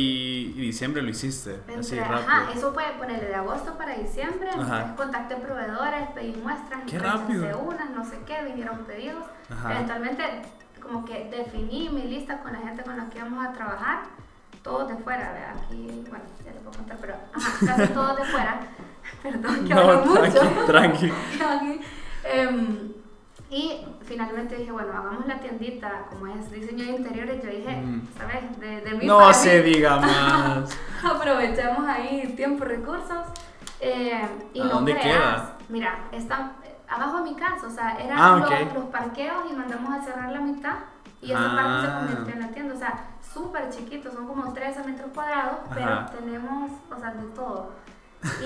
y 0.57 0.61
diciembre 0.61 1.01
lo 1.01 1.09
hiciste. 1.09 1.61
así 1.79 1.95
Entre- 1.97 2.01
rápido. 2.01 2.29
ajá, 2.31 2.51
eso 2.55 2.73
fue 2.75 2.85
ponerle 2.99 3.29
de 3.29 3.35
agosto 3.35 3.79
para 3.79 3.95
diciembre, 3.97 4.49
Ajá. 4.51 4.61
entonces 4.61 4.91
contacté 4.97 5.37
proveedores, 5.37 6.09
pedí 6.15 6.33
muestras, 6.43 6.81
Qué 6.87 6.99
rápido. 6.99 7.59
unas, 7.61 7.91
no 7.91 8.05
sé 8.05 8.19
qué, 8.27 8.45
vinieron 8.45 8.79
pedidos. 8.85 9.25
Ajá. 9.51 9.73
Eventualmente 9.75 10.23
como 10.83 11.05
que 11.07 11.31
definí 11.31 11.89
mi 11.91 12.03
lista 12.03 12.41
con 12.43 12.53
la 12.53 12.59
gente 12.59 12.83
con 12.83 12.97
la 12.97 13.09
que 13.09 13.19
íbamos 13.19 13.47
a 13.47 13.53
trabajar, 13.53 14.01
todos 14.63 14.89
de 14.89 14.97
fuera, 14.97 15.33
¿verdad? 15.33 15.55
Aquí, 15.65 16.05
bueno, 16.09 16.25
ya 16.45 16.53
les 16.53 16.61
puedo 16.63 16.77
contar, 16.77 16.97
pero 17.01 17.15
ajá, 17.35 17.67
casi 17.67 17.93
todos 17.93 18.17
de 18.17 18.25
fuera. 18.25 18.61
Perdón, 19.23 19.65
que 19.67 19.75
No, 19.75 19.81
hablo 19.81 20.07
mucho. 20.07 20.41
tranqui, 20.67 21.13
tranqui. 21.39 21.81
Em, 22.25 22.93
y 23.51 23.85
finalmente 24.05 24.55
dije, 24.57 24.71
bueno, 24.71 24.93
hagamos 24.93 25.27
la 25.27 25.39
tiendita, 25.41 26.05
como 26.11 26.27
es 26.29 26.51
diseño 26.53 26.85
de 26.85 26.91
interiores, 26.91 27.43
yo 27.43 27.51
dije, 27.51 27.77
Mm. 27.77 28.03
¿sabes? 28.17 28.61
De, 28.61 28.81
de 28.83 28.91
mí 28.95 29.07
No 29.07 29.19
para 29.19 29.33
se 29.35 29.63
diga 29.63 29.97
más. 29.99 30.71
Aprovechamos 31.05 31.89
ahí 31.89 32.35
tiempo, 32.37 32.65
recursos. 32.65 33.27
eh, 33.81 34.29
y 34.53 34.61
¿A 34.61 34.65
no 34.65 34.71
dónde 34.71 34.93
creas, 34.93 35.17
queda? 35.17 35.57
Mira, 35.71 35.99
está 36.13 36.53
eh, 36.63 36.77
abajo 36.89 37.17
de 37.19 37.31
mi 37.31 37.35
casa, 37.37 37.67
o 37.67 37.71
sea, 37.71 37.97
eran 37.99 38.19
Ah, 38.19 38.37
los, 38.39 38.51
ok. 38.51 38.75
los 38.75 38.85
parqueos 38.87 39.45
y 39.51 39.55
mandamos 39.57 39.93
a 39.99 40.03
cerrar 40.05 40.31
la 40.31 40.41
mitad 40.41 40.75
y 41.23 41.33
esa 41.33 41.55
parte 41.55 41.61
Ah. 41.63 41.83
se 41.85 42.07
convirtió 42.07 42.35
en 42.35 42.41
la 42.41 42.49
tienda, 42.55 42.75
o 42.75 42.79
sea, 42.79 43.05
súper 43.21 43.69
chiquito, 43.71 44.11
son 44.11 44.27
como 44.27 44.53
13 44.53 44.83
metros 44.85 45.11
cuadrados, 45.15 45.59
pero 45.75 45.93
Ajá. 45.93 46.07
tenemos, 46.07 46.71
o 46.91 46.99
sea, 46.99 47.11
de 47.13 47.27
todo. 47.29 47.71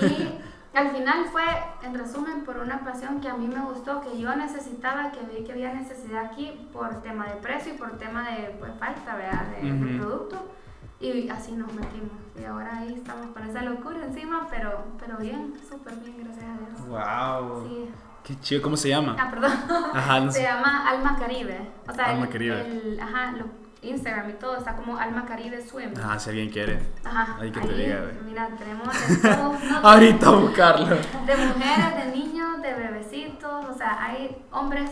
Y 0.01 0.39
al 0.77 0.89
final 0.91 1.25
fue, 1.31 1.43
en 1.83 1.93
resumen, 1.97 2.43
por 2.43 2.57
una 2.57 2.79
pasión 2.83 3.19
que 3.21 3.29
a 3.29 3.33
mí 3.35 3.47
me 3.47 3.61
gustó, 3.61 4.01
que 4.01 4.17
yo 4.19 4.35
necesitaba, 4.35 5.11
que 5.11 5.21
vi 5.21 5.43
que 5.45 5.53
había 5.53 5.73
necesidad 5.73 6.25
aquí 6.25 6.67
por 6.73 7.01
tema 7.01 7.25
de 7.27 7.35
precio 7.35 7.73
y 7.73 7.77
por 7.77 7.97
tema 7.97 8.29
de 8.29 8.55
pues, 8.59 8.71
falta 8.79 9.15
¿verdad? 9.15 9.45
De, 9.61 9.71
de 9.71 9.93
Ujú. 9.95 10.03
producto. 10.03 10.51
Y 10.99 11.29
así 11.29 11.51
nos 11.51 11.71
metimos. 11.73 12.11
Y 12.39 12.45
ahora 12.45 12.77
ahí 12.77 12.93
estamos 12.95 13.27
con 13.27 13.43
esa 13.43 13.61
locura 13.61 13.97
encima, 14.05 14.47
pero, 14.49 14.85
pero 14.97 15.17
bien, 15.17 15.53
súper 15.69 15.93
bien, 15.95 16.23
gracias 16.23 16.45
a 16.45 16.57
Dios. 16.57 16.87
Wow. 16.87 17.67
Sí. 17.67 17.89
Qué 18.25 18.39
chido, 18.41 18.61
¿cómo 18.61 18.75
se 18.75 18.89
llama? 18.89 19.15
Ah, 19.19 19.29
perdón. 19.29 19.51
Ajá, 19.93 20.19
no 20.19 20.31
Se 20.31 20.39
sé. 20.39 20.43
llama 20.45 20.89
Alma 20.89 21.15
Caribe. 21.19 21.69
O 21.87 21.93
sea, 21.93 22.05
Alma 22.05 22.25
el- 22.25 22.31
Caribe. 22.31 22.61
el- 22.61 22.99
ajá, 22.99 23.31
lo- 23.33 23.65
Instagram 23.87 24.31
y 24.31 24.33
todo 24.33 24.57
está 24.57 24.75
como 24.75 24.97
Alma 24.97 25.25
Caribe 25.25 25.61
Swim. 25.63 25.91
Ajá, 25.95 26.17
si 26.17 26.29
alguien 26.31 26.49
quiere. 26.49 26.79
Ajá. 27.03 27.37
Ahí 27.39 27.51
que 27.51 27.59
te 27.61 27.73
diga, 27.73 28.01
güey. 28.01 28.15
Mira, 28.25 28.49
tenemos 28.57 28.87
de 29.21 29.29
todo, 29.35 29.53
no, 29.53 29.77
Ahorita 29.87 30.29
buscarlo. 30.31 30.87
de 30.87 31.35
mujeres, 31.37 31.95
de 32.05 32.11
niños, 32.17 32.61
de 32.63 32.73
bebecitos, 32.73 33.65
o 33.69 33.73
sea, 33.77 34.03
hay 34.03 34.35
hombres, 34.51 34.89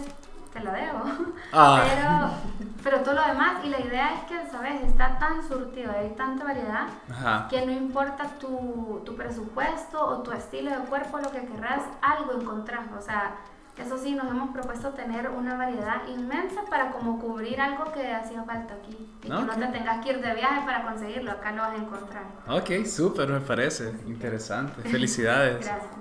te 0.53 0.59
la 0.59 0.71
debo, 0.71 1.01
Ah. 1.53 1.83
pero, 1.83 2.69
pero 2.83 3.03
todo 3.03 3.15
lo 3.15 3.25
demás, 3.27 3.63
y 3.63 3.69
la 3.69 3.79
idea 3.79 4.13
es 4.15 4.21
que, 4.25 4.49
¿sabes? 4.51 4.81
Está 4.83 5.17
tan 5.17 5.41
surtido, 5.47 5.91
hay 5.91 6.09
tanta 6.15 6.43
variedad, 6.45 6.87
Ajá. 7.11 7.47
que 7.49 7.65
no 7.65 7.71
importa 7.71 8.25
tu, 8.39 9.01
tu 9.05 9.15
presupuesto 9.15 9.99
o 10.05 10.19
tu 10.21 10.31
estilo 10.31 10.69
de 10.71 10.77
cuerpo, 10.85 11.17
lo 11.17 11.31
que 11.31 11.43
querrás, 11.45 11.81
algo 12.01 12.33
encontrás, 12.39 12.81
o 12.97 13.01
sea, 13.01 13.31
eso 13.75 13.97
sí, 13.97 14.13
nos 14.13 14.27
hemos 14.29 14.51
propuesto 14.51 14.89
tener 14.89 15.27
una 15.31 15.55
variedad 15.57 16.07
inmensa 16.07 16.61
para 16.69 16.91
como 16.91 17.19
cubrir 17.19 17.59
algo 17.59 17.91
que 17.91 18.13
hacía 18.13 18.43
falta 18.43 18.75
aquí, 18.75 18.95
y 19.23 19.27
que 19.27 19.33
Ok. 19.33 19.45
no 19.47 19.53
te 19.55 19.65
tengas 19.67 20.03
que 20.05 20.11
ir 20.11 20.21
de 20.21 20.33
viaje 20.35 20.61
para 20.63 20.83
conseguirlo, 20.83 21.31
acá 21.31 21.51
lo 21.53 21.63
vas 21.63 21.71
a 21.71 21.75
encontrar. 21.77 22.23
Ok, 22.47 22.85
súper, 22.85 23.27
me 23.29 23.39
parece. 23.39 23.89
Interesante. 24.05 24.81
Felicidades. 24.89 25.65
Gracias. 25.65 25.91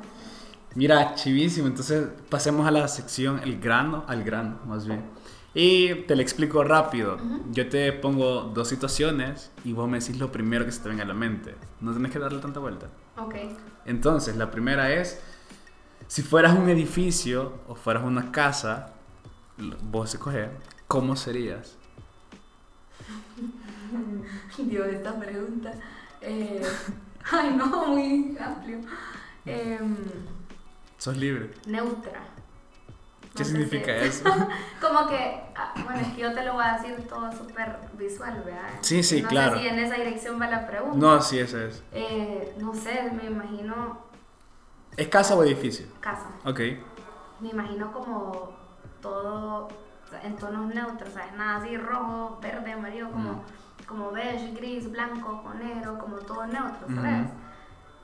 Mira, 0.75 1.15
chivísimo. 1.15 1.67
Entonces 1.67 2.09
pasemos 2.29 2.67
a 2.67 2.71
la 2.71 2.89
sección 2.89 3.41
El 3.43 3.61
grano, 3.61 4.05
al 4.09 4.25
grano, 4.25 4.61
más 4.67 4.87
bien. 4.87 5.05
Y 5.55 5.95
te 6.07 6.17
lo 6.17 6.23
explico 6.23 6.65
rápido. 6.65 7.19
Yo 7.51 7.69
te 7.69 7.93
pongo 7.93 8.51
dos 8.55 8.69
situaciones 8.69 9.51
y 9.65 9.75
vos 9.75 9.89
me 9.89 9.99
decís 9.99 10.19
lo 10.19 10.33
primero 10.33 10.65
que 10.65 10.73
se 10.73 10.81
te 10.81 10.89
venga 10.89 11.03
a 11.03 11.07
la 11.07 11.15
mente. 11.15 11.55
No 11.81 11.93
tenés 11.93 12.11
que 12.11 12.19
darle 12.19 12.41
tanta 12.41 12.59
vuelta. 12.59 12.89
Ok. 13.19 13.35
Entonces, 13.85 14.37
la 14.37 14.51
primera 14.51 14.91
es, 14.93 15.21
si 16.07 16.23
fueras 16.23 16.57
un 16.57 16.71
edificio 16.71 17.61
o 17.69 17.75
fueras 17.75 18.03
una 18.05 18.33
casa, 18.33 18.95
vos 19.91 20.15
escoges, 20.15 20.49
¿cómo 20.89 21.17
serías? 21.17 21.77
Dios, 24.59 24.87
esta 24.89 25.19
pregunta. 25.19 25.75
Eh, 26.23 26.63
ay, 27.31 27.55
no, 27.55 27.89
muy 27.89 28.37
amplio. 28.41 28.79
Em, 29.45 29.97
Sos 31.03 31.17
libre. 31.17 31.51
neutra. 31.67 32.23
¿Qué 33.35 33.43
No 33.43 33.45
significa 33.45 33.99
si- 33.99 34.07
eso? 34.07 34.25
Como 34.81 35.09
que, 35.09 35.43
ah, 35.57 35.75
bueno, 35.85 35.99
es 35.99 36.15
que 36.15 36.21
yo 36.21 36.33
te 36.33 36.45
lo 36.45 36.53
voy 36.53 36.63
a 36.65 36.75
decir 36.79 37.09
todo 37.09 37.33
súper 37.33 37.77
visual, 37.95 38.41
¿verdad? 38.45 38.69
Sí, 38.83 39.03
sí, 39.03 39.21
no 39.21 39.29
claro. 39.29 39.57
sé 39.57 39.63
si 39.63 39.67
en 39.69 39.79
esa 39.81 39.97
dirección 39.97 40.41
va 40.41 40.47
la 40.47 40.65
pregunta. 40.65 40.97
No, 40.97 41.21
sí, 41.21 41.41
eso 41.41 41.59
es. 41.59 41.83
Eh, 41.91 42.55
no 42.59 42.73
sé, 42.73 43.11
me 43.17 43.25
imagino 43.25 43.99
¿Es 44.97 45.09
casa 45.09 45.35
o 45.35 45.43
edificio? 45.43 45.87
casa. 45.99 46.29
Ok. 46.45 46.61
Me 47.41 47.49
imagino 47.49 47.91
como 47.91 48.57
todo 49.01 49.71
en 50.23 50.37
tonos 50.37 50.73
neutros, 50.73 51.15
¿sabes? 51.15 51.33
Nada 51.33 51.57
así 51.57 51.77
rojo, 51.79 52.39
verde, 52.41 52.75
amarillo, 52.75 53.11
como, 53.11 53.33
Mm. 53.33 53.43
como 53.89 54.13
beige, 54.13 54.53
gris, 54.55 54.89
blanco, 54.89 55.43
con 55.43 55.59
negro, 55.59 55.99
como 55.99 56.19
todo 56.19 56.47
neutro, 56.47 56.87
Ujú. 56.87 56.95
¿sabes? 56.95 57.29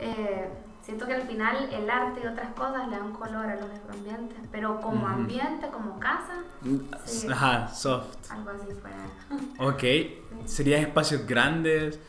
Eh, 0.00 0.48
siento 0.88 1.06
que 1.06 1.12
al 1.12 1.22
final 1.28 1.68
el 1.70 1.90
arte 1.90 2.22
y 2.24 2.26
otras 2.26 2.50
cosas 2.54 2.88
le 2.88 2.96
dan 2.96 3.12
color 3.12 3.44
a 3.44 3.56
los 3.56 3.68
ambientes, 3.92 4.38
pero 4.50 4.80
como 4.80 5.06
ambiente, 5.06 5.68
como 5.70 6.00
casa, 6.00 6.32
Sí. 7.04 7.26
Ajá, 7.30 7.68
soft. 7.68 8.06
algo 8.30 8.48
así 8.50 8.72
fuera. 8.80 8.96
Ok. 9.60 10.46
¿Serían 10.46 10.80
espacios 10.84 11.26
grandes? 11.26 12.00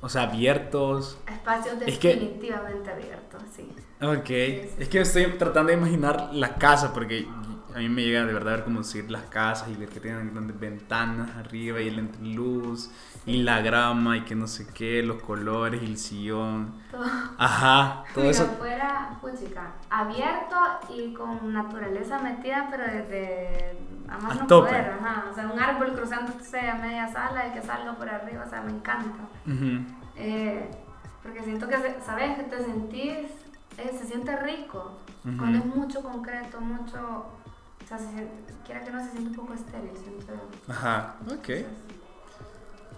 O 0.00 0.08
sea, 0.08 0.22
abiertos. 0.22 1.16
Espacios 1.30 1.76
Es 1.86 1.96
que- 2.00 2.08
definitivamente 2.16 2.90
abiertos, 2.90 3.42
sí. 3.54 3.70
Ok. 4.02 4.26
sí. 4.26 4.70
Es 4.80 4.88
que 4.88 5.00
estoy 5.02 5.26
tratando 5.38 5.70
de 5.70 5.78
imaginar 5.78 6.30
la 6.32 6.56
casa 6.56 6.92
porque 6.92 7.28
a 7.74 7.78
mí 7.78 7.88
me 7.88 8.02
llega 8.02 8.24
de 8.24 8.32
verdad 8.32 8.54
a 8.54 8.56
ver 8.56 8.64
cómo 8.64 8.78
decir 8.80 9.10
las 9.10 9.22
casas 9.24 9.68
y 9.68 9.74
ver 9.74 9.88
que 9.88 10.00
tienen 10.00 10.32
grandes 10.32 10.58
ventanas 10.58 11.36
arriba 11.36 11.80
y 11.80 11.88
el 11.88 11.98
entreluz 11.98 12.90
y 13.26 13.42
la 13.42 13.60
grama 13.60 14.16
y 14.16 14.22
que 14.22 14.34
no 14.34 14.46
sé 14.46 14.66
qué, 14.72 15.02
los 15.02 15.22
colores 15.22 15.82
y 15.82 15.86
el 15.86 15.96
sillón. 15.98 16.74
Todo. 16.90 17.04
Ajá, 17.38 18.04
todo 18.14 18.24
Mira, 18.24 18.30
eso. 18.36 18.46
fuera, 18.58 19.18
puchica, 19.20 19.72
abierto 19.90 20.56
y 20.88 21.12
con 21.14 21.52
naturaleza 21.52 22.18
metida, 22.20 22.68
pero 22.70 22.84
desde 22.84 23.78
a 24.08 24.18
más 24.18 24.32
A 24.32 24.40
no 24.42 24.46
tope. 24.46 24.68
poder, 24.70 24.90
ajá. 25.00 25.24
O 25.30 25.34
sea, 25.34 25.46
un 25.48 25.58
árbol 25.60 25.92
cruzándose 25.92 26.60
a 26.68 26.74
media 26.76 27.06
sala 27.08 27.48
y 27.48 27.52
que 27.52 27.62
salga 27.62 27.94
por 27.94 28.08
arriba, 28.08 28.44
o 28.46 28.50
sea, 28.50 28.62
me 28.62 28.72
encanta. 28.72 29.24
Eh, 30.16 30.70
porque 31.22 31.42
siento 31.42 31.68
que, 31.68 31.76
¿sabes? 32.04 32.36
Que 32.36 32.44
te 32.44 32.64
sentís, 32.64 33.30
eh, 33.78 33.90
se 33.96 34.06
siente 34.06 34.36
rico. 34.36 34.98
Cuando 35.38 35.58
es 35.58 35.66
mucho 35.66 36.02
concreto, 36.02 36.60
mucho, 36.62 37.26
sea, 37.98 38.28
quiera 38.64 38.84
que 38.84 38.90
no 38.90 39.04
se 39.04 39.10
siente 39.12 39.30
un 39.30 39.36
poco 39.36 39.54
estéril, 39.54 39.90
siento. 39.96 40.32
Ajá, 40.68 41.16
ok. 41.26 41.48
Entonces, 41.48 41.66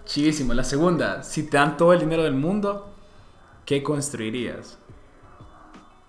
Chivísimo. 0.05 0.53
La 0.53 0.63
segunda, 0.63 1.23
si 1.23 1.43
te 1.43 1.57
dan 1.57 1.77
todo 1.77 1.93
el 1.93 1.99
dinero 1.99 2.23
del 2.23 2.35
mundo, 2.35 2.93
¿qué 3.65 3.81
construirías? 3.81 4.77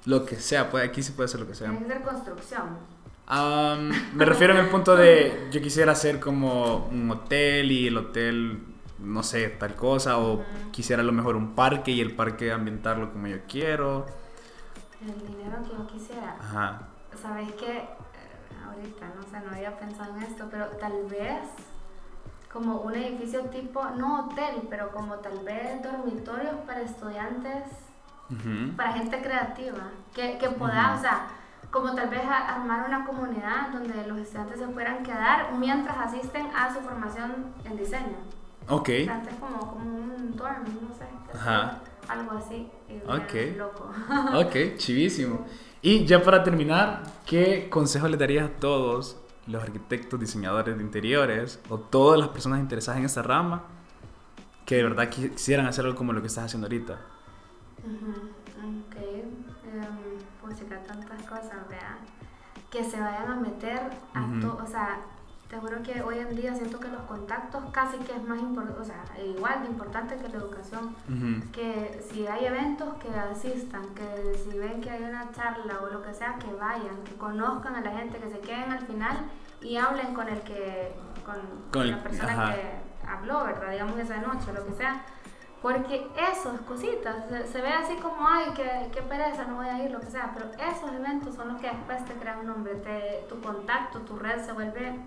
Lo 0.05 0.27
que 0.27 0.37
sea, 0.37 0.71
puede, 0.71 0.87
aquí 0.87 1.03
sí 1.03 1.13
puede 1.13 1.29
ser 1.29 1.41
lo 1.41 1.47
que 1.47 1.55
sea. 1.55 1.71
Que 1.71 1.85
ser 1.87 2.03
construcción. 2.03 2.79
Am, 3.27 3.91
me 4.15 4.25
refiero 4.27 4.53
en 4.53 4.61
el 4.61 4.69
punto 4.69 4.97
de 4.97 5.49
yo 5.51 5.63
quisiera 5.63 5.93
hacer 5.93 6.21
como 6.21 6.89
un 6.89 7.11
hotel 7.11 7.73
y 7.73 7.87
el 7.87 7.97
hotel, 7.97 8.63
no 8.99 9.23
sé, 9.23 9.49
tal 9.49 9.75
cosa, 9.77 10.19
o 10.19 10.45
quisiera 10.73 11.01
a 11.01 11.05
lo 11.05 11.13
mejor 11.13 11.37
un 11.37 11.55
parque 11.55 11.93
y 11.93 12.01
el 12.01 12.15
parque 12.15 12.53
ambientarlo 12.53 13.13
como 13.13 13.29
yo 13.29 13.39
quiero. 13.49 14.05
El 15.01 15.27
dinero 15.27 15.63
que 15.63 15.71
yo 15.71 15.87
quisiera. 15.87 16.37
Ajá. 16.39 16.89
Sabes 17.23 17.53
que 17.53 17.89
ahorita 18.67 19.07
no 19.17 19.23
sé, 19.23 19.41
no 19.45 19.51
había 19.55 19.77
pensado 19.79 20.17
en 20.17 20.23
esto, 20.23 20.47
pero 20.51 20.67
tal 20.79 21.05
vez 21.09 21.41
como 22.53 22.77
un 22.83 22.95
edificio 22.95 23.43
tipo, 23.47 23.85
no 23.97 24.27
hotel, 24.27 24.67
pero 24.71 24.91
como 24.93 25.15
tal 25.17 25.39
vez 25.41 25.83
dormitorios 25.83 26.55
para 26.67 26.83
estudiantes, 26.83 27.65
Ujú. 28.31 28.77
para 28.77 28.93
gente 28.93 29.21
creativa, 29.21 29.91
que, 30.15 30.39
que 30.39 30.49
pueda, 30.51 30.91
Ujú. 30.91 30.99
o 30.99 31.01
sea, 31.01 31.27
como 31.73 31.95
tal 31.95 32.09
vez 32.11 32.23
a- 32.25 32.55
armar 32.55 32.87
una 32.87 33.05
comunidad 33.05 33.71
donde 33.73 34.07
los 34.07 34.19
estudiantes 34.19 34.61
se 34.61 34.69
puedan 34.69 35.03
quedar 35.03 35.53
mientras 35.55 35.97
asisten 35.99 36.47
a 36.55 36.73
su 36.73 36.81
formación 36.81 37.53
en 37.65 37.77
diseño. 37.77 38.19
Ok. 38.69 38.89
O 39.03 39.05
sea, 39.05 39.23
es 39.29 39.35
como, 39.41 39.59
como 39.59 39.83
un 39.91 40.37
dorm, 40.37 40.63
no 40.89 40.95
sé. 40.95 41.05
Ajá. 41.37 41.79
algo 42.09 42.37
así. 42.39 42.71
Ok. 43.09 43.57
loco. 43.59 43.91
Ok, 44.35 44.77
chivísimo. 44.77 45.45
Y 45.85 46.07
ya 46.07 46.23
para 46.23 46.43
terminar, 46.43 47.03
¿qué 47.27 47.69
consejo 47.69 48.09
le 48.09 48.17
darías 48.17 48.49
a 48.49 48.53
todos 48.55 49.19
los 49.47 49.63
arquitectos, 49.63 50.19
diseñadores 50.19 50.79
de 50.79 50.83
interiores 50.83 51.61
o 51.69 51.79
todas 51.79 52.19
las 52.19 52.29
personas 52.31 52.61
interesadas 52.61 53.01
en 53.01 53.05
esta 53.05 53.21
rama 53.23 53.65
que 54.65 54.77
de 54.77 54.83
verdad 54.85 55.11
qui- 55.11 55.31
quisieran 55.33 55.67
hacer 55.67 55.85
algo 55.85 55.95
como 55.99 56.15
lo 56.15 56.23
que 56.23 56.29
estás 56.29 56.45
haciendo 56.47 56.67
ahorita? 56.69 56.95
Ok. 57.85 58.97
pues 60.41 60.59
chica, 60.59 60.83
tantas 60.87 61.23
cosas, 61.25 61.69
vea. 61.69 61.99
Que 62.71 62.83
se 62.83 62.99
vayan 62.99 63.31
a 63.31 63.37
meter 63.37 63.81
a 64.15 64.27
todo. 64.41 64.65
O 64.65 64.67
sea, 64.67 65.01
te 65.55 65.61
juro 65.61 65.83
que 65.85 66.03
hoy 66.03 66.19
en 66.19 66.35
día 66.35 66.53
siento 66.53 66.81
que 66.81 66.89
los 66.89 67.03
contactos 67.03 67.63
casi 67.71 67.97
que 67.99 68.13
es 68.13 68.23
más 68.25 68.41
importante, 68.41 68.81
o 68.81 68.85
sea, 68.85 69.05
igual 69.25 69.63
de 69.63 69.69
importante 69.69 70.17
que 70.17 70.29
la 70.29 70.39
educación. 70.39 70.97
Que 71.53 72.05
si 72.11 72.27
hay 72.27 72.47
eventos, 72.47 72.95
que 72.95 73.09
asistan, 73.17 73.95
que 73.95 74.37
si 74.37 74.59
ven 74.59 74.81
que 74.81 74.91
hay 74.91 75.05
una 75.05 75.31
charla 75.31 75.81
o 75.83 75.93
lo 75.93 76.03
que 76.03 76.13
sea, 76.13 76.37
que 76.41 76.53
vayan, 76.55 77.05
que 77.05 77.15
conozcan 77.15 77.77
a 77.77 77.83
la 77.83 77.93
gente, 77.93 78.19
que 78.19 78.29
se 78.29 78.41
queden 78.41 78.73
al 78.73 78.85
final 78.85 79.17
y 79.61 79.77
hablen 79.77 80.13
con 80.13 80.29
el 80.29 80.41
que, 80.41 80.93
con, 81.25 81.89
la 81.89 82.03
persona 82.03 82.33
ajá. 82.33 82.55
que 82.55 83.09
habló, 83.09 83.45
¿verdad? 83.45 83.71
Digamos 83.71 83.97
esa 83.99 84.17
noche, 84.17 84.53
lo 84.53 84.67
que 84.67 84.73
sea. 84.73 85.05
Porque 85.63 86.09
esos 86.31 86.61
cositas, 86.63 87.29
se, 87.29 87.47
se 87.47 87.63
ve 87.63 87.69
así 87.69 87.95
como, 87.97 88.27
ay, 88.29 88.47
qué, 88.57 88.91
qué 88.93 89.03
pereza, 89.03 89.45
no 89.45 89.57
voy 89.57 89.69
a 89.69 89.83
ir, 89.83 89.91
lo 89.93 90.01
que 90.01 90.11
sea, 90.11 90.33
pero 90.35 90.51
esos 90.71 90.93
eventos 90.93 91.37
son 91.37 91.49
los 91.49 91.61
que 91.61 91.69
después 91.69 92.05
te 92.05 92.13
crean 92.15 92.41
un 92.41 92.49
nombre, 92.49 92.75
te, 92.75 93.25
tu 93.29 93.41
contacto, 93.41 94.01
tu 94.01 94.19
red 94.19 94.45
se 94.45 94.53
vuelve, 94.53 95.01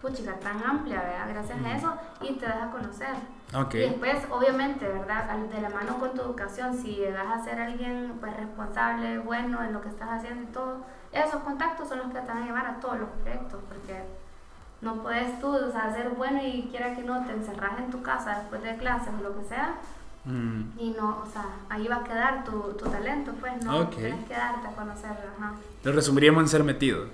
puchica, 0.00 0.34
tan 0.40 0.62
amplia, 0.64 1.00
¿verdad? 1.02 1.28
Gracias 1.28 1.58
a 1.64 1.76
eso, 1.76 1.94
y 2.22 2.32
te 2.34 2.46
das 2.46 2.62
a 2.62 2.70
conocer. 2.70 3.14
Ok. 3.54 3.74
Y 3.74 3.78
después, 3.78 4.16
obviamente, 4.30 4.86
¿verdad? 4.88 5.24
De 5.36 5.60
la 5.60 5.68
mano 5.70 5.98
con 5.98 6.14
tu 6.14 6.22
educación, 6.22 6.74
si 6.76 6.94
llegas 6.96 7.26
a 7.26 7.44
ser 7.44 7.60
alguien 7.60 8.16
pues, 8.20 8.34
responsable, 8.36 9.18
bueno 9.18 9.62
en 9.62 9.72
lo 9.72 9.80
que 9.80 9.88
estás 9.88 10.08
haciendo 10.10 10.42
y 10.44 10.46
todo, 10.52 10.78
esos 11.12 11.42
contactos 11.42 11.88
son 11.88 11.98
los 11.98 12.06
que 12.08 12.20
te 12.20 12.26
van 12.28 12.42
a 12.42 12.46
llevar 12.46 12.66
a 12.66 12.80
todos 12.80 12.98
los 13.00 13.08
proyectos, 13.10 13.60
porque 13.68 14.02
no 14.80 14.94
puedes 15.02 15.38
tú, 15.40 15.48
o 15.54 15.70
sea, 15.70 15.92
ser 15.92 16.10
bueno 16.10 16.40
y 16.42 16.68
quiera 16.70 16.94
que 16.94 17.02
no 17.02 17.24
te 17.26 17.32
encerras 17.32 17.78
en 17.78 17.90
tu 17.90 18.00
casa 18.02 18.38
después 18.38 18.62
de 18.62 18.76
clases 18.76 19.12
o 19.18 19.22
lo 19.22 19.36
que 19.38 19.44
sea, 19.44 19.74
Mm. 20.22 20.78
y 20.78 20.90
no, 20.90 21.22
o 21.26 21.32
sea, 21.32 21.46
ahí 21.70 21.88
va 21.88 21.96
a 21.96 22.04
quedar 22.04 22.44
tu, 22.44 22.52
tu 22.74 22.84
talento, 22.90 23.32
pues, 23.40 23.64
¿no? 23.64 23.80
Ok. 23.80 23.96
Tienes 23.96 24.26
que 24.28 24.34
darte 24.34 24.68
a 24.68 24.72
conocer, 24.72 25.12
ajá. 25.12 25.54
Lo 25.82 25.92
resumiríamos 25.92 26.42
en 26.42 26.48
ser 26.48 26.62
metido, 26.62 27.06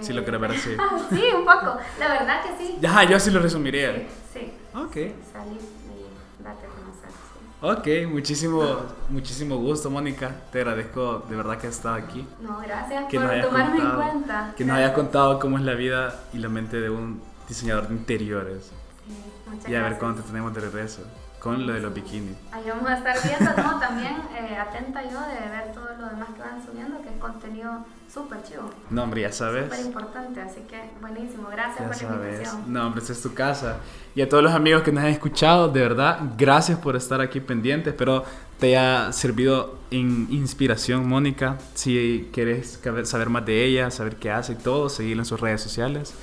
si 0.00 0.12
lo 0.12 0.22
quieres 0.22 0.40
ver 0.40 0.50
así. 0.52 0.76
sí, 1.10 1.24
un 1.34 1.44
poco, 1.44 1.78
la 1.98 2.08
verdad 2.08 2.42
que 2.42 2.64
sí. 2.64 2.78
Ajá, 2.86 3.04
yo 3.04 3.16
así 3.16 3.30
lo 3.30 3.40
resumiría. 3.40 3.92
Sí, 3.92 4.06
sí. 4.34 4.52
Ok. 4.74 4.92
Salir 5.32 5.60
y 5.60 6.42
darte 6.42 6.66
a 6.66 6.70
conocer, 6.70 7.10
sí. 7.10 8.04
Ok, 8.06 8.12
muchísimo, 8.12 8.80
muchísimo 9.08 9.56
gusto, 9.56 9.90
Mónica. 9.90 10.30
Te 10.52 10.60
agradezco 10.60 11.24
de 11.28 11.36
verdad 11.36 11.58
que 11.58 11.66
has 11.68 11.76
estado 11.76 11.94
aquí. 11.96 12.26
No, 12.40 12.58
gracias 12.58 13.04
Que 13.10 13.18
por 13.18 13.40
tomarme 13.40 13.78
contado, 13.78 14.02
en 14.02 14.10
cuenta. 14.10 14.54
Que 14.56 14.64
nos 14.64 14.76
hayas 14.76 14.92
contado 14.92 15.38
cómo 15.38 15.58
es 15.58 15.64
la 15.64 15.74
vida 15.74 16.20
y 16.32 16.38
la 16.38 16.48
mente 16.48 16.80
de 16.80 16.90
un 16.90 17.22
diseñador 17.48 17.88
de 17.88 17.94
interiores. 17.94 18.72
Sí, 19.06 19.14
muchas 19.50 19.68
Y 19.70 19.74
a 19.74 19.78
ver 19.78 19.80
gracias. 19.80 19.98
cuándo 20.00 20.22
te 20.22 20.28
tenemos 20.28 20.54
de 20.54 20.60
regreso 20.60 21.02
con 21.40 21.66
lo 21.66 21.72
de 21.72 21.80
los 21.80 21.92
bikinis. 21.94 22.34
Ahí 22.52 22.64
vamos 22.68 22.88
a 22.88 22.98
estar 22.98 23.16
viendo, 23.22 23.62
¿no? 23.62 23.78
También 23.80 24.16
eh, 24.36 24.56
atenta 24.56 25.02
yo 25.04 25.20
de 25.20 25.48
ver 25.50 25.72
todo 25.72 25.88
lo 26.00 26.08
demás 26.08 26.28
que 26.34 26.40
van 26.40 26.64
subiendo, 26.64 27.00
que 27.02 27.08
es 27.10 27.16
contenido 27.18 27.84
súper 28.12 28.42
chivo, 28.42 28.70
No, 28.90 29.02
hombre, 29.02 29.22
ya 29.22 29.32
sabes. 29.32 29.64
súper 29.64 29.80
importante, 29.86 30.40
así 30.40 30.60
que 30.68 30.90
buenísimo, 31.00 31.48
gracias 31.50 31.78
Ya 31.78 31.84
por 31.84 31.88
la 31.88 31.94
sabes. 32.16 32.32
invitación. 32.34 32.72
No, 32.72 32.86
hombre, 32.86 33.00
esta 33.00 33.12
es 33.12 33.22
tu 33.22 33.34
casa. 33.34 33.76
Y 34.14 34.22
a 34.22 34.28
todos 34.28 34.42
los 34.42 34.52
amigos 34.54 34.82
que 34.82 34.92
nos 34.92 35.04
han 35.04 35.10
escuchado, 35.10 35.68
de 35.68 35.80
verdad, 35.80 36.18
gracias 36.38 36.78
por 36.78 36.96
estar 36.96 37.20
aquí 37.20 37.40
pendientes. 37.40 37.92
Espero 37.92 38.24
te 38.58 38.74
haya 38.78 39.12
servido 39.12 39.78
en 39.90 40.28
inspiración, 40.30 41.06
Mónica. 41.06 41.58
Si 41.74 42.30
quieres 42.32 42.80
saber 43.04 43.28
más 43.28 43.44
de 43.44 43.64
ella, 43.64 43.90
saber 43.90 44.16
qué 44.16 44.30
hace 44.30 44.52
y 44.54 44.56
todo, 44.56 44.88
seguirla 44.88 45.22
en 45.22 45.26
sus 45.26 45.38
redes 45.40 45.60
sociales. 45.60 46.14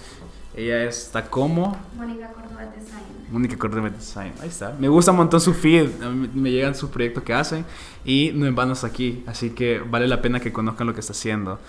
Ella 0.56 0.84
está 0.84 1.30
como 1.30 1.76
Mónica 1.98 2.28
Córdoba 2.28 2.66
Design. 2.66 3.04
Mónica 3.32 3.58
Córdoba 3.58 3.90
Design. 3.90 4.34
Ahí 4.42 4.50
está. 4.50 4.76
Me 4.80 4.88
gusta 4.88 5.12
un 5.12 5.18
montón 5.18 5.42
su 5.42 5.54
feed. 5.54 5.90
Me 6.34 6.52
llegan 6.52 6.76
sus 6.76 6.90
proyectos 6.90 7.24
que 7.24 7.34
hacen 7.34 7.66
y 8.06 8.32
no 8.34 8.46
en 8.46 8.54
vano 8.54 8.74
aquí. 8.84 9.24
Así 9.26 9.52
que 9.52 9.80
vale 9.80 10.08
la 10.08 10.22
pena 10.22 10.40
que 10.40 10.54
conozcan 10.54 10.88
lo 10.88 10.94
que 10.94 11.00
está 11.00 11.14
haciendo. 11.14 11.60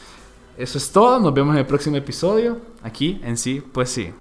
Eso 0.59 0.79
es 0.79 0.91
todo. 0.91 1.19
Nos 1.19 1.33
vemos 1.33 1.55
en 1.55 1.61
el 1.61 1.67
próximo 1.67 1.97
episodio. 1.97 2.61
Aquí 2.83 3.21
en 3.25 3.37
sí, 3.37 3.63
pues 3.73 3.91
sí. 3.91 4.13